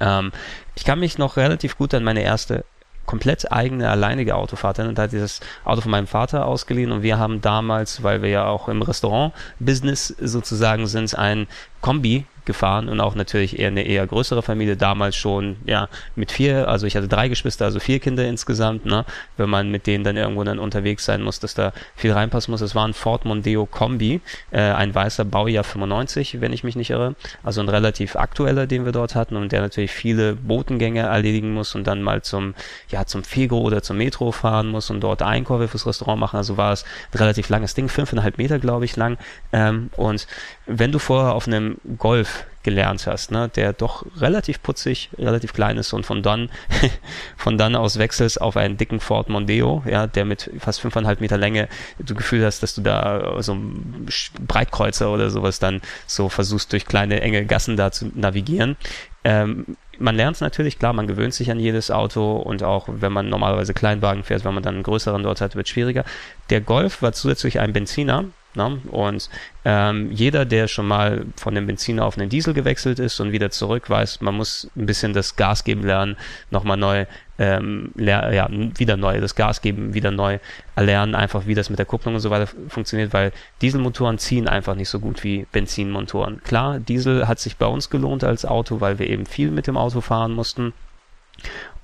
Ähm, 0.00 0.32
ich 0.74 0.84
kann 0.84 1.00
mich 1.00 1.18
noch 1.18 1.36
relativ 1.36 1.78
gut 1.78 1.94
an 1.94 2.04
meine 2.04 2.22
erste 2.22 2.64
komplett 3.06 3.50
eigene, 3.50 3.88
alleinige 3.88 4.34
Autofahrt. 4.34 4.78
Und 4.80 4.98
da 4.98 5.02
hat 5.02 5.12
dieses 5.12 5.40
Auto 5.64 5.80
von 5.80 5.90
meinem 5.90 6.06
Vater 6.06 6.46
ausgeliehen 6.46 6.92
und 6.92 7.02
wir 7.02 7.18
haben 7.18 7.40
damals, 7.40 8.02
weil 8.02 8.22
wir 8.22 8.28
ja 8.28 8.46
auch 8.46 8.68
im 8.68 8.82
Restaurant-Business 8.82 10.08
sozusagen 10.20 10.86
sind, 10.86 11.16
ein 11.16 11.46
Kombi 11.86 12.24
gefahren 12.46 12.88
und 12.88 13.00
auch 13.00 13.14
natürlich 13.14 13.58
eher 13.58 13.68
eine 13.68 13.82
eher 13.82 14.06
größere 14.06 14.42
Familie, 14.42 14.76
damals 14.76 15.16
schon, 15.16 15.56
ja, 15.66 15.88
mit 16.14 16.32
vier, 16.32 16.68
also 16.68 16.86
ich 16.86 16.96
hatte 16.96 17.08
drei 17.08 17.28
Geschwister, 17.28 17.66
also 17.66 17.80
vier 17.80 17.98
Kinder 17.98 18.26
insgesamt, 18.26 18.86
ne, 18.86 19.04
wenn 19.36 19.50
man 19.50 19.70
mit 19.70 19.86
denen 19.86 20.04
dann 20.04 20.16
irgendwo 20.16 20.42
dann 20.44 20.58
unterwegs 20.58 21.04
sein 21.04 21.22
muss, 21.22 21.40
dass 21.40 21.54
da 21.54 21.72
viel 21.94 22.12
reinpassen 22.12 22.52
muss. 22.52 22.60
Es 22.60 22.74
war 22.74 22.86
ein 22.86 22.94
Ford 22.94 23.24
Mondeo 23.24 23.66
Kombi, 23.66 24.20
äh, 24.52 24.60
ein 24.60 24.94
weißer 24.94 25.24
Baujahr 25.24 25.64
95, 25.64 26.40
wenn 26.40 26.52
ich 26.52 26.64
mich 26.64 26.76
nicht 26.76 26.90
irre, 26.90 27.14
also 27.42 27.60
ein 27.60 27.68
relativ 27.68 28.16
aktueller, 28.16 28.66
den 28.66 28.84
wir 28.84 28.92
dort 28.92 29.14
hatten 29.14 29.36
und 29.36 29.52
der 29.52 29.60
natürlich 29.60 29.90
viele 29.90 30.34
Botengänge 30.34 31.00
erledigen 31.00 31.52
muss 31.52 31.74
und 31.74 31.86
dann 31.86 32.02
mal 32.02 32.22
zum, 32.22 32.54
ja, 32.88 33.04
zum 33.04 33.24
Fego 33.24 33.58
oder 33.60 33.82
zum 33.82 33.98
Metro 33.98 34.32
fahren 34.32 34.68
muss 34.68 34.88
und 34.90 35.00
dort 35.00 35.22
Einkäufe 35.22 35.68
fürs 35.68 35.86
Restaurant 35.86 36.20
machen, 36.20 36.36
also 36.36 36.56
war 36.56 36.72
es 36.72 36.84
ein 37.12 37.18
relativ 37.18 37.48
langes 37.48 37.74
Ding, 37.74 37.88
fünfeinhalb 37.88 38.38
Meter, 38.38 38.58
glaube 38.58 38.84
ich, 38.84 38.96
lang, 38.96 39.18
ähm, 39.52 39.90
und 39.96 40.26
wenn 40.66 40.92
du 40.92 40.98
vorher 40.98 41.34
auf 41.34 41.46
einem 41.46 41.75
Golf 41.98 42.44
gelernt 42.62 43.06
hast, 43.06 43.30
ne, 43.30 43.48
der 43.54 43.72
doch 43.72 44.04
relativ 44.20 44.60
putzig, 44.60 45.10
relativ 45.16 45.52
klein 45.52 45.76
ist 45.76 45.92
und 45.92 46.04
von 46.04 46.22
dann, 46.22 46.50
von 47.36 47.56
dann 47.56 47.76
aus 47.76 47.96
wechselst 47.96 48.40
auf 48.40 48.56
einen 48.56 48.76
dicken 48.76 48.98
Ford 48.98 49.28
Mondeo, 49.28 49.84
ja, 49.88 50.08
der 50.08 50.24
mit 50.24 50.50
fast 50.58 50.80
fünfeinhalb 50.80 51.20
Meter 51.20 51.38
Länge, 51.38 51.68
du 52.00 52.16
Gefühl 52.16 52.44
hast, 52.44 52.64
dass 52.64 52.74
du 52.74 52.82
da 52.82 53.40
so 53.40 53.54
ein 53.54 54.08
Breitkreuzer 54.40 55.12
oder 55.12 55.30
sowas 55.30 55.60
dann 55.60 55.80
so 56.08 56.28
versuchst 56.28 56.72
durch 56.72 56.86
kleine 56.86 57.20
enge 57.20 57.46
Gassen 57.46 57.76
da 57.76 57.92
zu 57.92 58.10
navigieren. 58.14 58.76
Ähm, 59.22 59.76
man 59.98 60.16
lernt 60.16 60.34
es 60.36 60.40
natürlich, 60.40 60.78
klar, 60.78 60.92
man 60.92 61.06
gewöhnt 61.06 61.34
sich 61.34 61.50
an 61.50 61.60
jedes 61.60 61.92
Auto 61.92 62.36
und 62.36 62.64
auch 62.64 62.88
wenn 62.88 63.12
man 63.12 63.28
normalerweise 63.28 63.74
Kleinwagen 63.74 64.24
fährt, 64.24 64.44
wenn 64.44 64.54
man 64.54 64.62
dann 64.64 64.74
einen 64.74 64.82
größeren 64.82 65.22
dort 65.22 65.40
hat, 65.40 65.54
wird 65.54 65.66
es 65.66 65.70
schwieriger. 65.70 66.04
Der 66.50 66.60
Golf 66.60 67.00
war 67.00 67.12
zusätzlich 67.12 67.60
ein 67.60 67.72
Benziner, 67.72 68.24
Ne? 68.56 68.80
Und 68.90 69.28
ähm, 69.64 70.10
jeder, 70.10 70.44
der 70.44 70.68
schon 70.68 70.88
mal 70.88 71.26
von 71.36 71.54
dem 71.54 71.66
Benziner 71.66 72.04
auf 72.04 72.18
einen 72.18 72.28
Diesel 72.28 72.54
gewechselt 72.54 72.98
ist 72.98 73.20
und 73.20 73.32
wieder 73.32 73.50
zurück, 73.50 73.88
weiß, 73.88 74.20
man 74.20 74.34
muss 74.34 74.70
ein 74.76 74.86
bisschen 74.86 75.12
das 75.12 75.36
Gas 75.36 75.64
geben 75.64 75.82
lernen, 75.84 76.16
nochmal 76.50 76.76
neu, 76.76 77.06
ähm, 77.38 77.92
ja, 77.96 78.48
wieder 78.50 78.96
neu, 78.96 79.20
das 79.20 79.34
Gas 79.34 79.60
geben, 79.60 79.94
wieder 79.94 80.10
neu 80.10 80.38
erlernen, 80.74 81.14
einfach 81.14 81.46
wie 81.46 81.54
das 81.54 81.68
mit 81.68 81.78
der 81.78 81.86
Kupplung 81.86 82.14
und 82.14 82.20
so 82.20 82.30
weiter 82.30 82.50
funktioniert, 82.68 83.12
weil 83.12 83.32
Dieselmotoren 83.60 84.18
ziehen 84.18 84.48
einfach 84.48 84.74
nicht 84.74 84.88
so 84.88 84.98
gut 85.00 85.22
wie 85.22 85.46
Benzinmotoren. 85.52 86.42
Klar, 86.42 86.80
Diesel 86.80 87.28
hat 87.28 87.38
sich 87.38 87.56
bei 87.56 87.66
uns 87.66 87.90
gelohnt 87.90 88.24
als 88.24 88.44
Auto, 88.44 88.80
weil 88.80 88.98
wir 88.98 89.08
eben 89.08 89.26
viel 89.26 89.50
mit 89.50 89.66
dem 89.66 89.76
Auto 89.76 90.00
fahren 90.00 90.32
mussten 90.32 90.72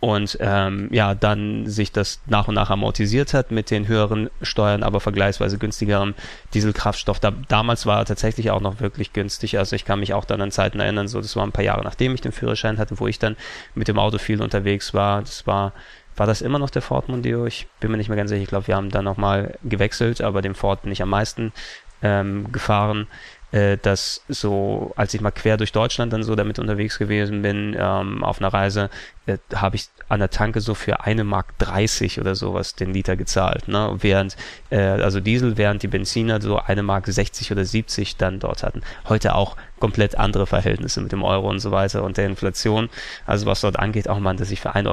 und 0.03 0.37
ähm, 0.41 0.89
ja, 0.91 1.15
dann 1.15 1.69
sich 1.69 1.93
das 1.93 2.21
nach 2.27 2.49
und 2.49 2.57
nach 2.57 2.71
amortisiert 2.71 3.35
hat 3.35 3.53
mit 3.53 3.71
den 3.71 3.87
höheren 3.87 4.31
Steuern, 4.43 4.83
aber 4.83 4.99
vergleichsweise 4.99 5.59
günstigerem 5.59 6.15
Dieselkraftstoff. 6.55 7.21
Da, 7.21 7.31
damals 7.47 7.87
war 7.87 8.01
er 8.01 8.05
tatsächlich 8.05 8.51
auch 8.51 8.61
noch 8.61 8.81
wirklich 8.81 9.13
günstig. 9.13 9.59
Also 9.59 9.77
ich 9.77 9.85
kann 9.85 10.01
mich 10.01 10.13
auch 10.13 10.25
dann 10.25 10.43
an 10.43 10.51
Zeiten 10.51 10.81
erinnern, 10.81 11.07
so 11.07 11.21
das 11.21 11.37
war 11.37 11.45
ein 11.45 11.53
paar 11.53 11.65
Jahre 11.65 11.85
nachdem 11.85 12.15
ich 12.15 12.21
den 12.21 12.33
Führerschein 12.33 12.79
hatte, 12.79 12.99
wo 12.99 13.07
ich 13.07 13.21
dann 13.21 13.37
mit 13.77 13.87
dem 13.87 14.01
Auto 14.01 14.19
viel 14.19 14.43
unterwegs 14.43 14.93
war. 14.93 15.21
Das 15.21 15.47
war 15.47 15.73
war 16.17 16.27
das 16.27 16.43
immer 16.43 16.59
noch 16.59 16.71
der 16.71 16.83
Ford 16.83 17.09
Mondeo? 17.09 17.47
Ich 17.47 17.69
bin 17.79 17.93
mir 17.93 17.97
nicht 17.97 18.09
mehr 18.09 18.19
ganz 18.19 18.31
sicher. 18.31 18.43
Ich 18.43 18.49
glaube, 18.49 18.67
wir 18.67 18.75
haben 18.75 18.91
dann 18.91 19.05
nochmal 19.05 19.57
gewechselt, 19.63 20.21
aber 20.21 20.43
dem 20.43 20.57
Ford 20.57 20.83
bin 20.83 20.91
ich 20.91 21.01
am 21.01 21.11
meisten 21.11 21.53
ähm, 22.03 22.51
gefahren 22.51 23.07
äh, 23.53 23.77
dass 23.77 24.25
so, 24.29 24.93
als 24.97 25.15
ich 25.15 25.21
mal 25.21 25.31
quer 25.31 25.59
durch 25.59 25.73
Deutschland 25.73 26.13
dann 26.13 26.23
so 26.23 26.35
damit 26.35 26.59
unterwegs 26.59 26.99
gewesen 26.99 27.43
bin, 27.43 27.77
ähm, 27.79 28.25
auf 28.25 28.41
einer 28.41 28.53
Reise, 28.53 28.91
äh, 29.27 29.39
habe 29.55 29.77
ich 29.77 29.89
an 30.09 30.21
der 30.21 30.31
Tanke 30.31 30.61
so 30.61 30.75
für 30.75 31.05
eine 31.05 31.25
Mark 31.25 31.59
30 31.59 32.21
oder 32.21 32.35
sowas 32.35 32.75
den 32.75 32.93
Liter 32.93 33.17
gezahlt, 33.17 33.69
ne? 33.69 33.97
Während, 34.01 34.37
äh, 34.71 34.79
also 34.79 35.21
Diesel, 35.21 35.57
während 35.57 35.83
die 35.83 35.89
Benziner 35.89 36.41
so 36.41 36.59
eine 36.59 36.83
Mark 36.83 37.07
60 37.07 37.53
oder 37.53 37.65
70 37.65 38.17
dann 38.17 38.41
dort 38.41 38.63
hatten. 38.63 38.83
Heute 39.09 39.35
auch 39.35 39.57
komplett 39.83 40.17
andere 40.17 40.47
Verhältnisse 40.47 41.01
mit 41.01 41.11
dem 41.11 41.25
Euro 41.25 41.51
und 41.51 41.59
so 41.59 41.73
weiter 41.73 42.05
und 42.05 42.17
der 42.17 42.27
Inflation. 42.27 42.89
Also 43.27 43.47
was 43.47 43.63
dort 43.63 43.81
angeht, 43.81 44.09
auch 44.09 44.21
mal, 44.21 44.37
dass 44.37 44.53
ich 44.53 44.61
für 44.61 44.77
1,30 44.77 44.87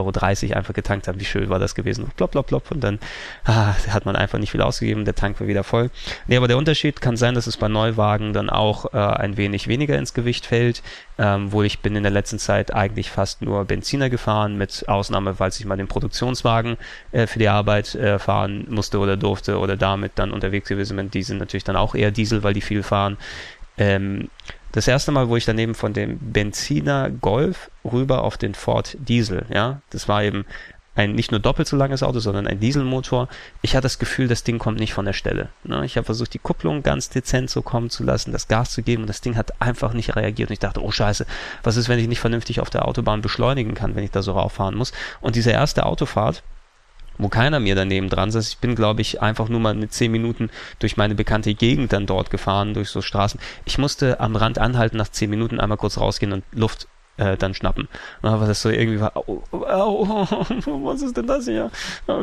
Euro 0.50 0.58
einfach 0.58 0.74
getankt 0.74 1.08
habe, 1.08 1.20
wie 1.20 1.26
schön 1.26 1.48
war 1.50 1.60
das 1.60 1.76
gewesen. 1.76 2.06
Und 2.06 2.16
plopp, 2.16 2.32
plopp. 2.32 2.72
Und 2.72 2.84
dann 2.84 2.98
ah, 3.46 3.76
hat 3.90 4.08
man 4.08 4.16
einfach 4.16 4.40
nicht 4.40 4.50
viel 4.50 4.64
ausgegeben, 4.64 5.06
der 5.06 5.14
Tank 5.14 5.40
war 5.40 5.46
wieder 5.46 5.64
voll. 5.64 5.92
Nee, 6.26 6.38
aber 6.38 6.48
der 6.48 6.58
Unterschied 6.58 7.02
kann 7.02 7.18
sein, 7.18 7.36
dass 7.36 7.46
es 7.46 7.58
bei 7.58 7.68
Neuwagen 7.68 8.34
dann 8.34 8.50
auch 8.50 8.92
äh, 8.92 8.98
ein 8.98 9.38
wenig 9.38 9.68
weniger 9.68 9.96
ins 9.96 10.16
Gewicht 10.16 10.48
fällt, 10.48 10.82
ähm, 11.20 11.52
wo 11.52 11.62
ich 11.62 11.82
bin 11.82 11.96
in 11.96 12.02
der 12.02 12.12
letzten 12.12 12.40
Zeit 12.40 12.74
eigentlich 12.74 13.12
fast 13.12 13.44
nur 13.44 13.66
Benziner 13.66 14.10
gefahren, 14.10 14.19
mit 14.58 14.88
Ausnahme, 14.88 15.36
falls 15.36 15.60
ich 15.60 15.66
mal 15.66 15.78
den 15.78 15.88
Produktionswagen 15.88 16.78
äh, 17.12 17.28
für 17.28 17.40
die 17.40 17.50
Arbeit 17.50 17.96
äh, 17.96 18.20
fahren 18.20 18.66
musste 18.70 19.00
oder 19.00 19.18
durfte 19.18 19.60
oder 19.60 19.78
damit 19.78 20.14
dann 20.16 20.32
unterwegs 20.32 20.70
gewesen 20.70 20.98
bin. 20.98 21.12
Die 21.12 21.24
sind 21.24 21.38
natürlich 21.38 21.64
dann 21.64 21.76
auch 21.76 21.96
eher 21.96 22.12
Diesel, 22.12 22.44
weil 22.44 22.54
die 22.54 22.62
viel 22.62 22.84
fahren. 22.84 23.18
Ähm, 23.78 24.30
das 24.72 24.88
erste 24.88 25.12
Mal, 25.12 25.30
wo 25.30 25.36
ich 25.36 25.46
daneben 25.46 25.74
von 25.74 25.94
dem 25.94 26.20
Benziner 26.20 27.10
Golf 27.10 27.72
rüber 27.84 28.24
auf 28.24 28.38
den 28.38 28.54
Ford 28.54 28.96
Diesel, 29.00 29.46
ja, 29.50 29.82
das 29.90 30.08
war 30.08 30.24
eben 30.24 30.46
ein 31.00 31.14
nicht 31.14 31.32
nur 31.32 31.40
doppelt 31.40 31.68
so 31.68 31.78
langes 31.78 32.04
Auto, 32.04 32.20
sondern 32.20 32.46
ein 32.46 32.60
Dieselmotor. 32.60 33.30
Ich 33.62 33.76
hatte 33.76 33.84
das 33.84 34.00
Gefühl, 34.00 34.28
das 34.28 34.44
Ding 34.44 34.60
kommt 34.60 34.80
nicht 34.80 34.94
von 34.94 35.06
der 35.06 35.14
Stelle. 35.14 35.50
Ne? 35.64 35.86
Ich 35.86 35.96
habe 35.96 36.06
versucht, 36.06 36.34
die 36.34 36.40
Kupplung 36.40 36.84
ganz 36.84 37.10
dezent 37.10 37.50
so 37.50 37.62
kommen 37.62 37.90
zu 37.90 38.04
lassen, 38.04 38.32
das 38.32 38.48
Gas 38.48 38.72
zu 38.72 38.84
geben 38.84 39.04
und 39.04 39.08
das 39.08 39.22
Ding 39.22 39.38
hat 39.38 39.62
einfach 39.62 39.94
nicht 39.94 40.16
reagiert. 40.16 40.50
Und 40.50 40.54
ich 40.54 40.60
dachte, 40.60 40.84
oh 40.84 40.92
scheiße, 40.92 41.26
was 41.64 41.78
ist, 41.78 41.88
wenn 41.88 42.00
ich 42.00 42.08
nicht 42.08 42.20
vernünftig 42.20 42.60
auf 42.60 42.70
der 42.70 42.88
Autobahn 42.88 43.22
beschleunigen 43.22 43.74
kann, 43.74 43.96
wenn 43.96 44.04
ich 44.04 44.12
da 44.12 44.22
so 44.22 44.34
rauffahren 44.34 44.76
muss? 44.76 44.92
Und 45.22 45.36
diese 45.36 45.52
erste 45.52 45.86
Autofahrt, 45.86 46.44
wo 47.18 47.30
keiner 47.30 47.60
mir 47.60 47.76
daneben 47.76 48.10
dran 48.10 48.32
saß. 48.32 48.48
Ich 48.48 48.58
bin, 48.60 48.76
glaube 48.76 49.02
ich, 49.02 49.22
einfach 49.22 49.50
nur 49.50 49.60
mal 49.60 49.76
mit 49.76 49.94
zehn 49.94 50.12
Minuten 50.12 50.50
durch 50.80 50.98
meine 50.98 51.16
bekannte 51.16 51.54
Gegend 51.54 51.94
dann 51.94 52.06
dort 52.06 52.30
gefahren, 52.30 52.74
durch 52.74 52.90
so 52.90 53.02
Straßen. 53.02 53.40
Ich 53.66 53.78
musste 53.78 54.20
am 54.20 54.36
Rand 54.36 54.58
anhalten, 54.58 54.98
nach 54.98 55.10
zehn 55.10 55.30
Minuten 55.30 55.60
einmal 55.60 55.78
kurz 55.78 55.98
rausgehen 55.98 56.32
und 56.32 56.44
Luft 56.54 56.88
äh, 57.20 57.38
dann 57.38 57.54
schnappen. 57.54 57.88
Aber 58.22 58.48
das 58.48 58.62
so 58.62 58.70
irgendwie 58.70 59.00
war, 59.00 59.12
oh, 59.16 59.44
oh, 59.52 59.58
oh, 59.62 60.86
was 60.86 61.02
ist 61.02 61.18
denn 61.18 61.28
das 61.28 61.46
hier? 61.46 61.70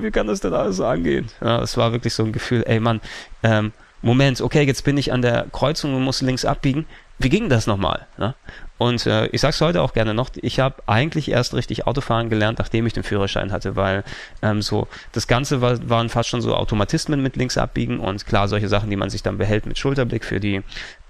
Wie 0.00 0.10
kann 0.10 0.26
das 0.26 0.40
denn 0.40 0.54
alles 0.54 0.76
so 0.76 0.86
angehen? 0.86 1.26
Ja, 1.40 1.60
es 1.62 1.76
war 1.76 1.92
wirklich 1.92 2.14
so 2.14 2.24
ein 2.24 2.32
Gefühl, 2.32 2.64
ey 2.66 2.80
Mann, 2.80 3.00
ähm, 3.42 3.72
Moment, 4.02 4.40
okay, 4.40 4.62
jetzt 4.62 4.84
bin 4.84 4.96
ich 4.98 5.12
an 5.12 5.22
der 5.22 5.46
Kreuzung 5.52 5.94
und 5.94 6.02
muss 6.02 6.20
links 6.20 6.44
abbiegen. 6.44 6.86
Wie 7.18 7.30
ging 7.30 7.48
das 7.48 7.66
nochmal? 7.66 8.06
Ne? 8.18 8.34
Und 8.78 9.06
äh, 9.06 9.26
ich 9.28 9.40
sag's 9.40 9.60
heute 9.62 9.80
auch 9.80 9.94
gerne 9.94 10.12
noch, 10.12 10.28
ich 10.36 10.60
habe 10.60 10.82
eigentlich 10.86 11.30
erst 11.30 11.54
richtig 11.54 11.86
Autofahren 11.86 12.28
gelernt, 12.28 12.58
nachdem 12.58 12.86
ich 12.86 12.92
den 12.92 13.04
Führerschein 13.04 13.52
hatte, 13.52 13.74
weil 13.74 14.04
ähm, 14.42 14.60
so 14.60 14.86
das 15.12 15.26
Ganze 15.26 15.62
war, 15.62 15.88
waren 15.88 16.10
fast 16.10 16.28
schon 16.28 16.42
so 16.42 16.54
Automatismen 16.54 17.22
mit 17.22 17.36
links 17.36 17.56
abbiegen 17.56 18.00
und 18.00 18.26
klar 18.26 18.48
solche 18.48 18.68
Sachen, 18.68 18.90
die 18.90 18.96
man 18.96 19.08
sich 19.08 19.22
dann 19.22 19.38
behält 19.38 19.64
mit 19.64 19.78
Schulterblick 19.78 20.26
für 20.26 20.40
die 20.40 20.62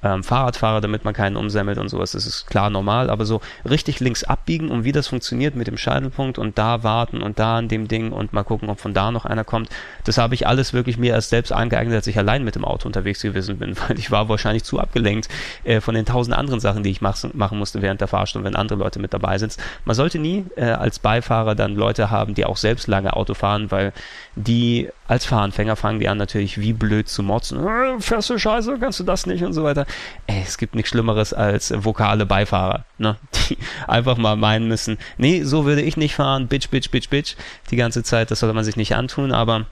ähm, 0.07 0.23
Fahrradfahrer, 0.23 0.81
damit 0.81 1.05
man 1.05 1.15
keinen 1.15 1.37
umsemmelt 1.37 1.79
und 1.79 1.89
sowas, 1.89 2.13
das 2.13 2.27
ist 2.27 2.47
klar 2.47 2.71
normal, 2.71 3.11
aber 3.11 3.25
so 3.25 3.41
richtig 3.69 3.99
links 4.01 4.23
abbiegen 4.23 4.71
und 4.71 4.85
wie 4.85 4.93
das 4.93 5.09
funktioniert 5.09 5.57
mit 5.57 5.67
dem 5.67 5.77
Scheitelpunkt 5.77 6.39
und 6.39 6.59
da 6.59 6.83
warten 6.85 7.23
und 7.23 7.39
da 7.39 7.59
an 7.59 7.69
dem 7.69 7.89
Ding 7.89 8.13
und 8.13 8.33
mal 8.33 8.45
gucken, 8.45 8.71
ob 8.71 8.79
von 8.79 8.95
da 8.95 9.11
noch 9.11 9.25
einer 9.25 9.43
kommt, 9.45 9.69
das 10.05 10.19
habe 10.19 10.35
ich 10.35 10.47
alles 10.47 10.73
wirklich 10.73 10.97
mir 10.97 11.15
erst 11.15 11.31
selbst 11.31 11.53
angeeignet, 11.53 11.97
als 11.97 12.07
ich 12.07 12.19
allein 12.19 12.45
mit 12.45 12.55
dem 12.55 12.65
Auto 12.65 12.87
unterwegs 12.87 13.21
gewesen 13.23 13.59
bin, 13.59 13.75
weil 13.89 13.99
ich 13.99 14.11
war 14.11 14.29
wahrscheinlich 14.29 14.63
zu 14.63 14.79
abgelenkt 14.79 15.29
äh, 15.65 15.81
von 15.81 15.95
den 15.95 16.07
tausend 16.07 16.37
anderen 16.37 16.61
Sachen, 16.61 16.85
die 16.85 16.91
ich 16.91 17.01
mach, 17.01 17.17
machen 17.35 17.59
musste 17.59 17.83
während 17.83 18.01
der 18.01 18.09
Fahrstunde, 18.09 18.47
wenn 18.47 18.55
andere 18.55 18.79
Leute 18.79 19.01
mit 19.01 19.13
dabei 19.13 19.39
sind. 19.39 19.57
Man 19.85 19.97
sollte 19.97 20.19
nie 20.19 20.45
äh, 20.57 20.67
als 20.67 21.01
Beifahrer 21.01 21.55
dann 21.55 21.75
Leute 21.75 22.11
haben, 22.11 22.35
die 22.35 22.45
auch 22.45 22.57
selbst 22.57 22.87
lange 22.87 23.15
Auto 23.15 23.35
fahren, 23.35 23.71
weil 23.71 23.93
die 24.37 24.89
als 25.09 25.25
Fahranfänger 25.25 25.77
fangen 25.77 26.01
die 26.01 26.09
an 26.09 26.19
natürlich 26.19 26.61
wie 26.61 26.73
blöd 26.73 27.09
zu 27.09 27.23
motzen. 27.23 27.67
Äh, 27.67 28.01
fährst 28.01 28.31
du 28.31 28.39
Scheiße, 28.39 28.79
kannst 28.79 29.01
du 29.01 29.05
das 29.05 29.27
nicht 29.27 29.45
und 29.45 29.53
so 29.53 29.65
weiter. 29.65 29.87
Ey, 30.27 30.43
es 30.45 30.59
gibt 30.59 30.75
nichts 30.75 30.91
Schlimmeres 30.91 31.33
als 31.33 31.73
vokale 31.77 32.27
Beifahrer, 32.27 32.85
ne? 32.99 33.17
Die 33.49 33.59
einfach 33.87 34.17
mal 34.17 34.37
meinen 34.37 34.69
müssen, 34.69 34.99
nee, 35.19 35.43
so 35.43 35.65
würde 35.65 35.83
ich 35.83 35.97
nicht 35.97 36.15
fahren, 36.15 36.49
bitch, 36.49 36.71
bitch, 36.71 36.91
bitch, 36.91 37.09
bitch, 37.11 37.37
die 37.71 37.77
ganze 37.77 38.03
Zeit, 38.03 38.31
das 38.31 38.41
sollte 38.41 38.55
man 38.55 38.65
sich 38.65 38.77
nicht 38.77 38.95
antun, 38.95 39.33
aber 39.33 39.67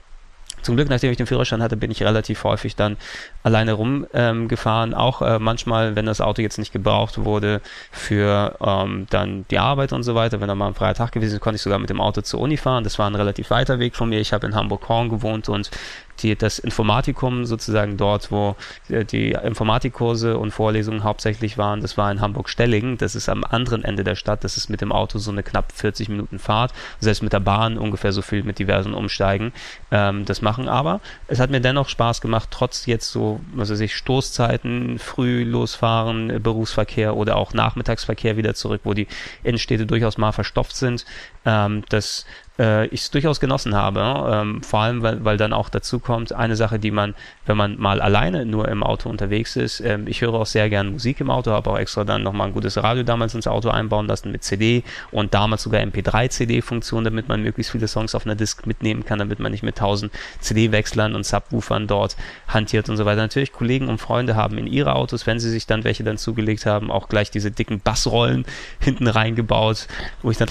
zum 0.65 0.75
Glück, 0.77 0.89
nachdem 0.89 1.11
ich 1.11 1.17
den 1.17 1.27
Führerschein 1.27 1.61
hatte, 1.61 1.77
bin 1.77 1.91
ich 1.91 2.01
relativ 2.01 2.43
häufig 2.43 2.75
dann 2.75 2.97
alleine 3.43 3.73
rumgefahren. 3.73 4.91
Ähm, 4.91 4.97
auch 4.97 5.21
äh, 5.21 5.37
manchmal, 5.37 5.95
wenn 5.95 6.07
das 6.07 6.21
Auto 6.21 6.41
jetzt 6.41 6.57
nicht 6.57 6.73
gebraucht 6.73 7.23
wurde 7.23 7.61
für 7.91 8.57
ähm, 8.59 9.05
dann 9.11 9.45
die 9.51 9.59
Arbeit 9.59 9.93
und 9.93 10.01
so 10.01 10.15
weiter. 10.15 10.41
Wenn 10.41 10.47
da 10.47 10.55
mal 10.55 10.69
ein 10.69 10.73
freier 10.73 10.95
Tag 10.95 11.11
gewesen 11.11 11.35
ist, 11.35 11.41
konnte 11.41 11.57
ich 11.57 11.61
sogar 11.61 11.77
mit 11.77 11.91
dem 11.91 12.01
Auto 12.01 12.21
zur 12.21 12.39
Uni 12.39 12.57
fahren. 12.57 12.83
Das 12.83 12.97
war 12.97 13.07
ein 13.07 13.13
relativ 13.13 13.51
weiter 13.51 13.77
Weg 13.77 13.95
von 13.95 14.09
mir. 14.09 14.19
Ich 14.19 14.33
habe 14.33 14.47
in 14.47 14.55
Hamburg-Horn 14.55 15.09
gewohnt 15.09 15.49
und 15.49 15.69
die, 16.19 16.35
das 16.35 16.59
Informatikum 16.59 17.45
sozusagen 17.45 17.97
dort, 17.97 18.31
wo 18.31 18.55
äh, 18.89 19.05
die 19.05 19.31
Informatikkurse 19.31 20.37
und 20.37 20.51
Vorlesungen 20.51 21.03
hauptsächlich 21.03 21.57
waren, 21.57 21.81
das 21.81 21.97
war 21.97 22.11
in 22.11 22.21
Hamburg-Stellingen. 22.21 22.97
Das 22.97 23.15
ist 23.15 23.29
am 23.29 23.43
anderen 23.43 23.83
Ende 23.83 24.03
der 24.03 24.15
Stadt. 24.15 24.43
Das 24.43 24.57
ist 24.57 24.69
mit 24.69 24.81
dem 24.81 24.91
Auto 24.91 25.19
so 25.19 25.31
eine 25.31 25.43
knapp 25.43 25.71
40 25.71 26.09
Minuten 26.09 26.39
Fahrt. 26.39 26.73
Selbst 26.99 27.23
mit 27.23 27.33
der 27.33 27.39
Bahn 27.39 27.77
ungefähr 27.77 28.11
so 28.11 28.21
viel 28.21 28.43
mit 28.43 28.59
diversen 28.59 28.93
Umsteigen. 28.93 29.53
Ähm, 29.91 30.25
das 30.25 30.41
machen 30.41 30.67
aber. 30.67 31.01
Es 31.27 31.39
hat 31.39 31.49
mir 31.49 31.61
dennoch 31.61 31.89
Spaß 31.89 32.21
gemacht, 32.21 32.49
trotz 32.51 32.85
jetzt 32.85 33.11
so, 33.11 33.39
was 33.53 33.69
weiß 33.69 33.79
ich, 33.79 33.95
Stoßzeiten, 33.95 34.99
früh 34.99 35.43
losfahren, 35.43 36.29
äh, 36.29 36.39
Berufsverkehr 36.39 37.15
oder 37.15 37.35
auch 37.35 37.53
Nachmittagsverkehr 37.53 38.37
wieder 38.37 38.53
zurück, 38.53 38.81
wo 38.83 38.93
die 38.93 39.07
Innenstädte 39.43 39.85
durchaus 39.85 40.17
mal 40.17 40.31
verstopft 40.31 40.75
sind. 40.75 41.05
Ähm, 41.45 41.83
das 41.89 42.25
äh, 42.59 42.87
ich 42.87 43.01
es 43.01 43.11
durchaus 43.11 43.39
genossen 43.39 43.75
habe. 43.75 44.01
Ähm, 44.31 44.63
vor 44.63 44.81
allem, 44.81 45.01
weil, 45.01 45.23
weil 45.23 45.37
dann 45.37 45.53
auch 45.53 45.69
dazu 45.69 45.99
kommt, 45.99 46.33
eine 46.33 46.55
Sache, 46.55 46.79
die 46.79 46.91
man, 46.91 47.15
wenn 47.45 47.57
man 47.57 47.79
mal 47.79 48.01
alleine 48.01 48.45
nur 48.45 48.67
im 48.67 48.83
Auto 48.83 49.09
unterwegs 49.09 49.55
ist, 49.55 49.79
ähm, 49.81 50.07
ich 50.07 50.21
höre 50.21 50.33
auch 50.33 50.45
sehr 50.45 50.69
gern 50.69 50.91
Musik 50.91 51.19
im 51.19 51.29
Auto, 51.29 51.51
habe 51.51 51.69
auch 51.69 51.77
extra 51.77 52.03
dann 52.03 52.23
nochmal 52.23 52.47
ein 52.47 52.53
gutes 52.53 52.81
Radio 52.81 53.03
damals 53.03 53.35
ins 53.35 53.47
Auto 53.47 53.69
einbauen 53.69 54.07
lassen 54.07 54.31
mit 54.31 54.43
CD 54.43 54.83
und 55.11 55.33
damals 55.33 55.63
sogar 55.63 55.81
MP3-CD-Funktion, 55.81 57.03
damit 57.03 57.27
man 57.27 57.41
möglichst 57.41 57.71
viele 57.71 57.87
Songs 57.87 58.15
auf 58.15 58.25
einer 58.25 58.35
Disk 58.35 58.65
mitnehmen 58.67 59.05
kann, 59.05 59.19
damit 59.19 59.39
man 59.39 59.51
nicht 59.51 59.63
mit 59.63 59.77
tausend 59.77 60.11
CD-Wechslern 60.39 61.15
und 61.15 61.25
Subwoofern 61.25 61.87
dort 61.87 62.15
hantiert 62.47 62.89
und 62.89 62.97
so 62.97 63.05
weiter. 63.05 63.21
Natürlich, 63.21 63.51
Kollegen 63.51 63.87
und 63.87 63.99
Freunde 63.99 64.35
haben 64.35 64.57
in 64.57 64.67
ihre 64.67 64.95
Autos, 64.95 65.27
wenn 65.27 65.39
sie 65.39 65.49
sich 65.49 65.67
dann 65.67 65.83
welche 65.83 66.03
dann 66.03 66.17
zugelegt 66.17 66.65
haben, 66.65 66.91
auch 66.91 67.09
gleich 67.09 67.31
diese 67.31 67.51
dicken 67.51 67.79
Bassrollen 67.79 68.45
hinten 68.79 69.07
reingebaut, 69.07 69.87
wo 70.21 70.31
ich 70.31 70.37
dann 70.37 70.49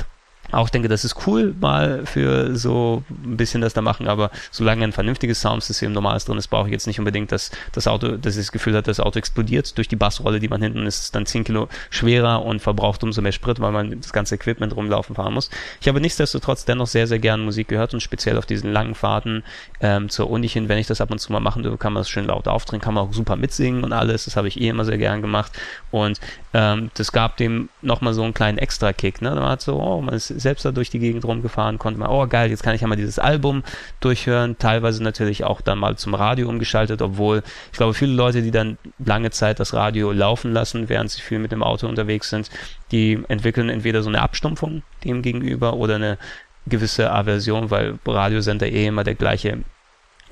auch 0.55 0.69
denke, 0.69 0.88
das 0.88 1.05
ist 1.05 1.27
cool 1.27 1.55
mal 1.61 2.07
für 2.07 2.57
so 2.57 3.03
ein 3.11 3.37
bisschen 3.37 3.61
das 3.61 3.75
da 3.75 3.83
machen, 3.83 4.09
aber 4.09 4.31
solange 4.51 4.85
ein 4.85 4.93
vernünftiges 4.93 5.40
Soundsystem 5.40 5.93
normales 5.93 6.25
drin 6.25 6.38
ist, 6.38 6.49
brauche 6.49 6.69
ich 6.69 6.73
jetzt 6.73 6.87
nicht 6.87 6.99
unbedingt, 6.99 7.33
dass 7.33 7.51
das 7.73 7.87
Auto, 7.87 8.17
dass 8.17 8.37
ich 8.37 8.43
das 8.47 8.53
Gefühl 8.53 8.75
hat, 8.77 8.88
das 8.88 9.01
Auto 9.01 9.19
explodiert 9.19 9.77
durch 9.77 9.88
die 9.88 9.97
Bassrolle, 9.97 10.40
die 10.40 10.49
man 10.49 10.62
hinten 10.62 10.87
ist, 10.87 11.03
ist 11.05 11.14
dann 11.14 11.27
10 11.27 11.45
Kilo 11.45 11.69
schwerer 11.90 12.45
und 12.45 12.61
verbraucht 12.61 13.03
umso 13.03 13.23
mehr 13.23 13.33
Sprit, 13.33 13.61
weil 13.61 13.73
man 13.73 14.01
das 14.01 14.12
ganze 14.12 14.35
Equipment 14.35 14.75
rumlaufen 14.77 15.14
fahren 15.14 15.35
muss. 15.35 15.51
Ich 15.81 15.88
habe 15.88 16.01
nichtsdestotrotz 16.01 16.64
dennoch 16.64 16.87
sehr, 16.87 17.07
sehr 17.07 17.19
gern 17.19 17.45
Musik 17.45 17.69
gehört 17.69 17.95
und 17.95 18.01
speziell 18.01 18.38
auf 18.38 18.47
diesen 18.47 18.73
langen 18.73 18.95
Fahrten 18.95 19.43
ähm, 19.81 20.09
zur 20.09 20.31
Uni 20.31 20.49
hin, 20.49 20.69
wenn 20.69 20.79
ich 20.79 20.87
das 20.87 21.01
ab 21.01 21.11
und 21.11 21.19
zu 21.19 21.33
mal 21.33 21.40
machen 21.40 21.62
dürfe, 21.62 21.79
kann 21.79 21.93
man 21.93 22.01
das 22.01 22.09
schön 22.09 22.27
laut 22.27 22.49
aufdrehen, 22.49 22.81
kann 22.81 22.95
man 22.95 23.05
auch 23.05 23.12
super 23.12 23.37
mitsingen 23.37 23.85
und 23.85 23.93
alles, 23.93 24.25
das 24.25 24.37
habe 24.37 24.49
ich 24.49 24.61
eh 24.61 24.69
immer 24.69 24.85
sehr 24.85 24.99
gern 24.99 25.23
gemacht 25.23 25.53
und 25.90 26.21
ähm, 26.53 26.90
das 26.95 27.12
gab 27.12 27.37
dem 27.37 27.69
nochmal 27.83 28.14
so 28.14 28.23
einen 28.23 28.35
kleinen 28.35 28.59
Extra-Kick, 28.59 29.23
ne? 29.23 29.31
Man 29.31 29.49
hat 29.49 29.61
so, 29.61 29.81
oh, 29.81 30.01
man 30.01 30.14
ist 30.14 30.29
selbst 30.44 30.64
da 30.64 30.70
durch 30.70 30.90
die 30.90 31.00
Gegend 31.00 31.24
rumgefahren, 31.24 31.78
konnte 31.78 31.98
man, 31.98 32.09
oh 32.09 32.26
geil, 32.28 32.50
jetzt 32.50 32.62
kann 32.62 32.76
ich 32.76 32.83
ja 32.83 32.87
mal 32.87 32.94
dieses 32.94 33.18
Album 33.18 33.64
durchhören, 33.98 34.57
teilweise 34.59 35.02
natürlich 35.02 35.42
auch 35.42 35.61
dann 35.61 35.78
mal 35.78 35.96
zum 35.96 36.14
Radio 36.14 36.48
umgeschaltet, 36.48 37.02
obwohl 37.02 37.42
ich 37.72 37.78
glaube, 37.78 37.94
viele 37.94 38.12
Leute, 38.12 38.42
die 38.42 38.52
dann 38.52 38.78
lange 39.04 39.33
Zeit 39.33 39.59
das 39.59 39.74
Radio 39.74 40.12
laufen 40.12 40.52
lassen, 40.52 40.88
während 40.88 41.11
sie 41.11 41.20
viel 41.20 41.40
mit 41.40 41.50
dem 41.50 41.64
Auto 41.64 41.88
unterwegs 41.88 42.30
sind, 42.30 42.48
die 42.92 43.18
entwickeln 43.26 43.68
entweder 43.68 44.02
so 44.02 44.09
eine 44.09 44.22
Abstumpfung 44.22 44.83
dem 45.02 45.22
gegenüber 45.22 45.74
oder 45.74 45.96
eine 45.96 46.18
gewisse 46.66 47.11
Aversion, 47.11 47.70
weil 47.70 47.98
Radiosender 48.07 48.68
eh 48.68 48.87
immer 48.87 49.04
der 49.04 49.16
gleiche 49.16 49.59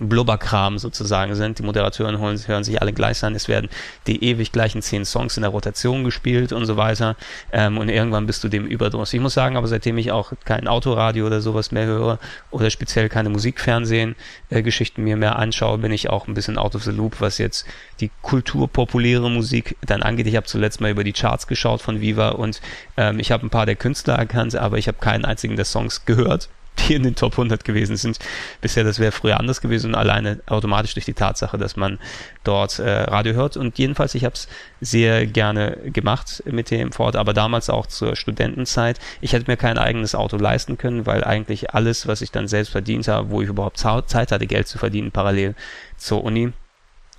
Blubberkram 0.08 0.78
sozusagen 0.78 1.34
sind. 1.34 1.58
Die 1.58 1.62
Moderatoren 1.62 2.18
hören, 2.18 2.38
hören 2.46 2.64
sich 2.64 2.80
alle 2.80 2.92
gleich 2.92 3.22
an. 3.24 3.34
Es 3.34 3.48
werden 3.48 3.68
die 4.06 4.24
ewig 4.24 4.52
gleichen 4.52 4.82
zehn 4.82 5.04
Songs 5.04 5.36
in 5.36 5.42
der 5.42 5.50
Rotation 5.50 6.04
gespielt 6.04 6.52
und 6.52 6.66
so 6.66 6.76
weiter. 6.76 7.16
Ähm, 7.52 7.78
und 7.78 7.88
irgendwann 7.88 8.26
bist 8.26 8.44
du 8.44 8.48
dem 8.48 8.66
überdrüssig. 8.66 9.18
Ich 9.18 9.22
muss 9.22 9.34
sagen, 9.34 9.56
aber 9.56 9.66
seitdem 9.66 9.98
ich 9.98 10.12
auch 10.12 10.32
kein 10.44 10.68
Autoradio 10.68 11.26
oder 11.26 11.40
sowas 11.40 11.72
mehr 11.72 11.86
höre 11.86 12.18
oder 12.50 12.70
speziell 12.70 13.08
keine 13.08 13.28
Musikfernsehen-Geschichten 13.28 15.00
äh, 15.00 15.04
mir 15.04 15.16
mehr 15.16 15.38
anschaue, 15.38 15.78
bin 15.78 15.92
ich 15.92 16.10
auch 16.10 16.26
ein 16.26 16.34
bisschen 16.34 16.58
out 16.58 16.74
of 16.74 16.84
the 16.84 16.90
loop, 16.90 17.20
was 17.20 17.38
jetzt 17.38 17.66
die 18.00 18.10
kulturpopuläre 18.22 19.30
Musik 19.30 19.76
dann 19.86 20.02
angeht. 20.02 20.26
Ich 20.26 20.36
habe 20.36 20.46
zuletzt 20.46 20.80
mal 20.80 20.90
über 20.90 21.04
die 21.04 21.12
Charts 21.12 21.46
geschaut 21.46 21.82
von 21.82 22.00
Viva 22.00 22.30
und 22.30 22.60
ähm, 22.96 23.18
ich 23.18 23.30
habe 23.30 23.46
ein 23.46 23.50
paar 23.50 23.66
der 23.66 23.76
Künstler 23.76 24.14
erkannt, 24.14 24.54
aber 24.56 24.78
ich 24.78 24.88
habe 24.88 24.98
keinen 24.98 25.24
einzigen 25.24 25.56
der 25.56 25.64
Songs 25.64 26.04
gehört 26.04 26.48
die 26.78 26.94
in 26.94 27.02
den 27.02 27.14
Top 27.14 27.32
100 27.32 27.64
gewesen 27.64 27.96
sind. 27.96 28.18
Bisher, 28.60 28.84
das 28.84 28.98
wäre 28.98 29.12
früher 29.12 29.38
anders 29.38 29.60
gewesen, 29.60 29.94
alleine 29.94 30.40
automatisch 30.46 30.94
durch 30.94 31.04
die 31.04 31.14
Tatsache, 31.14 31.58
dass 31.58 31.76
man 31.76 31.98
dort 32.44 32.78
äh, 32.78 33.02
Radio 33.02 33.34
hört. 33.34 33.56
Und 33.56 33.78
jedenfalls, 33.78 34.14
ich 34.14 34.24
habe 34.24 34.34
es 34.34 34.48
sehr 34.80 35.26
gerne 35.26 35.78
gemacht 35.84 36.42
mit 36.46 36.70
dem 36.70 36.92
Ford, 36.92 37.16
aber 37.16 37.34
damals 37.34 37.70
auch 37.70 37.86
zur 37.86 38.16
Studentenzeit. 38.16 38.98
Ich 39.20 39.32
hätte 39.32 39.50
mir 39.50 39.56
kein 39.56 39.78
eigenes 39.78 40.14
Auto 40.14 40.36
leisten 40.36 40.78
können, 40.78 41.06
weil 41.06 41.24
eigentlich 41.24 41.74
alles, 41.74 42.06
was 42.06 42.22
ich 42.22 42.30
dann 42.30 42.48
selbst 42.48 42.70
verdient 42.70 43.08
habe, 43.08 43.30
wo 43.30 43.42
ich 43.42 43.48
überhaupt 43.48 43.78
Zeit 43.78 44.32
hatte, 44.32 44.46
Geld 44.46 44.68
zu 44.68 44.78
verdienen, 44.78 45.12
parallel 45.12 45.54
zur 45.96 46.24
Uni, 46.24 46.52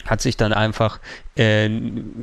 hat 0.05 0.21
sich 0.21 0.37
dann 0.37 0.53
einfach, 0.53 0.99
äh, 1.35 1.69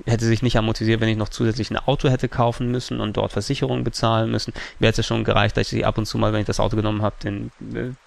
hätte 0.07 0.25
sich 0.25 0.43
nicht 0.43 0.57
amortisiert, 0.57 1.01
wenn 1.01 1.09
ich 1.09 1.17
noch 1.17 1.29
zusätzlich 1.29 1.71
ein 1.71 1.77
Auto 1.77 2.09
hätte 2.09 2.29
kaufen 2.29 2.71
müssen 2.71 3.01
und 3.01 3.17
dort 3.17 3.33
Versicherungen 3.33 3.85
bezahlen 3.85 4.31
müssen. 4.31 4.53
Mir 4.79 4.89
hätte 4.89 5.01
es 5.01 5.09
ja 5.09 5.15
schon 5.15 5.25
gereicht, 5.25 5.57
dass 5.57 5.73
ich 5.73 5.87
ab 5.87 5.99
und 5.99 6.07
zu 6.07 6.19
mal, 6.19 6.33
wenn 6.33 6.41
ich 6.41 6.47
das 6.47 6.61
Auto 6.61 6.77
genommen 6.77 7.03
habe, 7.03 7.17
den 7.23 7.51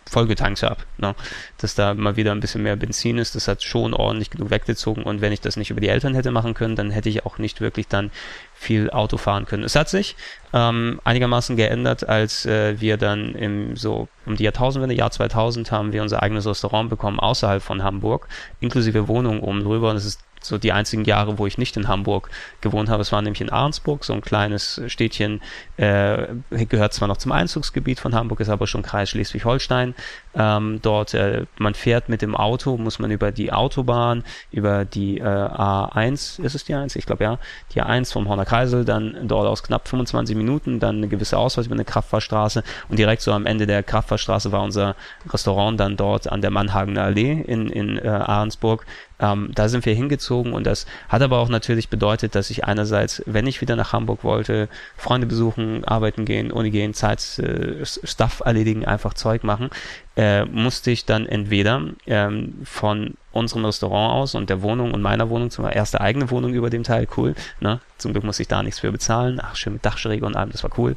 vollgetankt 0.09 0.63
habe. 0.63 0.81
Ne? 0.97 1.15
Dass 1.57 1.75
da 1.75 1.93
mal 1.93 2.15
wieder 2.15 2.31
ein 2.31 2.39
bisschen 2.39 2.63
mehr 2.63 2.75
Benzin 2.75 3.17
ist, 3.17 3.35
das 3.35 3.47
hat 3.47 3.63
schon 3.63 3.93
ordentlich 3.93 4.29
genug 4.29 4.49
weggezogen 4.49 5.03
und 5.03 5.21
wenn 5.21 5.31
ich 5.31 5.41
das 5.41 5.57
nicht 5.57 5.71
über 5.71 5.81
die 5.81 5.87
Eltern 5.87 6.15
hätte 6.15 6.31
machen 6.31 6.53
können, 6.53 6.75
dann 6.75 6.91
hätte 6.91 7.09
ich 7.09 7.25
auch 7.25 7.37
nicht 7.37 7.61
wirklich 7.61 7.87
dann 7.87 8.11
viel 8.53 8.89
Auto 8.89 9.17
fahren 9.17 9.45
können. 9.45 9.63
Es 9.63 9.75
hat 9.75 9.89
sich 9.89 10.15
ähm, 10.53 10.99
einigermaßen 11.03 11.55
geändert, 11.55 12.07
als 12.07 12.45
äh, 12.45 12.79
wir 12.79 12.97
dann 12.97 13.35
im 13.35 13.75
so 13.75 14.07
um 14.25 14.35
die 14.37 14.43
Jahrtausendwende, 14.43 14.95
Jahr 14.95 15.11
2000, 15.11 15.71
haben 15.71 15.91
wir 15.91 16.01
unser 16.01 16.23
eigenes 16.23 16.45
Restaurant 16.45 16.89
bekommen 16.89 17.19
außerhalb 17.19 17.61
von 17.61 17.83
Hamburg, 17.83 18.27
inklusive 18.61 19.07
Wohnung 19.07 19.41
oben 19.41 19.63
drüber. 19.63 19.89
Und 19.89 19.97
es 19.97 20.05
ist 20.05 20.21
so 20.45 20.57
die 20.57 20.71
einzigen 20.71 21.05
Jahre, 21.05 21.37
wo 21.37 21.47
ich 21.47 21.57
nicht 21.57 21.77
in 21.77 21.87
Hamburg 21.87 22.29
gewohnt 22.61 22.89
habe. 22.89 23.01
Es 23.01 23.11
war 23.11 23.21
nämlich 23.21 23.41
in 23.41 23.49
Arnsburg, 23.49 24.03
so 24.03 24.13
ein 24.13 24.21
kleines 24.21 24.81
Städtchen, 24.87 25.41
äh, 25.77 26.27
gehört 26.69 26.93
zwar 26.93 27.07
noch 27.07 27.17
zum 27.17 27.31
Einzugsgebiet 27.31 27.99
von 27.99 28.15
Hamburg, 28.15 28.39
ist 28.39 28.49
aber 28.49 28.67
schon 28.67 28.83
Kreis 28.83 29.09
Schleswig-Holstein. 29.09 29.95
Ähm, 30.35 30.79
dort, 30.81 31.13
äh, 31.13 31.45
man 31.57 31.75
fährt 31.75 32.09
mit 32.09 32.21
dem 32.21 32.35
Auto, 32.35 32.77
muss 32.77 32.99
man 32.99 33.11
über 33.11 33.31
die 33.31 33.53
Autobahn, 33.53 34.23
über 34.51 34.83
die 34.85 35.19
äh, 35.19 35.23
A1, 35.23 36.41
ist 36.41 36.55
es 36.55 36.63
die 36.63 36.73
1? 36.73 36.95
Ich 36.95 37.05
glaube 37.05 37.23
ja, 37.23 37.39
die 37.73 37.83
A1 37.83 38.11
vom 38.11 38.27
Horner 38.27 38.45
Kreisel, 38.45 38.83
dann 38.83 39.27
dort 39.27 39.47
aus 39.47 39.63
knapp 39.63 39.87
25 39.87 40.35
Minuten, 40.35 40.79
dann 40.79 40.97
eine 40.97 41.07
gewisse 41.07 41.37
Ausfahrt 41.37 41.67
über 41.67 41.75
eine 41.75 41.85
Kraftfahrstraße 41.85 42.63
und 42.89 42.97
direkt 42.97 43.21
so 43.21 43.31
am 43.31 43.45
Ende 43.45 43.67
der 43.67 43.83
Kraftfahrstraße 43.83 44.51
war 44.51 44.63
unser 44.63 44.95
Restaurant 45.29 45.79
dann 45.79 45.97
dort 45.97 46.31
an 46.31 46.41
der 46.41 46.51
Mannhagener 46.51 47.03
Allee 47.03 47.41
in, 47.41 47.69
in 47.69 47.97
äh, 47.97 48.07
Ahrensburg. 48.07 48.85
Ähm, 49.19 49.51
da 49.53 49.69
sind 49.69 49.85
wir 49.85 49.93
hingezogen 49.93 50.53
und 50.53 50.65
das 50.65 50.85
hat 51.07 51.21
aber 51.21 51.37
auch 51.37 51.47
natürlich 51.47 51.89
bedeutet, 51.89 52.35
dass 52.35 52.49
ich 52.49 52.65
einerseits, 52.65 53.23
wenn 53.25 53.47
ich 53.47 53.61
wieder 53.61 53.75
nach 53.75 53.93
Hamburg 53.93 54.23
wollte, 54.23 54.67
Freunde 54.97 55.27
besuchen, 55.27 55.85
arbeiten 55.85 56.25
gehen, 56.25 56.51
Uni 56.51 56.71
gehen, 56.71 56.93
Zeit, 56.93 57.39
äh, 57.39 57.85
Stuff 57.85 58.41
erledigen, 58.43 58.85
einfach 58.85 59.13
Zeug 59.13 59.43
machen, 59.43 59.69
äh, 60.15 60.45
musste 60.45 60.91
ich 60.91 61.05
dann 61.05 61.25
entweder 61.25 61.81
ähm, 62.05 62.61
von 62.63 63.15
unserem 63.31 63.65
Restaurant 63.65 64.13
aus 64.13 64.35
und 64.35 64.49
der 64.49 64.61
Wohnung 64.61 64.93
und 64.93 65.01
meiner 65.01 65.29
Wohnung, 65.29 65.49
zum 65.49 65.65
erste 65.65 66.01
eigene 66.01 66.29
Wohnung 66.29 66.53
über 66.53 66.69
dem 66.69 66.83
Teil, 66.83 67.07
cool, 67.17 67.35
ne? 67.59 67.79
Zum 67.97 68.13
Glück 68.13 68.23
muss 68.23 68.39
ich 68.39 68.47
da 68.47 68.61
nichts 68.61 68.79
für 68.79 68.91
bezahlen. 68.91 69.39
Ach, 69.41 69.55
schön 69.55 69.73
mit 69.73 69.85
Dachschräge 69.85 70.25
und 70.25 70.35
allem, 70.35 70.51
das 70.51 70.63
war 70.63 70.71
cool. 70.77 70.95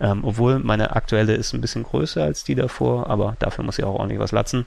Ähm, 0.00 0.24
obwohl 0.24 0.58
meine 0.60 0.96
aktuelle 0.96 1.34
ist 1.34 1.52
ein 1.52 1.60
bisschen 1.60 1.82
größer 1.82 2.22
als 2.22 2.44
die 2.44 2.54
davor, 2.54 3.08
aber 3.10 3.36
dafür 3.38 3.64
muss 3.64 3.78
ich 3.78 3.84
auch 3.84 3.94
ordentlich 3.94 4.18
was 4.18 4.32
latzen 4.32 4.66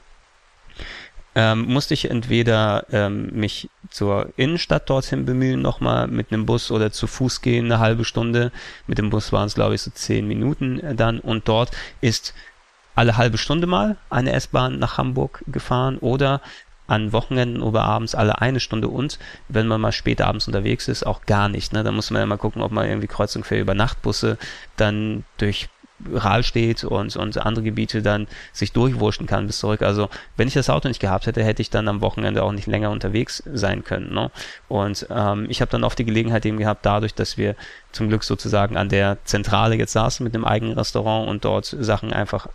ähm, 1.38 1.72
musste 1.72 1.94
ich 1.94 2.10
entweder 2.10 2.88
ähm, 2.92 3.30
mich 3.32 3.70
zur 3.92 4.34
Innenstadt 4.38 4.90
dorthin 4.90 5.24
bemühen, 5.24 5.62
nochmal 5.62 6.08
mit 6.08 6.34
einem 6.34 6.48
Bus 6.48 6.72
oder 6.72 6.92
zu 6.92 7.06
Fuß 7.06 7.42
gehen, 7.42 7.66
eine 7.66 7.78
halbe 7.78 8.06
Stunde. 8.06 8.52
Mit 8.88 8.98
dem 8.98 9.12
Bus 9.12 9.32
waren 9.32 9.46
es, 9.46 9.54
glaube 9.54 9.76
ich, 9.76 9.84
so 9.84 9.92
zehn 9.92 10.28
Minuten 10.28 10.80
äh, 10.80 10.96
dann. 10.96 11.20
Und 11.20 11.48
dort 11.48 11.70
ist 12.02 12.34
alle 12.98 13.16
halbe 13.16 13.38
Stunde 13.38 13.68
mal 13.68 13.96
eine 14.10 14.32
S-Bahn 14.34 14.80
nach 14.80 14.98
Hamburg 14.98 15.44
gefahren 15.48 16.00
oder 16.00 16.42
an 16.88 17.12
Wochenenden 17.14 17.62
oder 17.62 17.84
abends 17.84 18.16
alle 18.16 18.42
eine 18.42 18.60
Stunde 18.60 18.88
und 18.88 19.20
wenn 19.50 19.68
man 19.68 19.82
mal 19.82 19.92
spät 19.92 20.22
abends 20.22 20.48
unterwegs 20.48 20.88
ist, 20.88 21.06
auch 21.06 21.26
gar 21.26 21.50
nicht. 21.50 21.74
Ne? 21.74 21.84
Da 21.84 21.92
muss 21.92 22.10
man 22.12 22.22
ja 22.22 22.26
mal 22.26 22.38
gucken, 22.38 22.62
ob 22.62 22.72
man 22.72 22.88
irgendwie 22.88 23.08
Kreuzung 23.08 23.44
für 23.44 23.58
Übernachtbusse 23.58 24.38
dann 24.78 25.26
durch 25.38 25.70
Rahlstedt 26.14 26.84
und, 26.84 27.16
und 27.16 27.38
andere 27.38 27.64
Gebiete 27.66 28.02
dann 28.02 28.28
sich 28.54 28.72
durchwurschen 28.72 29.26
kann 29.26 29.48
bis 29.48 29.60
zurück. 29.60 29.82
Also 29.82 30.10
wenn 30.36 30.48
ich 30.48 30.54
das 30.54 30.70
Auto 30.70 30.88
nicht 30.88 31.00
gehabt 31.00 31.26
hätte, 31.26 31.44
hätte 31.44 31.62
ich 31.62 31.70
dann 31.70 31.88
am 31.88 32.02
Wochenende 32.02 32.44
auch 32.44 32.52
nicht 32.52 32.68
länger 32.68 32.92
unterwegs 32.92 33.44
sein 33.52 33.84
können. 33.84 34.14
Ne? 34.14 34.32
Und 34.68 35.08
ähm, 35.10 35.48
ich 35.50 35.62
habe 35.62 35.72
dann 35.72 35.84
oft 35.84 35.98
die 35.98 36.06
Gelegenheit 36.06 36.46
eben 36.46 36.58
gehabt, 36.58 36.86
dadurch, 36.86 37.14
dass 37.14 37.38
wir 37.38 37.56
zum 37.92 38.10
Glück 38.10 38.24
sozusagen 38.24 38.78
an 38.78 38.90
der 38.90 39.18
Zentrale 39.24 39.76
jetzt 39.76 39.94
saßen 39.94 40.24
mit 40.24 40.36
einem 40.36 40.46
eigenen 40.46 40.78
Restaurant 40.78 41.28
und 41.30 41.46
dort 41.46 41.66
Sachen 41.66 42.14
einfach 42.14 42.48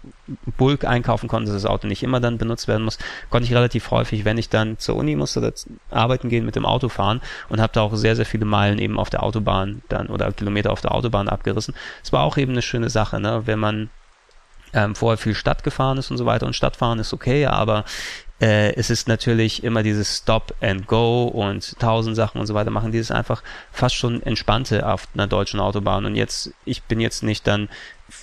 bulk 0.56 0.84
einkaufen 0.84 1.28
konnten, 1.28 1.46
dass 1.46 1.62
das 1.62 1.70
Auto 1.70 1.88
nicht 1.88 2.02
immer 2.02 2.20
dann 2.20 2.38
benutzt 2.38 2.68
werden 2.68 2.84
muss, 2.84 2.98
konnte 3.30 3.46
ich 3.46 3.54
relativ 3.54 3.90
häufig, 3.90 4.24
wenn 4.24 4.38
ich 4.38 4.48
dann 4.48 4.78
zur 4.78 4.96
Uni 4.96 5.16
musste 5.16 5.52
arbeiten 5.90 6.28
gehen, 6.28 6.44
mit 6.44 6.56
dem 6.56 6.66
Auto 6.66 6.88
fahren 6.88 7.20
und 7.48 7.60
habe 7.60 7.72
da 7.72 7.82
auch 7.82 7.94
sehr, 7.94 8.14
sehr 8.14 8.26
viele 8.26 8.44
Meilen 8.44 8.78
eben 8.78 8.98
auf 8.98 9.10
der 9.10 9.22
Autobahn 9.22 9.82
dann 9.88 10.08
oder 10.08 10.30
Kilometer 10.32 10.70
auf 10.70 10.80
der 10.80 10.94
Autobahn 10.94 11.28
abgerissen. 11.28 11.74
Es 12.02 12.12
war 12.12 12.22
auch 12.22 12.36
eben 12.36 12.52
eine 12.52 12.62
schöne 12.62 12.90
Sache, 12.90 13.18
ne? 13.18 13.42
wenn 13.46 13.58
man 13.58 13.90
ähm, 14.74 14.94
vorher 14.94 15.18
viel 15.18 15.34
Stadt 15.34 15.64
gefahren 15.64 15.98
ist 15.98 16.10
und 16.10 16.18
so 16.18 16.26
weiter 16.26 16.46
und 16.46 16.56
Stadtfahren 16.56 16.98
ist 16.98 17.12
okay, 17.12 17.46
aber 17.46 17.84
äh, 18.42 18.74
es 18.74 18.90
ist 18.90 19.06
natürlich 19.06 19.62
immer 19.62 19.84
dieses 19.84 20.18
Stop 20.18 20.52
and 20.60 20.88
Go 20.88 21.24
und 21.24 21.78
tausend 21.78 22.16
Sachen 22.16 22.40
und 22.40 22.46
so 22.48 22.54
weiter 22.54 22.70
machen, 22.70 22.90
dieses 22.90 23.12
einfach 23.12 23.42
fast 23.70 23.94
schon 23.94 24.20
entspannte 24.22 24.86
auf 24.86 25.06
einer 25.14 25.28
deutschen 25.28 25.60
Autobahn. 25.60 26.04
Und 26.04 26.16
jetzt, 26.16 26.52
ich 26.64 26.82
bin 26.82 26.98
jetzt 26.98 27.22
nicht 27.22 27.46
dann 27.46 27.68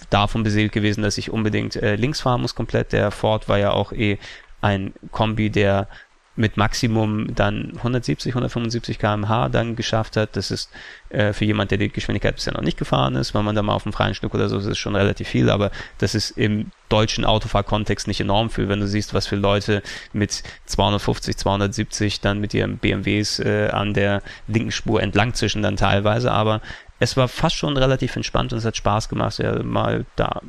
davon 0.10 0.44
beseelt 0.44 0.74
gewesen, 0.74 1.04
dass 1.04 1.18
ich 1.18 1.32
unbedingt 1.32 1.78
äh, 1.78 1.96
links 1.96 2.20
fahren 2.20 2.42
muss 2.42 2.54
komplett. 2.54 2.92
Der 2.92 3.12
Ford 3.12 3.48
war 3.48 3.60
ja 3.60 3.72
auch 3.72 3.94
eh 3.94 4.20
ein 4.60 4.94
Kombi, 5.12 5.50
der 5.50 5.88
mit 6.36 6.58
Maximum 6.58 7.36
dann 7.36 7.74
170, 7.78 8.32
175 8.32 8.98
km/h 8.98 9.50
dann 9.50 9.76
geschafft 9.76 10.16
hat. 10.16 10.36
Das 10.36 10.52
ist 10.52 10.72
äh, 11.10 11.34
für 11.34 11.46
jemand, 11.46 11.72
der 11.72 11.78
die 11.78 11.90
Geschwindigkeit 11.90 12.36
bisher 12.36 12.54
noch 12.54 12.62
nicht 12.62 12.78
gefahren 12.78 13.16
ist, 13.16 13.34
wenn 13.34 13.44
man 13.44 13.56
da 13.56 13.62
mal 13.62 13.74
auf 13.74 13.84
dem 13.84 13.94
freien 13.94 14.16
Stück 14.16 14.34
oder 14.34 14.48
so 14.48 14.58
ist, 14.58 14.66
ist 14.66 14.78
schon 14.78 14.96
relativ 14.96 15.28
viel, 15.28 15.50
aber 15.50 15.72
das 15.98 16.16
ist 16.16 16.32
im 16.32 16.72
deutschen 16.88 17.26
Autofahrkontext 17.26 18.08
nicht 18.08 18.22
enorm 18.22 18.50
viel, 18.50 18.70
wenn 18.70 18.80
du 18.80 18.88
siehst, 18.88 19.14
was 19.14 19.28
für 19.28 19.36
Leute 19.36 19.84
mit 20.14 20.44
250, 20.66 21.38
270 21.38 22.22
dann 22.22 22.40
mit 22.40 22.54
ihren 22.54 22.78
BMWs 22.78 23.40
äh, 23.40 23.70
an 23.70 23.94
der 23.94 24.22
linken 24.48 24.72
Spur 24.72 25.02
entlang 25.02 25.34
zwischen 25.34 25.62
dann 25.62 25.76
teilweise, 25.76 26.32
aber 26.32 26.62
es 27.00 27.16
war 27.18 27.28
fast 27.28 27.56
schon 27.56 27.78
relativ 27.78 28.16
entspannt 28.16 28.52
und 28.54 28.60
es 28.60 28.66
hat 28.66 28.78
Spaß 28.78 29.10
gemacht, 29.10 29.40
ja, 29.40 29.62
mal 29.64 30.06
da 30.16 30.42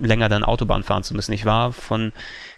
länger 0.00 0.28
dann 0.28 0.44
Autobahn 0.44 0.82
fahren 0.82 1.02
zu 1.02 1.14
müssen. 1.14 1.32
Ich 1.32 1.44
war 1.44 1.72
von 1.72 2.12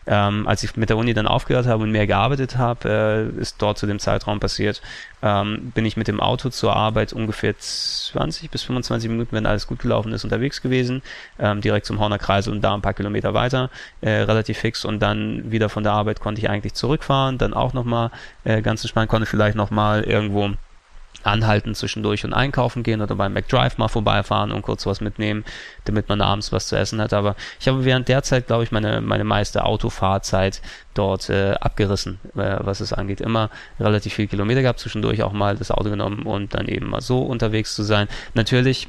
ähm, 0.07 0.47
als 0.47 0.63
ich 0.63 0.77
mit 0.77 0.89
der 0.89 0.97
Uni 0.97 1.15
dann 1.15 1.27
aufgehört 1.27 1.67
habe 1.67 1.83
und 1.83 1.91
mehr 1.91 2.07
gearbeitet 2.07 2.57
habe, 2.57 3.33
äh, 3.37 3.41
ist 3.41 3.61
dort 3.61 3.79
zu 3.79 3.87
dem 3.87 3.99
Zeitraum 3.99 4.41
passiert, 4.41 4.83
ähm, 5.23 5.73
bin 5.75 5.85
ich 5.85 5.97
mit 5.97 6.09
dem 6.09 6.21
Auto 6.21 6.49
zur 6.49 6.75
Arbeit 6.75 7.13
ungefähr 7.13 7.57
20 7.59 8.51
bis 8.51 8.63
25 8.65 9.11
Minuten, 9.11 9.35
wenn 9.35 9.47
alles 9.47 9.67
gut 9.67 9.81
gelaufen 9.81 10.13
ist, 10.13 10.25
unterwegs 10.25 10.61
gewesen, 10.63 11.03
ähm, 11.39 11.61
direkt 11.61 11.87
zum 11.87 12.01
Horner 12.01 12.19
Kreis 12.19 12.49
und 12.49 12.61
da 12.63 12.75
ein 12.75 12.83
paar 12.83 12.95
Kilometer 12.95 13.35
weiter, 13.35 13.71
äh, 14.01 14.11
relativ 14.11 14.59
fix 14.59 14.85
und 14.85 15.01
dann 15.01 15.51
wieder 15.51 15.69
von 15.69 15.85
der 15.85 15.93
Arbeit 15.93 16.21
konnte 16.21 16.41
ich 16.41 16.51
eigentlich 16.51 16.75
zurückfahren, 16.75 17.39
dann 17.39 17.55
auch 17.55 17.73
nochmal 17.73 18.11
äh, 18.45 18.63
ganz 18.63 18.83
entspannt, 18.83 19.09
konnte 19.09 19.27
vielleicht 19.27 19.57
nochmal 19.57 20.03
irgendwo 20.03 20.51
anhalten 21.25 21.75
zwischendurch 21.75 22.25
und 22.25 22.33
einkaufen 22.33 22.83
gehen 22.83 23.01
oder 23.01 23.15
beim 23.15 23.33
McDrive 23.33 23.79
mal 23.79 23.89
vorbeifahren 23.89 24.53
und 24.53 24.63
kurz 24.63 24.87
was 24.87 25.01
mitnehmen, 25.01 25.45
damit 25.85 26.09
man 26.09 26.21
abends 26.21 26.53
was 26.53 26.69
zu 26.69 26.77
essen 26.77 27.01
hat. 27.01 27.13
Aber 27.13 27.37
ich 27.61 27.69
habe 27.69 27.85
während 27.85 28.09
der 28.09 28.23
Zeit, 28.23 28.47
glaube 28.47 28.65
ich, 28.65 28.73
meine, 28.73 29.01
meine 29.01 29.25
meiste 29.25 29.65
Autofahrzeit 29.65 30.63
dort 30.95 31.31
äh, 31.31 31.53
abgerissen, 31.53 32.19
äh, 32.35 32.57
was 32.61 32.81
es 32.81 32.93
angeht. 32.93 33.21
Immer 33.21 33.51
relativ 33.81 34.15
viel 34.15 34.27
Kilometer 34.27 34.63
gehabt, 34.63 34.81
zwischendurch 34.81 35.23
auch 35.23 35.33
mal 35.33 35.57
das 35.57 35.71
Auto 35.71 35.91
genommen 35.91 36.23
und 36.23 36.55
dann 36.55 36.69
eben 36.69 36.89
mal 36.89 37.01
so 37.01 37.21
unterwegs 37.21 37.75
zu 37.75 37.83
sein. 37.83 38.09
Natürlich 38.35 38.89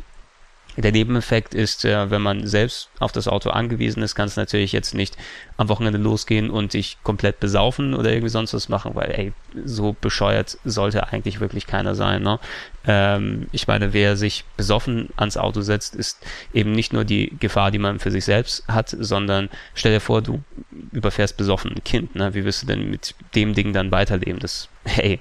der 0.77 0.91
Nebeneffekt 0.91 1.53
ist, 1.53 1.85
äh, 1.85 2.09
wenn 2.09 2.21
man 2.21 2.47
selbst 2.47 2.89
auf 2.99 3.11
das 3.11 3.27
Auto 3.27 3.49
angewiesen 3.49 4.01
ist, 4.01 4.15
kann 4.15 4.25
es 4.25 4.35
natürlich 4.35 4.71
jetzt 4.71 4.93
nicht 4.95 5.17
am 5.57 5.69
Wochenende 5.69 5.99
losgehen 5.99 6.49
und 6.49 6.73
dich 6.73 6.97
komplett 7.03 7.39
besaufen 7.39 7.93
oder 7.93 8.11
irgendwie 8.11 8.29
sonst 8.29 8.53
was 8.53 8.69
machen, 8.69 8.95
weil 8.95 9.11
ey, 9.11 9.33
so 9.65 9.95
bescheuert 9.99 10.57
sollte 10.65 11.07
eigentlich 11.07 11.39
wirklich 11.39 11.67
keiner 11.67 11.93
sein. 11.93 12.23
Ne? 12.23 12.39
Ähm, 12.87 13.47
ich 13.51 13.67
meine, 13.67 13.93
wer 13.93 14.17
sich 14.17 14.45
besoffen 14.57 15.09
ans 15.15 15.37
Auto 15.37 15.61
setzt, 15.61 15.95
ist 15.95 16.25
eben 16.53 16.71
nicht 16.71 16.91
nur 16.91 17.03
die 17.03 17.33
Gefahr, 17.39 17.69
die 17.69 17.79
man 17.79 17.99
für 17.99 18.11
sich 18.11 18.25
selbst 18.25 18.67
hat, 18.67 18.95
sondern 18.97 19.49
stell 19.75 19.93
dir 19.93 19.99
vor, 19.99 20.21
du 20.21 20.43
überfährst 20.91 21.37
besoffen 21.37 21.71
ein 21.75 21.83
Kind. 21.83 22.15
Ne? 22.15 22.33
Wie 22.33 22.45
wirst 22.45 22.63
du 22.63 22.67
denn 22.67 22.89
mit 22.89 23.13
dem 23.35 23.53
Ding 23.53 23.73
dann 23.73 23.91
weiterleben? 23.91 24.39
Das, 24.39 24.69
hey, 24.85 25.19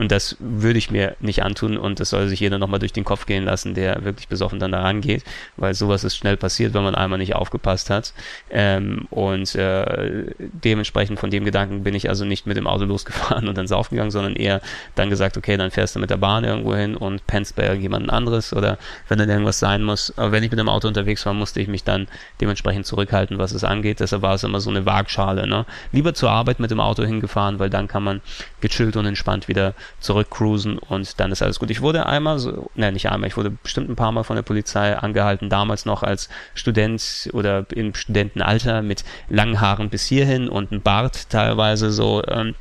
und 0.00 0.10
das 0.10 0.34
würde 0.38 0.78
ich 0.78 0.90
mir 0.90 1.14
nicht 1.20 1.42
antun 1.42 1.76
und 1.76 2.00
das 2.00 2.08
soll 2.08 2.26
sich 2.26 2.40
jeder 2.40 2.58
nochmal 2.58 2.80
durch 2.80 2.94
den 2.94 3.04
Kopf 3.04 3.26
gehen 3.26 3.44
lassen, 3.44 3.74
der 3.74 4.02
wirklich 4.02 4.28
besoffen 4.28 4.58
dann 4.58 4.72
da 4.72 4.80
rangeht, 4.80 5.24
weil 5.58 5.74
sowas 5.74 6.04
ist 6.04 6.16
schnell 6.16 6.38
passiert, 6.38 6.72
wenn 6.72 6.82
man 6.82 6.94
einmal 6.94 7.18
nicht 7.18 7.34
aufgepasst 7.34 7.90
hat. 7.90 8.14
Ähm, 8.50 9.06
und 9.10 9.54
äh, 9.56 10.32
dementsprechend 10.38 11.20
von 11.20 11.30
dem 11.30 11.44
Gedanken 11.44 11.82
bin 11.82 11.94
ich 11.94 12.08
also 12.08 12.24
nicht 12.24 12.46
mit 12.46 12.56
dem 12.56 12.66
Auto 12.66 12.86
losgefahren 12.86 13.46
und 13.46 13.58
dann 13.58 13.66
saufen 13.66 13.94
gegangen, 13.94 14.10
sondern 14.10 14.36
eher 14.36 14.62
dann 14.94 15.10
gesagt, 15.10 15.36
okay, 15.36 15.58
dann 15.58 15.70
fährst 15.70 15.96
du 15.96 16.00
mit 16.00 16.08
der 16.08 16.16
Bahn 16.16 16.44
irgendwo 16.44 16.74
hin 16.74 16.96
und 16.96 17.26
pennst 17.26 17.56
bei 17.56 17.74
jemand 17.74 18.08
anderes 18.08 18.54
oder 18.54 18.78
wenn 19.08 19.18
dann 19.18 19.28
irgendwas 19.28 19.58
sein 19.58 19.82
muss. 19.82 20.14
Aber 20.16 20.32
wenn 20.32 20.42
ich 20.42 20.50
mit 20.50 20.58
dem 20.58 20.70
Auto 20.70 20.88
unterwegs 20.88 21.26
war, 21.26 21.34
musste 21.34 21.60
ich 21.60 21.68
mich 21.68 21.84
dann 21.84 22.08
dementsprechend 22.40 22.86
zurückhalten, 22.86 23.36
was 23.36 23.52
es 23.52 23.64
angeht. 23.64 24.00
Deshalb 24.00 24.22
war 24.22 24.32
es 24.32 24.44
immer 24.44 24.60
so 24.60 24.70
eine 24.70 24.86
Waagschale. 24.86 25.46
Ne? 25.46 25.66
Lieber 25.92 26.14
zur 26.14 26.30
Arbeit 26.30 26.58
mit 26.58 26.70
dem 26.70 26.80
Auto 26.80 27.04
hingefahren, 27.04 27.58
weil 27.58 27.68
dann 27.68 27.86
kann 27.86 28.02
man 28.02 28.22
gechillt 28.62 28.96
und 28.96 29.04
entspannt 29.04 29.46
wieder 29.46 29.74
zurückcruisen 29.98 30.78
und 30.78 31.18
dann 31.20 31.32
ist 31.32 31.42
alles 31.42 31.58
gut. 31.58 31.70
Ich 31.70 31.82
wurde 31.82 32.06
einmal, 32.06 32.38
so, 32.38 32.70
ne, 32.74 32.92
nicht 32.92 33.10
einmal, 33.10 33.28
ich 33.28 33.36
wurde 33.36 33.50
bestimmt 33.50 33.88
ein 33.88 33.96
paar 33.96 34.12
Mal 34.12 34.22
von 34.22 34.36
der 34.36 34.42
Polizei 34.42 34.96
angehalten, 34.96 35.50
damals 35.50 35.84
noch 35.84 36.02
als 36.02 36.28
Student 36.54 37.28
oder 37.32 37.66
im 37.72 37.94
Studentenalter 37.94 38.82
mit 38.82 39.04
langen 39.28 39.60
Haaren 39.60 39.90
bis 39.90 40.06
hierhin 40.06 40.48
und 40.48 40.70
ein 40.72 40.82
Bart 40.82 41.30
teilweise 41.30 41.90
so. 41.90 42.22
Ähm, 42.26 42.54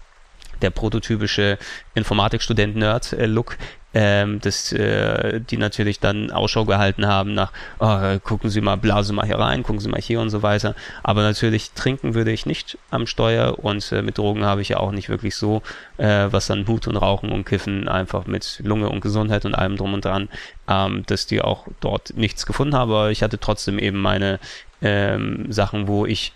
der 0.62 0.69
prototypische 0.69 1.58
Informatikstudent-Nerd-Look, 1.95 3.58
ähm, 3.93 4.39
dass 4.39 4.72
äh, 4.72 5.41
die 5.41 5.58
natürlich 5.58 6.00
dann 6.00 6.32
Ausschau 6.32 6.65
gehalten 6.65 7.08
haben 7.08 7.34
nach, 7.34 7.52
oh, 7.80 8.19
gucken 8.24 8.50
Sie 8.50 8.62
mal, 8.62 8.76
blase 8.76 9.13
mal 9.13 9.26
hier 9.26 9.39
rein, 9.39 9.63
gucken 9.63 9.80
Sie 9.80 9.89
mal 9.89 10.02
hier 10.02 10.19
und 10.19 10.30
so 10.30 10.43
weiter. 10.43 10.76
Aber 11.02 11.24
natürlich 11.24 11.72
trinken 11.72 12.13
würde 12.13 12.32
ich 12.32 12.45
nicht 12.45 12.78
am 12.91 13.08
Steuer 13.08 13.58
und 13.60 13.91
äh, 13.91 14.02
mit 14.02 14.17
Drogen 14.17 14.45
habe 14.45 14.62
ich 14.62 14.69
ja 14.69 14.78
auch 14.78 14.91
nicht 14.91 15.10
wirklich 15.10 15.36
so, 15.36 15.63
äh, 15.98 16.28
was 16.30 16.48
dann 16.48 16.67
Hut 16.67 16.88
und 16.88 16.98
Rauchen 16.98 17.32
und 17.32 17.45
Kiffen 17.45 17.88
einfach 17.88 18.28
mit 18.28 18.62
Lunge 18.63 18.89
und 18.89 19.02
Gesundheit 19.02 19.45
und 19.45 19.56
allem 19.56 19.76
drum 19.76 19.93
und 19.95 20.06
dran, 20.06 20.30
ähm, 20.67 21.04
dass 21.08 21.26
die 21.26 21.41
auch 21.41 21.65
dort 21.80 22.15
nichts 22.15 22.45
gefunden 22.45 22.76
haben. 22.76 22.91
Aber 22.91 23.10
ich 23.10 23.24
hatte 23.24 23.39
trotzdem 23.39 23.80
eben 23.80 24.00
meine 24.00 24.39
ähm, 24.82 25.52
Sachen, 25.52 25.88
wo 25.88 26.06
ich 26.06 26.34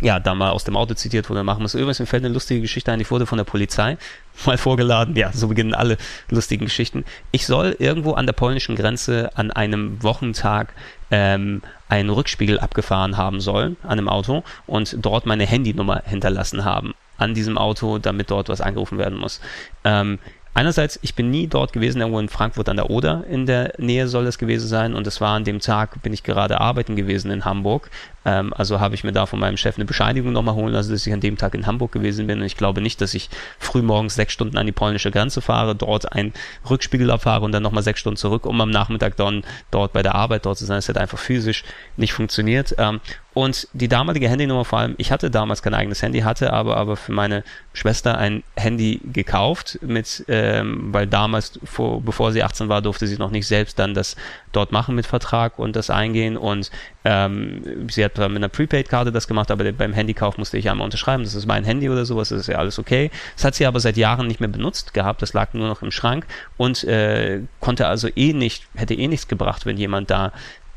ja, 0.00 0.20
da 0.20 0.34
mal 0.34 0.50
aus 0.50 0.64
dem 0.64 0.76
Auto 0.76 0.94
zitiert 0.94 1.28
wurde, 1.28 1.42
machen 1.42 1.62
muss. 1.62 1.74
Übrigens, 1.74 1.98
mir 2.00 2.06
fällt 2.06 2.24
eine 2.24 2.32
lustige 2.32 2.60
Geschichte 2.60 2.92
ein, 2.92 3.00
ich 3.00 3.10
wurde 3.10 3.26
von 3.26 3.38
der 3.38 3.44
Polizei 3.44 3.96
mal 4.46 4.58
vorgeladen. 4.58 5.16
Ja, 5.16 5.32
so 5.32 5.48
beginnen 5.48 5.74
alle 5.74 5.96
lustigen 6.30 6.66
Geschichten. 6.66 7.04
Ich 7.32 7.46
soll 7.46 7.76
irgendwo 7.78 8.12
an 8.12 8.26
der 8.26 8.32
polnischen 8.32 8.76
Grenze 8.76 9.30
an 9.34 9.50
einem 9.50 10.02
Wochentag 10.02 10.72
ähm, 11.10 11.62
einen 11.88 12.10
Rückspiegel 12.10 12.60
abgefahren 12.60 13.16
haben 13.16 13.40
sollen 13.40 13.76
an 13.82 13.92
einem 13.92 14.08
Auto 14.08 14.44
und 14.66 14.96
dort 15.00 15.26
meine 15.26 15.46
Handynummer 15.46 16.02
hinterlassen 16.04 16.64
haben 16.64 16.94
an 17.18 17.34
diesem 17.34 17.58
Auto, 17.58 17.98
damit 17.98 18.30
dort 18.30 18.48
was 18.48 18.60
angerufen 18.60 18.96
werden 18.96 19.18
muss. 19.18 19.40
Ähm, 19.84 20.18
Einerseits, 20.58 20.98
ich 21.02 21.14
bin 21.14 21.30
nie 21.30 21.46
dort 21.46 21.72
gewesen, 21.72 22.00
irgendwo 22.00 22.18
in 22.18 22.28
Frankfurt 22.28 22.68
an 22.68 22.74
der 22.74 22.90
Oder 22.90 23.22
in 23.30 23.46
der 23.46 23.74
Nähe 23.78 24.08
soll 24.08 24.26
es 24.26 24.38
gewesen 24.38 24.66
sein 24.66 24.92
und 24.92 25.06
es 25.06 25.20
war 25.20 25.36
an 25.36 25.44
dem 25.44 25.60
Tag, 25.60 26.02
bin 26.02 26.12
ich 26.12 26.24
gerade 26.24 26.60
arbeiten 26.60 26.96
gewesen 26.96 27.30
in 27.30 27.44
Hamburg. 27.44 27.92
Ähm, 28.24 28.52
also 28.52 28.80
habe 28.80 28.96
ich 28.96 29.04
mir 29.04 29.12
da 29.12 29.26
von 29.26 29.38
meinem 29.38 29.56
Chef 29.56 29.76
eine 29.76 29.84
Bescheinigung 29.84 30.32
nochmal 30.32 30.56
holen 30.56 30.72
lassen, 30.72 30.90
dass 30.90 31.06
ich 31.06 31.12
an 31.12 31.20
dem 31.20 31.36
Tag 31.36 31.54
in 31.54 31.68
Hamburg 31.68 31.92
gewesen 31.92 32.26
bin 32.26 32.40
und 32.40 32.44
ich 32.44 32.56
glaube 32.56 32.80
nicht, 32.80 33.00
dass 33.00 33.14
ich 33.14 33.30
früh 33.60 33.82
morgens 33.82 34.16
sechs 34.16 34.32
Stunden 34.32 34.58
an 34.58 34.66
die 34.66 34.72
polnische 34.72 35.12
Grenze 35.12 35.40
fahre, 35.40 35.76
dort 35.76 36.12
einen 36.12 36.32
Rückspiegel 36.68 37.08
abfahre 37.12 37.44
und 37.44 37.52
dann 37.52 37.62
nochmal 37.62 37.84
sechs 37.84 38.00
Stunden 38.00 38.16
zurück, 38.16 38.44
um 38.44 38.60
am 38.60 38.70
Nachmittag 38.70 39.14
dann 39.14 39.44
dort 39.70 39.92
bei 39.92 40.02
der 40.02 40.16
Arbeit 40.16 40.44
dort 40.44 40.58
zu 40.58 40.64
sein. 40.64 40.78
Es 40.78 40.88
hat 40.88 40.98
einfach 40.98 41.18
physisch 41.18 41.62
nicht 41.96 42.12
funktioniert. 42.12 42.74
Ähm, 42.78 43.00
und 43.38 43.68
die 43.72 43.86
damalige 43.86 44.28
Handynummer 44.28 44.64
vor 44.64 44.80
allem, 44.80 44.96
ich 44.98 45.12
hatte 45.12 45.30
damals 45.30 45.62
kein 45.62 45.72
eigenes 45.72 46.02
Handy, 46.02 46.22
hatte 46.22 46.52
aber, 46.52 46.76
aber 46.76 46.96
für 46.96 47.12
meine 47.12 47.44
Schwester 47.72 48.18
ein 48.18 48.42
Handy 48.56 49.00
gekauft, 49.12 49.78
mit, 49.80 50.24
ähm, 50.48 50.88
weil 50.92 51.06
damals, 51.06 51.58
vor, 51.64 52.00
bevor 52.00 52.32
sie 52.32 52.42
18 52.42 52.68
war, 52.68 52.80
durfte 52.80 53.06
sie 53.06 53.18
noch 53.18 53.30
nicht 53.30 53.46
selbst 53.46 53.78
dann 53.78 53.92
das 53.92 54.16
dort 54.52 54.72
machen 54.72 54.94
mit 54.94 55.06
Vertrag 55.06 55.58
und 55.58 55.76
das 55.76 55.90
eingehen. 55.90 56.36
Und 56.36 56.70
ähm, 57.04 57.88
sie 57.90 58.04
hat 58.04 58.16
mit 58.16 58.36
einer 58.36 58.48
Prepaid-Karte 58.48 59.12
das 59.12 59.28
gemacht, 59.28 59.50
aber 59.50 59.70
beim 59.72 59.92
Handykauf 59.92 60.38
musste 60.38 60.56
ich 60.56 60.70
einmal 60.70 60.86
unterschreiben, 60.86 61.22
das 61.22 61.34
ist 61.34 61.46
mein 61.46 61.64
Handy 61.64 61.90
oder 61.90 62.04
sowas, 62.04 62.30
das 62.30 62.40
ist 62.40 62.46
ja 62.46 62.56
alles 62.56 62.78
okay. 62.78 63.10
Das 63.36 63.44
hat 63.44 63.54
sie 63.54 63.66
aber 63.66 63.80
seit 63.80 63.96
Jahren 63.96 64.26
nicht 64.26 64.40
mehr 64.40 64.48
benutzt 64.48 64.94
gehabt, 64.94 65.20
das 65.20 65.34
lag 65.34 65.52
nur 65.52 65.68
noch 65.68 65.82
im 65.82 65.90
Schrank 65.90 66.26
und 66.56 66.84
äh, 66.84 67.42
konnte 67.60 67.86
also 67.86 68.08
eh 68.14 68.32
nicht, 68.32 68.66
hätte 68.74 68.94
eh 68.94 69.08
nichts 69.08 69.28
gebracht, 69.28 69.66
wenn 69.66 69.76
jemand 69.76 70.10
da 70.10 70.32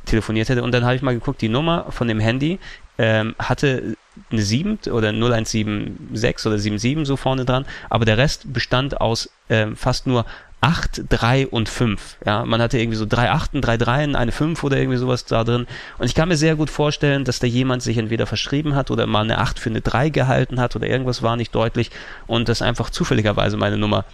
telefoniert 0.05 0.49
hätte. 0.49 0.63
Und 0.63 0.73
dann 0.73 0.83
habe 0.83 0.95
ich 0.95 1.01
mal 1.01 1.13
geguckt, 1.13 1.41
die 1.41 1.49
Nummer 1.49 1.85
von 1.91 2.07
dem 2.07 2.19
Handy 2.19 2.59
ähm, 2.97 3.35
hatte 3.39 3.95
eine 4.29 4.41
7 4.41 4.79
oder 4.91 5.09
0176 5.09 6.45
oder 6.45 6.57
77 6.57 7.07
so 7.07 7.15
vorne 7.15 7.45
dran, 7.45 7.65
aber 7.89 8.05
der 8.05 8.17
Rest 8.17 8.51
bestand 8.53 8.99
aus 8.99 9.29
ähm, 9.51 9.75
fast 9.75 10.07
nur 10.07 10.25
8, 10.61 11.05
3 11.09 11.47
und 11.47 11.69
5. 11.69 12.17
Ja, 12.25 12.45
man 12.45 12.61
hatte 12.61 12.77
irgendwie 12.77 12.97
so 12.97 13.07
drei 13.07 13.31
Achten, 13.31 13.61
drei 13.61 13.77
Dreien, 13.77 14.15
eine 14.15 14.31
5 14.31 14.63
oder 14.63 14.77
irgendwie 14.77 14.97
sowas 14.97 15.25
da 15.25 15.43
drin. 15.43 15.65
Und 15.97 16.05
ich 16.05 16.13
kann 16.13 16.29
mir 16.29 16.37
sehr 16.37 16.55
gut 16.55 16.69
vorstellen, 16.69 17.25
dass 17.25 17.39
da 17.39 17.47
jemand 17.47 17.81
sich 17.81 17.97
entweder 17.97 18.27
verschrieben 18.27 18.75
hat 18.75 18.91
oder 18.91 19.07
mal 19.07 19.23
eine 19.23 19.39
8 19.39 19.59
für 19.59 19.71
eine 19.71 19.81
3 19.81 20.09
gehalten 20.09 20.59
hat 20.59 20.75
oder 20.75 20.87
irgendwas 20.87 21.23
war 21.23 21.35
nicht 21.35 21.53
deutlich 21.55 21.89
und 22.27 22.47
das 22.47 22.61
einfach 22.61 22.91
zufälligerweise 22.91 23.57
meine 23.57 23.77
Nummer 23.77 24.05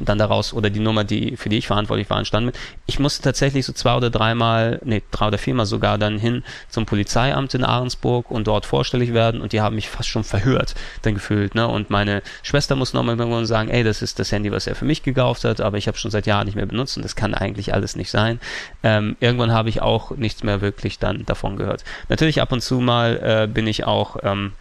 dann 0.00 0.18
daraus 0.18 0.52
oder 0.52 0.70
die 0.70 0.80
Nummer, 0.80 1.04
die 1.04 1.36
für 1.36 1.48
die 1.48 1.58
ich 1.58 1.66
verantwortlich 1.66 2.08
war, 2.08 2.18
entstanden 2.18 2.46
mit. 2.46 2.58
Ich 2.86 2.98
musste 2.98 3.22
tatsächlich 3.22 3.66
so 3.66 3.72
zwei 3.72 3.94
oder 3.94 4.10
dreimal, 4.10 4.80
nee, 4.84 5.02
drei 5.10 5.28
oder 5.28 5.38
viermal 5.38 5.66
sogar 5.66 5.98
dann 5.98 6.18
hin 6.18 6.42
zum 6.68 6.86
Polizeiamt 6.86 7.54
in 7.54 7.62
Ahrensburg 7.62 8.30
und 8.30 8.46
dort 8.46 8.64
vorstellig 8.64 9.12
werden 9.12 9.40
und 9.40 9.52
die 9.52 9.60
haben 9.60 9.76
mich 9.76 9.88
fast 9.88 10.08
schon 10.08 10.24
verhört, 10.24 10.74
dann 11.02 11.14
gefühlt, 11.14 11.54
ne? 11.54 11.68
Und 11.68 11.90
meine 11.90 12.22
Schwester 12.42 12.74
muss 12.74 12.94
nochmal 12.94 13.18
irgendwann 13.18 13.46
sagen, 13.46 13.68
ey, 13.68 13.84
das 13.84 14.02
ist 14.02 14.18
das 14.18 14.32
Handy, 14.32 14.50
was 14.50 14.66
er 14.66 14.74
für 14.74 14.86
mich 14.86 15.02
gekauft 15.02 15.44
hat, 15.44 15.60
aber 15.60 15.76
ich 15.76 15.88
habe 15.88 15.98
schon 15.98 16.10
seit 16.10 16.26
Jahren 16.26 16.46
nicht 16.46 16.56
mehr 16.56 16.66
benutzt 16.66 16.96
und 16.96 17.02
das 17.02 17.14
kann 17.14 17.34
eigentlich 17.34 17.74
alles 17.74 17.94
nicht 17.94 18.10
sein. 18.10 18.40
Ähm, 18.82 19.16
irgendwann 19.20 19.52
habe 19.52 19.68
ich 19.68 19.82
auch 19.82 20.12
nichts 20.12 20.42
mehr 20.42 20.60
wirklich 20.62 20.98
dann 20.98 21.26
davon 21.26 21.56
gehört. 21.56 21.84
Natürlich 22.08 22.40
ab 22.40 22.50
und 22.50 22.62
zu 22.62 22.80
mal 22.80 23.20
äh, 23.22 23.46
bin 23.46 23.66
ich 23.66 23.84
auch 23.84 24.16
ähm, 24.22 24.52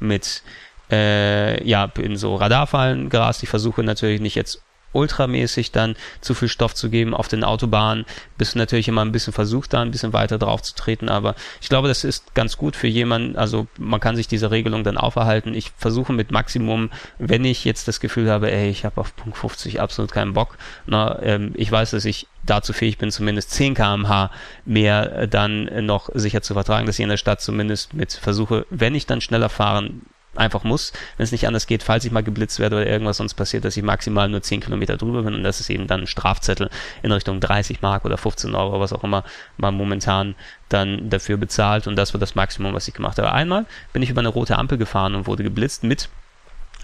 mit 0.00 0.42
äh, 0.90 1.66
ja, 1.66 1.90
in 1.98 2.16
so 2.16 2.36
Radarfallen 2.36 3.10
gerast. 3.10 3.42
Ich 3.42 3.48
versuche 3.48 3.82
natürlich 3.82 4.20
nicht 4.20 4.34
jetzt 4.34 4.62
ultramäßig 4.94 5.72
dann 5.72 5.96
zu 6.20 6.34
viel 6.34 6.48
Stoff 6.48 6.74
zu 6.74 6.88
geben 6.88 7.14
auf 7.14 7.28
den 7.28 7.44
Autobahnen. 7.44 8.06
Bist 8.38 8.54
du 8.54 8.58
natürlich 8.58 8.88
immer 8.88 9.04
ein 9.04 9.12
bisschen 9.12 9.32
versucht, 9.32 9.72
da 9.72 9.82
ein 9.82 9.90
bisschen 9.90 10.12
weiter 10.12 10.38
drauf 10.38 10.62
zu 10.62 10.74
treten, 10.74 11.08
aber 11.08 11.34
ich 11.60 11.68
glaube, 11.68 11.88
das 11.88 12.04
ist 12.04 12.34
ganz 12.34 12.56
gut 12.56 12.76
für 12.76 12.86
jemanden, 12.86 13.36
also 13.36 13.66
man 13.76 14.00
kann 14.00 14.16
sich 14.16 14.28
diese 14.28 14.50
Regelung 14.50 14.84
dann 14.84 14.96
auferhalten. 14.96 15.54
Ich 15.54 15.72
versuche 15.76 16.12
mit 16.12 16.30
Maximum, 16.30 16.90
wenn 17.18 17.44
ich 17.44 17.64
jetzt 17.64 17.88
das 17.88 18.00
Gefühl 18.00 18.30
habe, 18.30 18.50
ey, 18.50 18.70
ich 18.70 18.84
habe 18.84 19.00
auf 19.00 19.14
Punkt 19.16 19.36
50 19.36 19.80
absolut 19.80 20.12
keinen 20.12 20.32
Bock, 20.32 20.56
na, 20.86 21.20
ähm, 21.22 21.52
ich 21.56 21.70
weiß, 21.70 21.90
dass 21.90 22.04
ich 22.04 22.28
dazu 22.44 22.72
fähig 22.72 22.98
bin, 22.98 23.10
zumindest 23.10 23.50
10 23.52 23.74
kmh 23.74 24.30
mehr 24.64 25.26
dann 25.26 25.86
noch 25.86 26.10
sicher 26.14 26.42
zu 26.42 26.54
vertragen, 26.54 26.86
dass 26.86 26.98
ich 26.98 27.02
in 27.02 27.08
der 27.08 27.16
Stadt 27.16 27.40
zumindest 27.40 27.94
mit 27.94 28.12
versuche, 28.12 28.66
wenn 28.70 28.94
ich 28.94 29.06
dann 29.06 29.20
schneller 29.20 29.48
fahren 29.48 30.02
einfach 30.36 30.64
muss, 30.64 30.92
wenn 31.16 31.24
es 31.24 31.32
nicht 31.32 31.46
anders 31.46 31.66
geht, 31.66 31.82
falls 31.82 32.04
ich 32.04 32.12
mal 32.12 32.22
geblitzt 32.22 32.58
werde 32.58 32.76
oder 32.76 32.86
irgendwas 32.86 33.18
sonst 33.18 33.34
passiert, 33.34 33.64
dass 33.64 33.76
ich 33.76 33.82
maximal 33.82 34.28
nur 34.28 34.42
10 34.42 34.60
Kilometer 34.60 34.96
drüber 34.96 35.22
bin 35.22 35.34
und 35.34 35.42
das 35.42 35.60
ist 35.60 35.70
eben 35.70 35.86
dann 35.86 36.00
ein 36.00 36.06
Strafzettel 36.06 36.70
in 37.02 37.12
Richtung 37.12 37.40
30 37.40 37.82
Mark 37.82 38.04
oder 38.04 38.16
15 38.16 38.54
Euro, 38.54 38.80
was 38.80 38.92
auch 38.92 39.04
immer 39.04 39.24
man 39.56 39.74
momentan 39.74 40.34
dann 40.68 41.10
dafür 41.10 41.36
bezahlt 41.36 41.86
und 41.86 41.96
das 41.96 42.14
war 42.14 42.20
das 42.20 42.34
Maximum, 42.34 42.74
was 42.74 42.88
ich 42.88 42.94
gemacht 42.94 43.18
habe. 43.18 43.32
Einmal 43.32 43.66
bin 43.92 44.02
ich 44.02 44.10
über 44.10 44.20
eine 44.20 44.28
rote 44.28 44.58
Ampel 44.58 44.78
gefahren 44.78 45.14
und 45.14 45.26
wurde 45.26 45.42
geblitzt 45.42 45.84
mit 45.84 46.08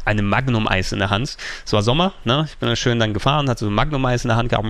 einem 0.04 0.28
Magnum-Eis 0.28 0.92
in 0.92 0.98
der 0.98 1.10
Hand. 1.10 1.36
Es 1.64 1.72
war 1.72 1.82
Sommer, 1.82 2.14
ne? 2.24 2.46
Ich 2.48 2.56
bin 2.58 2.68
da 2.68 2.76
schön 2.76 2.98
dann 2.98 3.14
gefahren, 3.14 3.48
hatte 3.48 3.64
so 3.64 3.70
ein 3.70 3.74
Magnum-Eis 3.74 4.24
in 4.24 4.28
der 4.28 4.36
Hand 4.36 4.48
gehabt. 4.48 4.66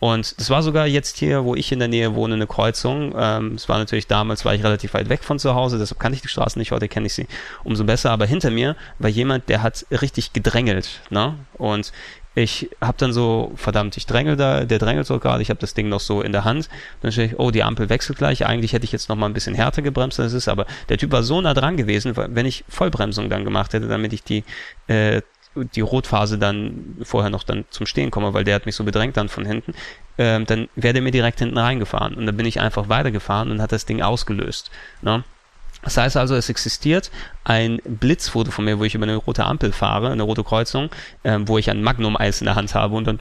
Und 0.00 0.40
das 0.40 0.50
war 0.50 0.62
sogar 0.62 0.86
jetzt 0.86 1.18
hier, 1.18 1.44
wo 1.44 1.54
ich 1.54 1.72
in 1.72 1.78
der 1.78 1.88
Nähe 1.88 2.14
wohne, 2.14 2.34
eine 2.34 2.46
Kreuzung. 2.46 3.14
Ähm, 3.16 3.54
es 3.54 3.68
war 3.68 3.78
natürlich 3.78 4.06
damals, 4.06 4.44
war 4.44 4.54
ich 4.54 4.62
relativ 4.62 4.94
weit 4.94 5.08
weg 5.08 5.24
von 5.24 5.38
zu 5.38 5.54
Hause, 5.54 5.78
deshalb 5.78 6.00
kannte 6.00 6.16
ich 6.16 6.22
die 6.22 6.28
Straße 6.28 6.58
nicht, 6.58 6.72
heute 6.72 6.88
kenne 6.88 7.06
ich 7.06 7.14
sie 7.14 7.26
umso 7.64 7.84
besser. 7.84 8.10
Aber 8.10 8.26
hinter 8.26 8.50
mir 8.50 8.76
war 8.98 9.10
jemand, 9.10 9.48
der 9.48 9.62
hat 9.62 9.86
richtig 9.90 10.32
gedrängelt, 10.32 11.00
ne? 11.10 11.34
Und 11.54 11.92
ich 12.34 12.70
habe 12.80 12.96
dann 12.98 13.12
so, 13.12 13.52
verdammt, 13.56 13.96
ich 13.96 14.06
drängel 14.06 14.36
da, 14.36 14.64
der 14.64 14.78
drängelt 14.78 15.06
so 15.06 15.18
gerade, 15.18 15.42
ich 15.42 15.50
habe 15.50 15.60
das 15.60 15.74
Ding 15.74 15.88
noch 15.88 16.00
so 16.00 16.22
in 16.22 16.32
der 16.32 16.44
Hand. 16.44 16.68
Dann 17.00 17.10
stehe 17.10 17.28
ich, 17.28 17.38
oh, 17.38 17.50
die 17.50 17.64
Ampel 17.64 17.88
wechselt 17.88 18.18
gleich. 18.18 18.46
Eigentlich 18.46 18.72
hätte 18.72 18.84
ich 18.84 18.92
jetzt 18.92 19.08
noch 19.08 19.16
mal 19.16 19.26
ein 19.26 19.34
bisschen 19.34 19.54
härter 19.54 19.82
gebremst, 19.82 20.20
als 20.20 20.28
es 20.28 20.44
ist, 20.44 20.48
aber 20.48 20.66
der 20.88 20.98
Typ 20.98 21.10
war 21.10 21.22
so 21.22 21.40
nah 21.40 21.54
dran 21.54 21.76
gewesen, 21.76 22.14
wenn 22.16 22.46
ich 22.46 22.64
Vollbremsung 22.68 23.28
dann 23.28 23.44
gemacht 23.44 23.72
hätte, 23.72 23.88
damit 23.88 24.12
ich 24.12 24.22
die 24.22 24.44
äh, 24.86 25.22
die 25.74 25.80
Rotphase 25.80 26.38
dann 26.38 26.96
vorher 27.02 27.30
noch 27.30 27.42
dann 27.42 27.64
zum 27.70 27.86
Stehen 27.86 28.10
komme, 28.10 28.34
weil 28.34 28.44
der 28.44 28.54
hat 28.54 28.66
mich 28.66 28.76
so 28.76 28.84
bedrängt 28.84 29.16
dann 29.16 29.28
von 29.28 29.44
hinten, 29.44 29.74
ähm, 30.16 30.46
dann 30.46 30.68
wäre 30.76 30.94
der 30.94 31.02
mir 31.02 31.10
direkt 31.10 31.40
hinten 31.40 31.58
reingefahren. 31.58 32.14
Und 32.14 32.26
dann 32.26 32.36
bin 32.36 32.46
ich 32.46 32.60
einfach 32.60 32.88
weitergefahren 32.88 33.50
und 33.50 33.60
hat 33.60 33.72
das 33.72 33.86
Ding 33.86 34.02
ausgelöst. 34.02 34.70
Ne? 35.02 35.24
Das 35.82 35.96
heißt 35.96 36.16
also, 36.16 36.34
es 36.34 36.48
existiert 36.48 37.10
ein 37.44 37.80
Blitzfoto 37.84 38.50
von 38.50 38.64
mir, 38.64 38.78
wo 38.78 38.84
ich 38.84 38.94
über 38.94 39.04
eine 39.04 39.16
rote 39.16 39.44
Ampel 39.44 39.72
fahre, 39.72 40.10
eine 40.10 40.22
rote 40.22 40.44
Kreuzung, 40.44 40.90
ähm, 41.24 41.48
wo 41.48 41.58
ich 41.58 41.70
ein 41.70 41.82
Magnum-Eis 41.82 42.40
in 42.40 42.46
der 42.46 42.56
Hand 42.56 42.74
habe 42.74 42.96
und 42.96 43.06
dann 43.06 43.20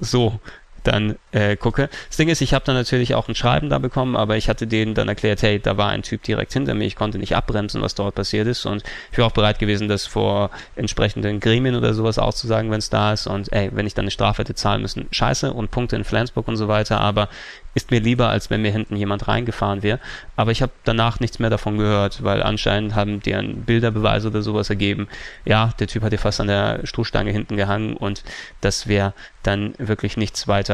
so 0.00 0.40
dann 0.84 1.16
äh, 1.32 1.56
gucke. 1.56 1.88
Das 2.08 2.16
Ding 2.16 2.28
ist, 2.28 2.40
ich 2.40 2.54
habe 2.54 2.64
dann 2.64 2.74
natürlich 2.74 3.14
auch 3.14 3.28
ein 3.28 3.34
Schreiben 3.34 3.68
da 3.68 3.78
bekommen, 3.78 4.16
aber 4.16 4.36
ich 4.36 4.48
hatte 4.48 4.66
denen 4.66 4.94
dann 4.94 5.08
erklärt, 5.08 5.42
hey, 5.42 5.60
da 5.60 5.76
war 5.76 5.90
ein 5.90 6.02
Typ 6.02 6.22
direkt 6.22 6.52
hinter 6.52 6.74
mir, 6.74 6.84
ich 6.86 6.96
konnte 6.96 7.18
nicht 7.18 7.36
abbremsen, 7.36 7.82
was 7.82 7.94
dort 7.94 8.14
passiert 8.14 8.46
ist 8.46 8.66
und 8.66 8.82
ich 9.12 9.18
war 9.18 9.26
auch 9.26 9.32
bereit 9.32 9.58
gewesen, 9.58 9.88
das 9.88 10.06
vor 10.06 10.50
entsprechenden 10.76 11.40
Gremien 11.40 11.76
oder 11.76 11.94
sowas 11.94 12.18
auszusagen, 12.18 12.70
wenn 12.70 12.78
es 12.78 12.90
da 12.90 13.12
ist 13.12 13.26
und 13.26 13.52
ey, 13.52 13.70
wenn 13.72 13.86
ich 13.86 13.94
dann 13.94 14.04
eine 14.04 14.10
Strafe 14.10 14.42
hätte 14.42 14.54
zahlen 14.54 14.82
müssen, 14.82 15.06
scheiße 15.10 15.52
und 15.52 15.70
Punkte 15.70 15.96
in 15.96 16.04
Flensburg 16.04 16.48
und 16.48 16.56
so 16.56 16.68
weiter, 16.68 17.00
aber 17.00 17.28
ist 17.74 17.90
mir 17.90 18.00
lieber, 18.00 18.28
als 18.28 18.50
wenn 18.50 18.62
mir 18.62 18.72
hinten 18.72 18.96
jemand 18.96 19.28
reingefahren 19.28 19.82
wäre. 19.82 20.00
Aber 20.36 20.50
ich 20.50 20.60
habe 20.60 20.72
danach 20.84 21.20
nichts 21.20 21.38
mehr 21.38 21.50
davon 21.50 21.78
gehört, 21.78 22.24
weil 22.24 22.42
anscheinend 22.42 22.94
haben 22.94 23.20
die 23.20 23.34
einen 23.34 23.62
Bilderbeweis 23.62 24.26
oder 24.26 24.42
sowas 24.42 24.70
ergeben. 24.70 25.08
Ja, 25.44 25.72
der 25.78 25.86
Typ 25.86 26.02
hat 26.02 26.12
ja 26.12 26.18
fast 26.18 26.40
an 26.40 26.48
der 26.48 26.80
Stoßstange 26.84 27.30
hinten 27.30 27.56
gehangen 27.56 27.96
und 27.96 28.24
das 28.60 28.88
wäre 28.88 29.14
dann 29.42 29.74
wirklich 29.78 30.16
nichts 30.16 30.48
weiter 30.48 30.69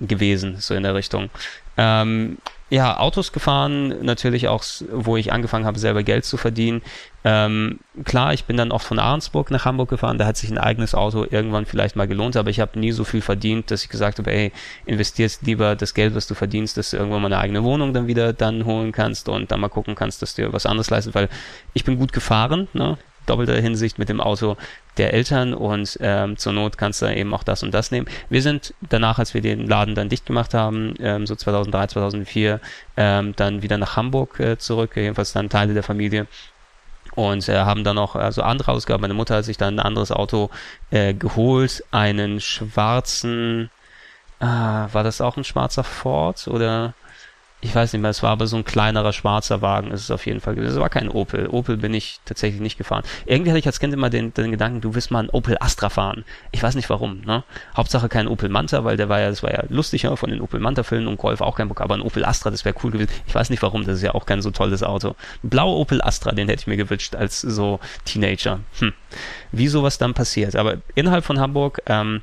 gewesen, 0.00 0.56
so 0.58 0.74
in 0.74 0.82
der 0.82 0.94
Richtung. 0.94 1.30
Ähm, 1.76 2.38
ja, 2.72 2.98
Autos 2.98 3.32
gefahren, 3.32 4.02
natürlich 4.02 4.48
auch, 4.48 4.64
wo 4.90 5.18
ich 5.18 5.30
angefangen 5.30 5.66
habe, 5.66 5.78
selber 5.78 6.02
Geld 6.02 6.24
zu 6.24 6.38
verdienen. 6.38 6.80
Ähm, 7.22 7.80
klar, 8.04 8.32
ich 8.32 8.44
bin 8.44 8.56
dann 8.56 8.72
oft 8.72 8.86
von 8.86 8.98
Ahrensburg 8.98 9.50
nach 9.50 9.66
Hamburg 9.66 9.90
gefahren, 9.90 10.16
da 10.16 10.24
hat 10.24 10.38
sich 10.38 10.50
ein 10.50 10.56
eigenes 10.56 10.94
Auto 10.94 11.26
irgendwann 11.28 11.66
vielleicht 11.66 11.96
mal 11.96 12.08
gelohnt, 12.08 12.34
aber 12.34 12.48
ich 12.48 12.60
habe 12.60 12.78
nie 12.78 12.92
so 12.92 13.04
viel 13.04 13.20
verdient, 13.20 13.70
dass 13.70 13.82
ich 13.82 13.90
gesagt 13.90 14.18
habe, 14.18 14.32
ey, 14.32 14.52
investierst 14.86 15.42
lieber 15.42 15.76
das 15.76 15.92
Geld, 15.92 16.14
was 16.14 16.26
du 16.26 16.34
verdienst, 16.34 16.78
dass 16.78 16.90
du 16.90 16.96
irgendwann 16.96 17.20
mal 17.20 17.26
eine 17.26 17.38
eigene 17.38 17.62
Wohnung 17.62 17.92
dann 17.92 18.06
wieder 18.06 18.32
dann 18.32 18.64
holen 18.64 18.90
kannst 18.90 19.28
und 19.28 19.50
dann 19.50 19.60
mal 19.60 19.68
gucken 19.68 19.94
kannst, 19.94 20.22
dass 20.22 20.34
du 20.34 20.50
was 20.54 20.64
anderes 20.64 20.88
leistest, 20.88 21.14
weil 21.14 21.28
ich 21.74 21.84
bin 21.84 21.98
gut 21.98 22.14
gefahren, 22.14 22.68
ne? 22.72 22.96
Doppelter 23.26 23.60
Hinsicht 23.60 23.98
mit 23.98 24.08
dem 24.08 24.20
Auto 24.20 24.56
der 24.98 25.14
Eltern 25.14 25.54
und 25.54 25.98
ähm, 26.00 26.36
zur 26.36 26.52
Not 26.52 26.76
kannst 26.76 27.00
du 27.02 27.06
eben 27.06 27.32
auch 27.32 27.44
das 27.44 27.62
und 27.62 27.72
das 27.72 27.90
nehmen. 27.90 28.06
Wir 28.28 28.42
sind 28.42 28.74
danach, 28.80 29.18
als 29.18 29.32
wir 29.32 29.40
den 29.40 29.66
Laden 29.66 29.94
dann 29.94 30.08
dicht 30.08 30.26
gemacht 30.26 30.54
haben, 30.54 30.94
ähm, 31.00 31.26
so 31.26 31.34
2003, 31.34 31.86
2004, 31.88 32.60
ähm, 32.96 33.34
dann 33.36 33.62
wieder 33.62 33.78
nach 33.78 33.96
Hamburg 33.96 34.38
äh, 34.40 34.58
zurück, 34.58 34.92
jedenfalls 34.96 35.32
dann 35.32 35.48
Teile 35.48 35.74
der 35.74 35.82
Familie 35.82 36.26
und 37.14 37.48
äh, 37.48 37.58
haben 37.58 37.84
dann 37.84 37.96
noch 37.96 38.16
also 38.16 38.42
andere 38.42 38.72
Ausgaben. 38.72 39.02
Meine 39.02 39.14
Mutter 39.14 39.36
hat 39.36 39.44
sich 39.44 39.56
dann 39.56 39.76
ein 39.76 39.84
anderes 39.84 40.12
Auto 40.12 40.50
äh, 40.90 41.14
geholt, 41.14 41.84
einen 41.90 42.40
schwarzen, 42.40 43.70
ah, 44.40 44.88
war 44.92 45.04
das 45.04 45.20
auch 45.20 45.36
ein 45.36 45.44
schwarzer 45.44 45.84
Ford 45.84 46.48
oder 46.48 46.94
ich 47.64 47.72
weiß 47.72 47.92
nicht 47.92 48.02
mehr, 48.02 48.10
es 48.10 48.24
war 48.24 48.30
aber 48.30 48.48
so 48.48 48.56
ein 48.56 48.64
kleinerer 48.64 49.12
schwarzer 49.12 49.62
Wagen, 49.62 49.92
ist 49.92 50.00
es 50.00 50.10
auf 50.10 50.26
jeden 50.26 50.40
Fall 50.40 50.56
gewesen. 50.56 50.72
Es 50.72 50.80
war 50.80 50.90
kein 50.90 51.08
Opel. 51.08 51.46
Opel 51.46 51.76
bin 51.76 51.94
ich 51.94 52.18
tatsächlich 52.24 52.60
nicht 52.60 52.76
gefahren. 52.76 53.04
Irgendwie 53.24 53.52
hatte 53.52 53.60
ich 53.60 53.66
als 53.66 53.78
Kind 53.78 53.94
immer 53.94 54.10
den, 54.10 54.34
den 54.34 54.50
Gedanken, 54.50 54.80
du 54.80 54.96
wirst 54.96 55.12
mal 55.12 55.22
ein 55.22 55.30
Opel 55.30 55.56
Astra 55.60 55.88
fahren. 55.88 56.24
Ich 56.50 56.60
weiß 56.60 56.74
nicht 56.74 56.90
warum, 56.90 57.20
ne? 57.20 57.44
Hauptsache 57.76 58.08
kein 58.08 58.26
Opel 58.26 58.48
Manta, 58.48 58.82
weil 58.82 58.96
der 58.96 59.08
war 59.08 59.20
ja, 59.20 59.28
das 59.28 59.44
war 59.44 59.52
ja 59.52 59.62
lustiger 59.68 60.16
von 60.16 60.30
den 60.30 60.40
Opel 60.40 60.58
Manta-Filmen 60.58 61.06
und 61.06 61.18
Golf 61.18 61.40
auch 61.40 61.56
kein 61.56 61.68
Bock, 61.68 61.80
aber 61.80 61.94
ein 61.94 62.02
Opel 62.02 62.24
Astra, 62.24 62.50
das 62.50 62.64
wäre 62.64 62.74
cool 62.82 62.90
gewesen. 62.90 63.12
Ich 63.28 63.34
weiß 63.34 63.48
nicht 63.48 63.62
warum, 63.62 63.84
das 63.84 63.98
ist 63.98 64.02
ja 64.02 64.12
auch 64.12 64.26
kein 64.26 64.42
so 64.42 64.50
tolles 64.50 64.82
Auto. 64.82 65.14
Blau 65.44 65.76
Opel 65.76 66.02
Astra, 66.02 66.32
den 66.32 66.48
hätte 66.48 66.62
ich 66.62 66.66
mir 66.66 66.76
gewünscht 66.76 67.14
als 67.14 67.40
so 67.42 67.78
Teenager. 68.04 68.58
Hm. 68.80 68.92
Wie 69.52 69.68
sowas 69.68 69.98
dann 69.98 70.14
passiert. 70.14 70.56
Aber 70.56 70.78
innerhalb 70.96 71.24
von 71.24 71.38
Hamburg, 71.38 71.80
ähm, 71.86 72.22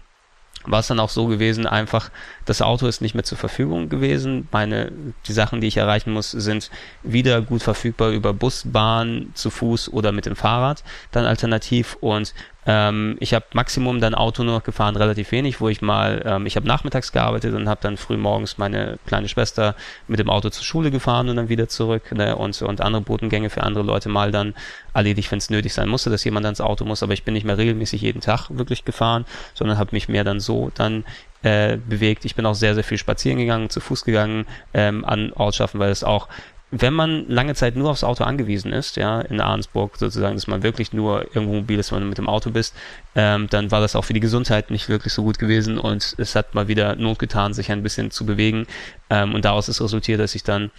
war 0.65 0.79
es 0.79 0.87
dann 0.87 0.99
auch 0.99 1.09
so 1.09 1.27
gewesen, 1.27 1.65
einfach 1.65 2.11
das 2.45 2.61
Auto 2.61 2.87
ist 2.87 3.01
nicht 3.01 3.15
mehr 3.15 3.23
zur 3.23 3.37
Verfügung 3.37 3.89
gewesen. 3.89 4.47
Meine, 4.51 4.91
die 5.25 5.33
Sachen, 5.33 5.61
die 5.61 5.67
ich 5.67 5.77
erreichen 5.77 6.11
muss, 6.11 6.31
sind 6.31 6.69
wieder 7.03 7.41
gut 7.41 7.63
verfügbar 7.63 8.09
über 8.09 8.33
Bus, 8.33 8.63
Bahn, 8.65 9.31
zu 9.33 9.49
Fuß 9.49 9.91
oder 9.93 10.11
mit 10.11 10.25
dem 10.25 10.35
Fahrrad 10.35 10.83
dann 11.11 11.25
alternativ 11.25 11.97
und 12.01 12.33
ähm, 12.71 13.17
ich 13.19 13.33
habe 13.33 13.45
Maximum 13.53 13.99
dann 13.99 14.13
Auto 14.13 14.43
nur 14.43 14.53
noch 14.53 14.63
gefahren, 14.63 14.95
relativ 14.95 15.31
wenig, 15.31 15.59
wo 15.59 15.69
ich 15.69 15.81
mal, 15.81 16.21
ähm, 16.23 16.45
ich 16.45 16.55
habe 16.55 16.67
nachmittags 16.67 17.11
gearbeitet 17.11 17.55
und 17.55 17.67
habe 17.67 17.81
dann 17.81 17.97
früh 17.97 18.15
morgens 18.15 18.59
meine 18.59 18.99
kleine 19.07 19.27
Schwester 19.27 19.75
mit 20.07 20.19
dem 20.19 20.29
Auto 20.29 20.51
zur 20.51 20.63
Schule 20.63 20.91
gefahren 20.91 21.29
und 21.29 21.37
dann 21.37 21.49
wieder 21.49 21.67
zurück 21.67 22.11
ne, 22.11 22.35
und, 22.35 22.61
und 22.61 22.79
andere 22.81 23.01
Botengänge 23.01 23.49
für 23.49 23.63
andere 23.63 23.83
Leute 23.83 24.07
mal 24.07 24.31
dann 24.31 24.53
erledigt, 24.93 25.31
wenn 25.31 25.39
es 25.39 25.49
nötig 25.49 25.73
sein 25.73 25.89
musste, 25.89 26.11
dass 26.11 26.23
jemand 26.23 26.45
ans 26.45 26.61
Auto 26.61 26.85
muss, 26.85 27.01
aber 27.01 27.13
ich 27.13 27.23
bin 27.23 27.33
nicht 27.33 27.43
mehr 27.43 27.57
regelmäßig 27.57 28.03
jeden 28.03 28.21
Tag 28.21 28.49
wirklich 28.51 28.85
gefahren, 28.85 29.25
sondern 29.55 29.79
habe 29.79 29.89
mich 29.93 30.07
mehr 30.07 30.23
dann 30.23 30.39
so 30.39 30.69
dann 30.75 31.05
äh, 31.41 31.77
bewegt. 31.77 32.23
Ich 32.25 32.35
bin 32.35 32.45
auch 32.45 32.53
sehr, 32.53 32.75
sehr 32.75 32.83
viel 32.83 32.99
spazieren 32.99 33.39
gegangen, 33.39 33.71
zu 33.71 33.79
Fuß 33.79 34.05
gegangen 34.05 34.45
ähm, 34.75 35.05
an 35.05 35.33
Ortschaften, 35.33 35.79
weil 35.79 35.89
es 35.89 36.03
auch 36.03 36.27
wenn 36.71 36.93
man 36.93 37.27
lange 37.27 37.55
Zeit 37.55 37.75
nur 37.75 37.89
aufs 37.89 38.03
Auto 38.03 38.23
angewiesen 38.23 38.71
ist, 38.71 38.95
ja, 38.95 39.21
in 39.21 39.41
Ahrensburg 39.41 39.97
sozusagen, 39.97 40.35
dass 40.35 40.47
man 40.47 40.61
wirklich 40.61 40.93
nur 40.93 41.23
irgendwo 41.33 41.55
mobil 41.55 41.79
ist, 41.79 41.91
wenn 41.91 41.99
man 41.99 42.09
mit 42.09 42.19
dem 42.19 42.29
Auto 42.29 42.51
bist, 42.51 42.75
ähm, 43.15 43.47
dann 43.49 43.71
war 43.71 43.81
das 43.81 43.95
auch 43.95 44.05
für 44.05 44.13
die 44.13 44.19
Gesundheit 44.19 44.69
nicht 44.69 44.87
wirklich 44.87 45.13
so 45.13 45.23
gut 45.23 45.39
gewesen 45.39 45.79
und 45.79 46.15
es 46.17 46.35
hat 46.35 46.53
mal 46.53 46.67
wieder 46.67 46.95
Not 46.95 47.17
getan, 47.17 47.53
sich 47.53 47.71
ein 47.71 47.81
bisschen 47.81 48.11
zu 48.11 48.25
bewegen. 48.25 48.67
Ähm, 49.09 49.33
und 49.33 49.45
daraus 49.45 49.67
ist 49.67 49.81
resultiert, 49.81 50.19
dass 50.19 50.35
ich 50.35 50.43
dann 50.43 50.69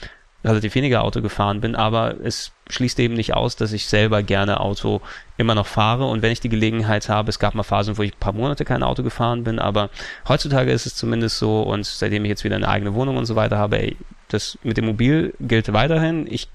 relativ 0.45 0.75
weniger 0.75 1.03
Auto 1.03 1.21
gefahren 1.21 1.61
bin, 1.61 1.75
aber 1.75 2.15
es 2.23 2.53
schließt 2.71 2.99
eben 3.01 3.15
nicht 3.15 3.35
aus, 3.35 3.57
dass 3.57 3.73
ich 3.73 3.87
selber 3.87 4.23
gerne 4.23 4.61
Auto 4.61 5.03
immer 5.37 5.55
noch 5.55 5.67
fahre 5.67 6.07
und 6.07 6.23
wenn 6.23 6.33
ich 6.33 6.41
die 6.41 6.49
Gelegenheit 6.49 7.09
habe, 7.09 7.29
es 7.29 7.39
gab 7.39 7.55
mal 7.55 7.63
Phasen, 7.63 7.99
wo 7.99 8.03
ich 8.03 8.15
ein 8.15 8.21
paar 8.21 8.33
Monate 8.33 8.65
kein 8.65 8.83
Auto 8.83 9.03
gefahren 9.03 9.45
bin, 9.45 9.59
aber 9.59 9.91
heutzutage 10.29 10.73
ist 10.73 10.87
es 10.87 10.95
zumindest 10.95 11.39
so 11.39 11.63
und 11.63 11.85
seitdem 11.85 12.25
ich 12.25 12.31
jetzt 12.31 12.45
wieder 12.45 12.57
eine 12.57 12.69
eigene 12.69 12.95
Wohnung 12.95 13.19
und 13.19 13.27
so 13.27 13.37
weiter 13.37 13.59
habe, 13.59 13.83
ey, 13.83 13.97
das 14.33 14.59
mit 14.63 14.77
dem 14.77 14.87
Mobil 14.87 15.35
gilt 15.41 15.73
weiterhin. 15.73 16.27
Ich 16.29 16.49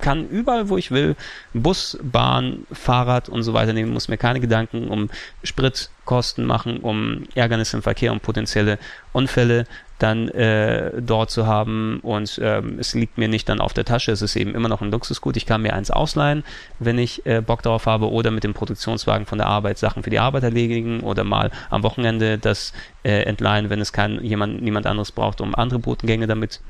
kann 0.00 0.28
überall, 0.28 0.68
wo 0.68 0.76
ich 0.76 0.90
will, 0.90 1.14
Bus, 1.54 1.98
Bahn, 2.02 2.66
Fahrrad 2.72 3.28
und 3.28 3.42
so 3.42 3.52
weiter 3.52 3.72
nehmen, 3.72 3.92
muss 3.92 4.08
mir 4.08 4.16
keine 4.16 4.40
Gedanken 4.40 4.88
um 4.88 5.10
Spritkosten 5.44 6.44
machen, 6.44 6.78
um 6.78 7.24
Ärgernis 7.34 7.74
im 7.74 7.82
Verkehr, 7.82 8.12
um 8.12 8.20
potenzielle 8.20 8.78
Unfälle 9.12 9.66
dann 9.98 10.28
äh, 10.28 10.92
dort 11.02 11.30
zu 11.30 11.46
haben 11.46 12.00
und 12.00 12.40
ähm, 12.42 12.78
es 12.78 12.94
liegt 12.94 13.18
mir 13.18 13.28
nicht 13.28 13.50
dann 13.50 13.60
auf 13.60 13.74
der 13.74 13.84
Tasche, 13.84 14.12
es 14.12 14.22
ist 14.22 14.34
eben 14.34 14.54
immer 14.54 14.70
noch 14.70 14.80
ein 14.80 14.90
Luxusgut. 14.90 15.36
Ich 15.36 15.44
kann 15.44 15.60
mir 15.60 15.74
eins 15.74 15.90
ausleihen, 15.90 16.42
wenn 16.78 16.98
ich 16.98 17.26
äh, 17.26 17.42
Bock 17.42 17.62
darauf 17.62 17.84
habe 17.84 18.10
oder 18.10 18.30
mit 18.30 18.42
dem 18.42 18.54
Produktionswagen 18.54 19.26
von 19.26 19.36
der 19.36 19.46
Arbeit 19.46 19.76
Sachen 19.76 20.02
für 20.02 20.08
die 20.08 20.18
Arbeit 20.18 20.42
erledigen 20.42 21.00
oder 21.00 21.22
mal 21.22 21.50
am 21.68 21.82
Wochenende 21.82 22.38
das 22.38 22.72
äh, 23.02 23.24
entleihen, 23.24 23.68
wenn 23.68 23.80
es 23.80 23.92
kein 23.92 24.24
jemand 24.24 24.62
niemand 24.62 24.86
anderes 24.86 25.12
braucht, 25.12 25.42
um 25.42 25.54
andere 25.54 25.80
Botengänge 25.80 26.26
damit 26.26 26.60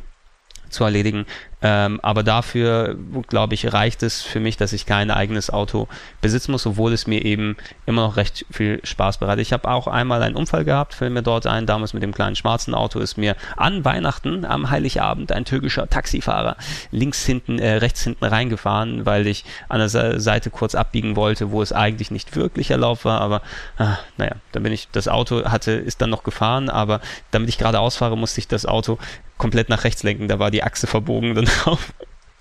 zu 0.71 0.85
erledigen. 0.85 1.27
Ähm, 1.63 2.01
aber 2.03 2.23
dafür, 2.23 2.97
glaube 3.29 3.55
ich, 3.55 3.73
reicht 3.73 4.03
es 4.03 4.23
für 4.23 4.41
mich, 4.41 4.57
dass 4.57 4.73
ich 4.73 4.87
kein 4.87 5.11
eigenes 5.11 5.51
Auto 5.51 5.89
besitzen 6.21 6.53
muss, 6.53 6.67
obwohl 6.67 6.93
es 6.93 7.07
mir 7.07 7.25
eben 7.25 7.57
immer 7.87 8.03
noch 8.03 8.17
recht 8.17 8.47
viel 8.51 8.81
Spaß 8.83 9.19
bereitet. 9.19 9.43
Ich 9.43 9.53
habe 9.53 9.71
auch 9.71 9.87
einmal 9.87 10.23
einen 10.23 10.37
Unfall 10.37 10.65
gehabt, 10.65 10.95
fällt 10.95 11.13
mir 11.13 11.23
dort 11.23 11.47
ein, 11.47 11.67
damals 11.67 11.93
mit 11.93 12.03
dem 12.03 12.15
kleinen 12.15 12.37
schwarzen 12.37 12.75
Auto 12.75 12.99
ist 12.99 13.19
mir 13.19 13.37
an 13.57 13.85
Weihnachten 13.85 14.45
am 14.45 14.71
Heiligabend 14.71 15.33
ein 15.33 15.45
türkischer 15.45 15.89
Taxifahrer 15.89 16.57
links 16.91 17.25
hinten, 17.25 17.59
äh, 17.59 17.75
rechts 17.75 18.03
hinten 18.03 18.25
reingefahren, 18.25 19.05
weil 19.05 19.27
ich 19.27 19.45
an 19.69 19.81
der 19.81 20.21
Seite 20.21 20.51
kurz 20.51 20.75
abbiegen 20.75 21.17
wollte, 21.17 21.51
wo 21.51 21.63
es 21.63 21.73
eigentlich 21.73 22.11
nicht 22.11 22.37
wirklich 22.37 22.71
erlaubt 22.71 23.05
war, 23.05 23.21
aber 23.21 23.43
ah, 23.79 23.99
naja, 24.17 24.33
dann 24.53 24.63
bin 24.63 24.73
ich, 24.73 24.89
das 24.93 25.09
Auto 25.09 25.45
hatte, 25.45 25.73
ist 25.73 26.01
dann 26.01 26.11
noch 26.11 26.23
gefahren, 26.23 26.69
aber 26.71 27.01
damit 27.31 27.49
ich 27.49 27.59
gerade 27.59 27.81
ausfahre, 27.81 28.17
musste 28.17 28.41
ich 28.41 28.49
das 28.49 28.67
Auto 28.67 28.99
komplett 29.41 29.71
nach 29.71 29.85
rechts 29.85 30.03
lenken. 30.05 30.29
Da 30.29 30.39
war 30.39 30.51
die 30.53 30.63
Achse 30.63 30.87
verbogen 30.87 31.35
dann 31.35 31.47
drauf. 31.59 31.93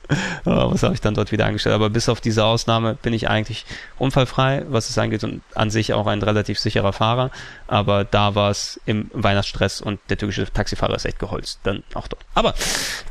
was 0.44 0.84
habe 0.84 0.94
ich 0.94 1.02
dann 1.02 1.14
dort 1.14 1.32
wieder 1.32 1.46
eingestellt? 1.46 1.76
Aber 1.76 1.90
bis 1.90 2.10
auf 2.10 2.22
diese 2.22 2.44
Ausnahme 2.44 2.96
bin 2.96 3.14
ich 3.14 3.30
eigentlich 3.30 3.66
unfallfrei, 3.98 4.66
was 4.70 4.90
es 4.90 4.98
angeht 4.98 5.24
und 5.24 5.42
an 5.54 5.70
sich 5.70 5.94
auch 5.94 6.08
ein 6.08 6.22
relativ 6.22 6.60
sicherer 6.60 6.94
Fahrer. 6.94 7.32
Aber 7.68 8.04
da 8.04 8.36
war 8.36 8.50
es 8.50 8.80
im 8.86 9.10
Weihnachtsstress 9.14 9.82
und 9.82 10.00
der 10.10 10.18
türkische 10.18 10.52
Taxifahrer 10.52 10.96
ist 10.96 11.06
echt 11.06 11.20
geholzt. 11.20 11.60
Dann 11.64 11.84
auch 11.94 12.08
dort. 12.08 12.26
Aber 12.34 12.54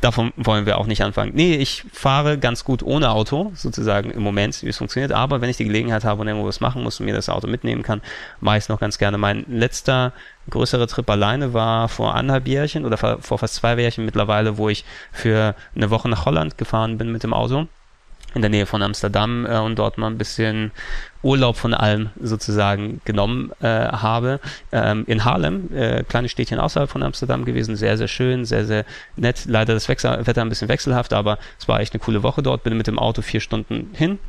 davon 0.01 0.33
wollen 0.35 0.65
wir 0.65 0.77
auch 0.77 0.87
nicht 0.87 1.03
anfangen. 1.03 1.31
Nee, 1.33 1.55
ich 1.55 1.83
fahre 1.93 2.37
ganz 2.37 2.65
gut 2.65 2.83
ohne 2.83 3.11
Auto, 3.11 3.51
sozusagen 3.55 4.11
im 4.11 4.21
Moment, 4.21 4.61
wie 4.63 4.69
es 4.69 4.77
funktioniert. 4.77 5.11
Aber 5.11 5.41
wenn 5.41 5.49
ich 5.49 5.57
die 5.57 5.65
Gelegenheit 5.65 6.03
habe 6.03 6.21
und 6.21 6.27
irgendwo 6.27 6.47
was 6.47 6.59
machen 6.59 6.83
muss 6.83 6.99
und 6.99 7.05
mir 7.05 7.15
das 7.15 7.29
Auto 7.29 7.47
mitnehmen 7.47 7.83
kann, 7.83 8.01
mache 8.41 8.57
ich 8.57 8.63
es 8.63 8.69
noch 8.69 8.79
ganz 8.79 8.97
gerne. 8.97 9.17
Mein 9.17 9.45
letzter 9.47 10.13
größere 10.49 10.87
Trip 10.87 11.09
alleine 11.09 11.53
war 11.53 11.89
vor 11.89 12.15
anderthalb 12.15 12.47
Jährchen 12.47 12.85
oder 12.85 12.97
vor 12.97 13.37
fast 13.37 13.55
zwei 13.55 13.75
Jährchen 13.75 14.05
mittlerweile, 14.05 14.57
wo 14.57 14.69
ich 14.69 14.85
für 15.11 15.55
eine 15.75 15.89
Woche 15.89 16.09
nach 16.09 16.25
Holland 16.25 16.57
gefahren 16.57 16.97
bin 16.97 17.11
mit 17.11 17.23
dem 17.23 17.33
Auto 17.33 17.67
in 18.35 18.41
der 18.41 18.49
Nähe 18.49 18.65
von 18.65 18.81
Amsterdam 18.81 19.45
äh, 19.45 19.57
und 19.57 19.77
dort 19.77 19.97
mal 19.97 20.07
ein 20.07 20.17
bisschen 20.17 20.71
Urlaub 21.23 21.57
von 21.57 21.73
allem 21.73 22.09
sozusagen 22.21 23.01
genommen 23.05 23.51
äh, 23.61 23.67
habe. 23.67 24.39
Ähm, 24.71 25.03
in 25.07 25.25
Haarlem, 25.25 25.75
äh, 25.75 26.03
kleines 26.03 26.31
Städtchen 26.31 26.59
außerhalb 26.59 26.89
von 26.89 27.03
Amsterdam 27.03 27.43
gewesen, 27.45 27.75
sehr, 27.75 27.97
sehr 27.97 28.07
schön, 28.07 28.45
sehr, 28.45 28.65
sehr 28.65 28.85
nett. 29.15 29.45
Leider 29.45 29.73
das 29.73 29.89
Wetter 29.89 30.41
ein 30.41 30.49
bisschen 30.49 30.69
wechselhaft, 30.69 31.13
aber 31.13 31.39
es 31.59 31.67
war 31.67 31.79
echt 31.79 31.93
eine 31.93 31.99
coole 31.99 32.23
Woche 32.23 32.43
dort. 32.43 32.63
Bin 32.63 32.77
mit 32.77 32.87
dem 32.87 32.99
Auto 32.99 33.21
vier 33.21 33.41
Stunden 33.41 33.89
hin, 33.93 34.19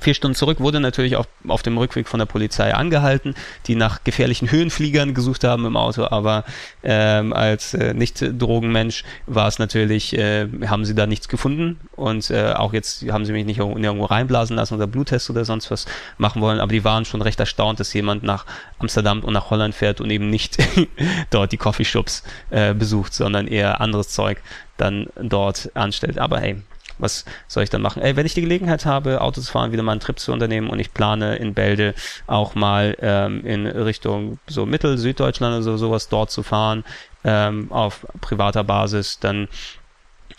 Vier 0.00 0.14
Stunden 0.14 0.34
zurück 0.34 0.60
wurde 0.60 0.80
natürlich 0.80 1.16
auf, 1.16 1.26
auf 1.46 1.62
dem 1.62 1.76
Rückweg 1.78 2.08
von 2.08 2.18
der 2.18 2.26
Polizei 2.26 2.74
angehalten, 2.74 3.34
die 3.66 3.74
nach 3.74 4.04
gefährlichen 4.04 4.50
Höhenfliegern 4.50 5.14
gesucht 5.14 5.44
haben 5.44 5.64
im 5.66 5.76
Auto, 5.76 6.04
aber 6.04 6.44
ähm, 6.82 7.32
als 7.32 7.74
äh, 7.74 7.94
Nicht-Drogenmensch 7.94 9.04
war 9.26 9.48
es 9.48 9.58
natürlich, 9.58 10.16
äh, 10.16 10.46
haben 10.66 10.84
sie 10.84 10.94
da 10.94 11.06
nichts 11.06 11.28
gefunden. 11.28 11.78
Und 11.96 12.30
äh, 12.30 12.52
auch 12.52 12.72
jetzt 12.72 13.04
haben 13.10 13.24
sie 13.24 13.32
mich 13.32 13.44
nicht 13.44 13.58
irgendwo 13.58 14.04
reinblasen 14.04 14.56
lassen 14.56 14.74
oder 14.74 14.86
Bluttest 14.86 15.30
oder 15.30 15.44
sonst 15.44 15.70
was 15.70 15.86
machen 16.16 16.40
wollen, 16.42 16.60
aber 16.60 16.72
die 16.72 16.84
waren 16.84 17.04
schon 17.04 17.22
recht 17.22 17.40
erstaunt, 17.40 17.80
dass 17.80 17.92
jemand 17.92 18.22
nach 18.22 18.46
Amsterdam 18.78 19.20
und 19.20 19.32
nach 19.32 19.50
Holland 19.50 19.74
fährt 19.74 20.00
und 20.00 20.10
eben 20.10 20.30
nicht 20.30 20.58
dort 21.30 21.52
die 21.52 21.56
Coffeeshops 21.56 22.22
äh, 22.50 22.74
besucht, 22.74 23.14
sondern 23.14 23.46
eher 23.46 23.80
anderes 23.80 24.08
Zeug 24.08 24.42
dann 24.76 25.08
dort 25.20 25.70
anstellt. 25.74 26.18
Aber 26.18 26.40
hey, 26.40 26.62
was 26.98 27.24
soll 27.46 27.62
ich 27.62 27.70
dann 27.70 27.82
machen? 27.82 28.02
Ey, 28.02 28.16
wenn 28.16 28.26
ich 28.26 28.34
die 28.34 28.42
Gelegenheit 28.42 28.86
habe, 28.86 29.20
Auto 29.20 29.40
zu 29.40 29.50
fahren, 29.50 29.72
wieder 29.72 29.82
mal 29.82 29.92
einen 29.92 30.00
Trip 30.00 30.18
zu 30.18 30.32
unternehmen 30.32 30.70
und 30.70 30.78
ich 30.78 30.92
plane 30.92 31.36
in 31.36 31.54
Bälde 31.54 31.94
auch 32.26 32.54
mal 32.54 32.96
ähm, 33.00 33.44
in 33.44 33.66
Richtung 33.66 34.38
so 34.46 34.66
Mittel-, 34.66 34.98
Süddeutschland 34.98 35.54
oder 35.54 35.62
so, 35.62 35.76
sowas 35.76 36.08
dort 36.08 36.30
zu 36.30 36.42
fahren, 36.42 36.84
ähm, 37.24 37.70
auf 37.70 38.06
privater 38.20 38.64
Basis, 38.64 39.18
dann 39.18 39.48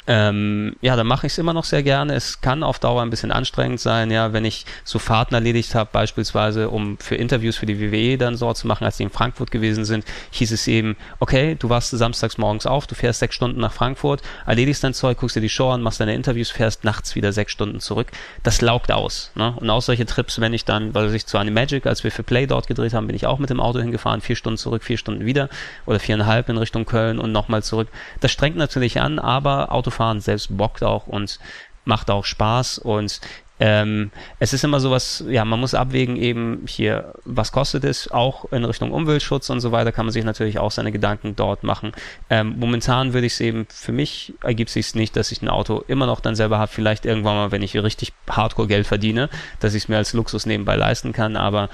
ähm, 0.09 0.75
ja, 0.81 0.95
dann 0.95 1.05
mache 1.05 1.27
ich 1.27 1.33
es 1.33 1.37
immer 1.37 1.53
noch 1.53 1.65
sehr 1.65 1.83
gerne. 1.83 2.15
Es 2.15 2.41
kann 2.41 2.63
auf 2.63 2.79
Dauer 2.79 3.03
ein 3.03 3.11
bisschen 3.11 3.31
anstrengend 3.31 3.79
sein, 3.79 4.09
ja, 4.09 4.33
wenn 4.33 4.43
ich 4.43 4.65
so 4.83 4.97
Fahrten 4.97 5.35
erledigt 5.35 5.75
habe, 5.75 5.91
beispielsweise, 5.93 6.71
um 6.71 6.97
für 6.97 7.13
Interviews 7.13 7.57
für 7.57 7.67
die 7.67 7.79
WWE 7.79 8.17
dann 8.17 8.35
so 8.35 8.51
zu 8.53 8.65
machen, 8.65 8.85
als 8.85 8.97
die 8.97 9.03
in 9.03 9.11
Frankfurt 9.11 9.51
gewesen 9.51 9.85
sind, 9.85 10.03
hieß 10.31 10.51
es 10.51 10.67
eben, 10.67 10.97
okay, 11.19 11.55
du 11.59 11.69
warst 11.69 11.91
samstags 11.91 12.39
morgens 12.39 12.65
auf, 12.65 12.87
du 12.87 12.95
fährst 12.95 13.19
sechs 13.19 13.35
Stunden 13.35 13.59
nach 13.59 13.71
Frankfurt, 13.71 14.23
erledigst 14.47 14.83
dein 14.83 14.95
Zeug, 14.95 15.19
guckst 15.19 15.35
dir 15.35 15.41
die 15.41 15.49
Show 15.49 15.69
an, 15.69 15.83
machst 15.83 15.99
deine 15.99 16.15
Interviews, 16.15 16.49
fährst 16.49 16.83
nachts 16.83 17.13
wieder 17.13 17.31
sechs 17.31 17.51
Stunden 17.51 17.79
zurück. 17.79 18.07
Das 18.41 18.61
laugt 18.61 18.91
aus. 18.91 19.29
Ne? 19.35 19.53
Und 19.57 19.69
auch 19.69 19.83
solche 19.83 20.07
Trips, 20.07 20.41
wenn 20.41 20.53
ich 20.53 20.65
dann, 20.65 20.95
weil 20.95 21.13
ich 21.13 21.27
zu 21.27 21.37
Animagic, 21.37 21.85
als 21.85 22.03
wir 22.03 22.11
für 22.11 22.23
Play 22.23 22.47
dort 22.47 22.65
gedreht 22.65 22.95
haben, 22.95 23.05
bin 23.05 23.15
ich 23.15 23.27
auch 23.27 23.37
mit 23.37 23.51
dem 23.51 23.59
Auto 23.59 23.77
hingefahren, 23.77 24.21
vier 24.21 24.35
Stunden 24.35 24.57
zurück, 24.57 24.83
vier 24.83 24.97
Stunden 24.97 25.23
wieder 25.23 25.49
oder 25.85 25.99
viereinhalb 25.99 26.49
in 26.49 26.57
Richtung 26.57 26.85
Köln 26.85 27.19
und 27.19 27.31
nochmal 27.31 27.61
zurück. 27.61 27.89
Das 28.21 28.31
strengt 28.31 28.57
natürlich 28.57 28.99
an, 28.99 29.19
aber 29.19 29.71
Autofahren 29.71 29.98
Fahren 29.99 30.21
selbst 30.21 30.55
bockt 30.55 30.81
auch 30.81 31.07
und 31.07 31.39
macht 31.83 32.09
auch 32.09 32.23
Spaß. 32.23 32.79
Und 32.79 33.19
ähm, 33.59 34.11
es 34.39 34.53
ist 34.53 34.63
immer 34.63 34.79
sowas, 34.79 35.21
ja, 35.27 35.43
man 35.43 35.59
muss 35.59 35.73
abwägen 35.73 36.15
eben 36.15 36.63
hier, 36.65 37.13
was 37.25 37.51
kostet 37.51 37.83
es, 37.83 38.09
auch 38.09 38.49
in 38.53 38.63
Richtung 38.63 38.93
Umweltschutz 38.93 39.49
und 39.49 39.59
so 39.59 39.73
weiter, 39.73 39.91
kann 39.91 40.05
man 40.05 40.13
sich 40.13 40.23
natürlich 40.23 40.57
auch 40.57 40.71
seine 40.71 40.93
Gedanken 40.93 41.35
dort 41.35 41.63
machen. 41.63 41.91
Ähm, 42.29 42.55
momentan 42.57 43.11
würde 43.11 43.27
ich 43.27 43.33
es 43.33 43.41
eben, 43.41 43.67
für 43.69 43.91
mich 43.91 44.33
ergibt 44.41 44.69
sich 44.69 44.95
nicht, 44.95 45.17
dass 45.17 45.33
ich 45.33 45.41
ein 45.41 45.49
Auto 45.49 45.83
immer 45.89 46.05
noch 46.05 46.21
dann 46.21 46.35
selber 46.35 46.57
habe, 46.59 46.71
vielleicht 46.71 47.05
irgendwann 47.05 47.35
mal, 47.35 47.51
wenn 47.51 47.61
ich 47.61 47.75
richtig 47.75 48.13
Hardcore 48.29 48.69
Geld 48.69 48.87
verdiene, 48.87 49.27
dass 49.59 49.73
ich 49.73 49.83
es 49.83 49.89
mir 49.89 49.97
als 49.97 50.13
Luxus 50.13 50.45
nebenbei 50.45 50.77
leisten 50.77 51.11
kann, 51.11 51.35
aber 51.35 51.67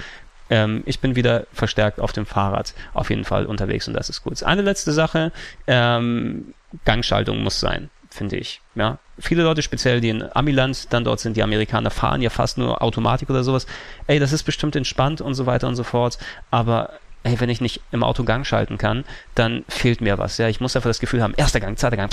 ähm, 0.49 0.81
ich 0.87 0.99
bin 0.99 1.15
wieder 1.15 1.45
verstärkt 1.53 1.99
auf 1.99 2.13
dem 2.13 2.25
Fahrrad 2.25 2.73
auf 2.95 3.11
jeden 3.11 3.25
Fall 3.25 3.45
unterwegs 3.45 3.87
und 3.87 3.93
das 3.93 4.09
ist 4.09 4.23
gut. 4.23 4.41
Eine 4.41 4.63
letzte 4.63 4.91
Sache, 4.91 5.31
ähm, 5.67 6.55
Gangschaltung 6.83 7.43
muss 7.43 7.59
sein 7.59 7.91
finde 8.15 8.37
ich. 8.37 8.61
Ja, 8.75 8.97
viele 9.19 9.43
Leute, 9.43 9.61
speziell 9.61 10.01
die 10.01 10.09
in 10.09 10.23
Amiland 10.35 10.91
dann 10.91 11.03
dort 11.03 11.19
sind, 11.19 11.37
die 11.37 11.43
Amerikaner 11.43 11.91
fahren 11.91 12.21
ja 12.21 12.29
fast 12.29 12.57
nur 12.57 12.81
Automatik 12.81 13.29
oder 13.29 13.43
sowas. 13.43 13.67
Ey, 14.07 14.19
das 14.19 14.31
ist 14.31 14.43
bestimmt 14.43 14.75
entspannt 14.75 15.21
und 15.21 15.35
so 15.35 15.45
weiter 15.45 15.67
und 15.67 15.75
so 15.75 15.83
fort. 15.83 16.17
Aber 16.51 16.91
ey, 17.23 17.39
wenn 17.39 17.49
ich 17.49 17.61
nicht 17.61 17.81
im 17.91 18.03
Auto 18.03 18.23
Gang 18.23 18.45
schalten 18.45 18.77
kann, 18.77 19.03
dann 19.33 19.65
fehlt 19.67 20.01
mir 20.01 20.17
was. 20.17 20.37
Ja, 20.37 20.47
ich 20.47 20.61
muss 20.61 20.75
einfach 20.75 20.89
das 20.89 20.99
Gefühl 20.99 21.21
haben, 21.21 21.33
erster 21.35 21.59
Gang, 21.59 21.77
zweiter 21.77 21.97
Gang, 21.97 22.11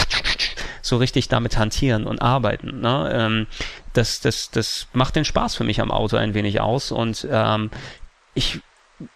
so 0.82 0.96
richtig 0.96 1.28
damit 1.28 1.59
hantieren 1.59 2.07
und 2.07 2.20
arbeiten. 2.20 2.80
Ne? 2.80 3.11
Ähm, 3.14 3.46
das, 3.92 4.20
das, 4.20 4.50
das 4.50 4.88
macht 4.92 5.16
den 5.16 5.24
Spaß 5.24 5.55
für 5.55 5.64
mich 5.64 5.80
am 5.80 5.90
Auto 5.90 6.16
ein 6.16 6.34
wenig 6.34 6.61
aus 6.61 6.92
und 6.92 7.26
ähm, 7.30 7.70
ich 8.34 8.61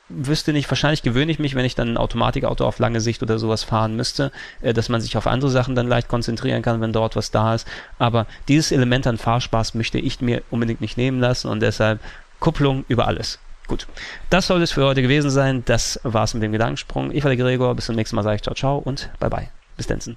wüsste 0.08 0.52
nicht, 0.52 0.70
wahrscheinlich 0.70 1.02
gewöhne 1.02 1.32
ich 1.32 1.38
mich, 1.38 1.54
wenn 1.54 1.64
ich 1.64 1.74
dann 1.74 1.88
ein 1.88 1.96
Automatikauto 1.96 2.64
auf 2.66 2.78
lange 2.78 3.00
Sicht 3.00 3.22
oder 3.22 3.38
sowas 3.38 3.64
fahren 3.64 3.96
müsste, 3.96 4.32
äh, 4.60 4.72
dass 4.72 4.88
man 4.88 5.00
sich 5.00 5.16
auf 5.16 5.26
andere 5.26 5.50
Sachen 5.50 5.74
dann 5.74 5.88
leicht 5.88 6.08
konzentrieren 6.08 6.62
kann, 6.62 6.80
wenn 6.80 6.92
dort 6.92 7.16
was 7.16 7.30
da 7.30 7.54
ist. 7.54 7.66
Aber 7.98 8.26
dieses 8.48 8.72
Element 8.72 9.06
an 9.06 9.18
Fahrspaß 9.18 9.74
möchte 9.74 9.98
ich 9.98 10.20
mir 10.20 10.42
unbedingt 10.50 10.80
nicht 10.80 10.96
nehmen 10.96 11.20
lassen 11.20 11.48
und 11.48 11.60
deshalb 11.60 12.00
Kupplung 12.40 12.84
über 12.88 13.06
alles. 13.06 13.38
Gut, 13.66 13.86
das 14.30 14.46
soll 14.46 14.62
es 14.62 14.72
für 14.72 14.84
heute 14.84 15.02
gewesen 15.02 15.30
sein. 15.30 15.64
Das 15.64 15.98
war's 16.04 16.34
mit 16.34 16.42
dem 16.42 16.52
Gedankensprung. 16.52 17.10
Ich 17.10 17.24
war 17.24 17.30
der 17.30 17.36
Gregor. 17.36 17.74
Bis 17.74 17.86
zum 17.86 17.96
nächsten 17.96 18.14
Mal 18.14 18.22
sage 18.22 18.36
ich 18.36 18.42
ciao, 18.42 18.54
ciao 18.54 18.78
und 18.78 19.10
bye 19.18 19.30
bye. 19.30 19.48
Bis 19.76 19.86
dann. 19.86 20.16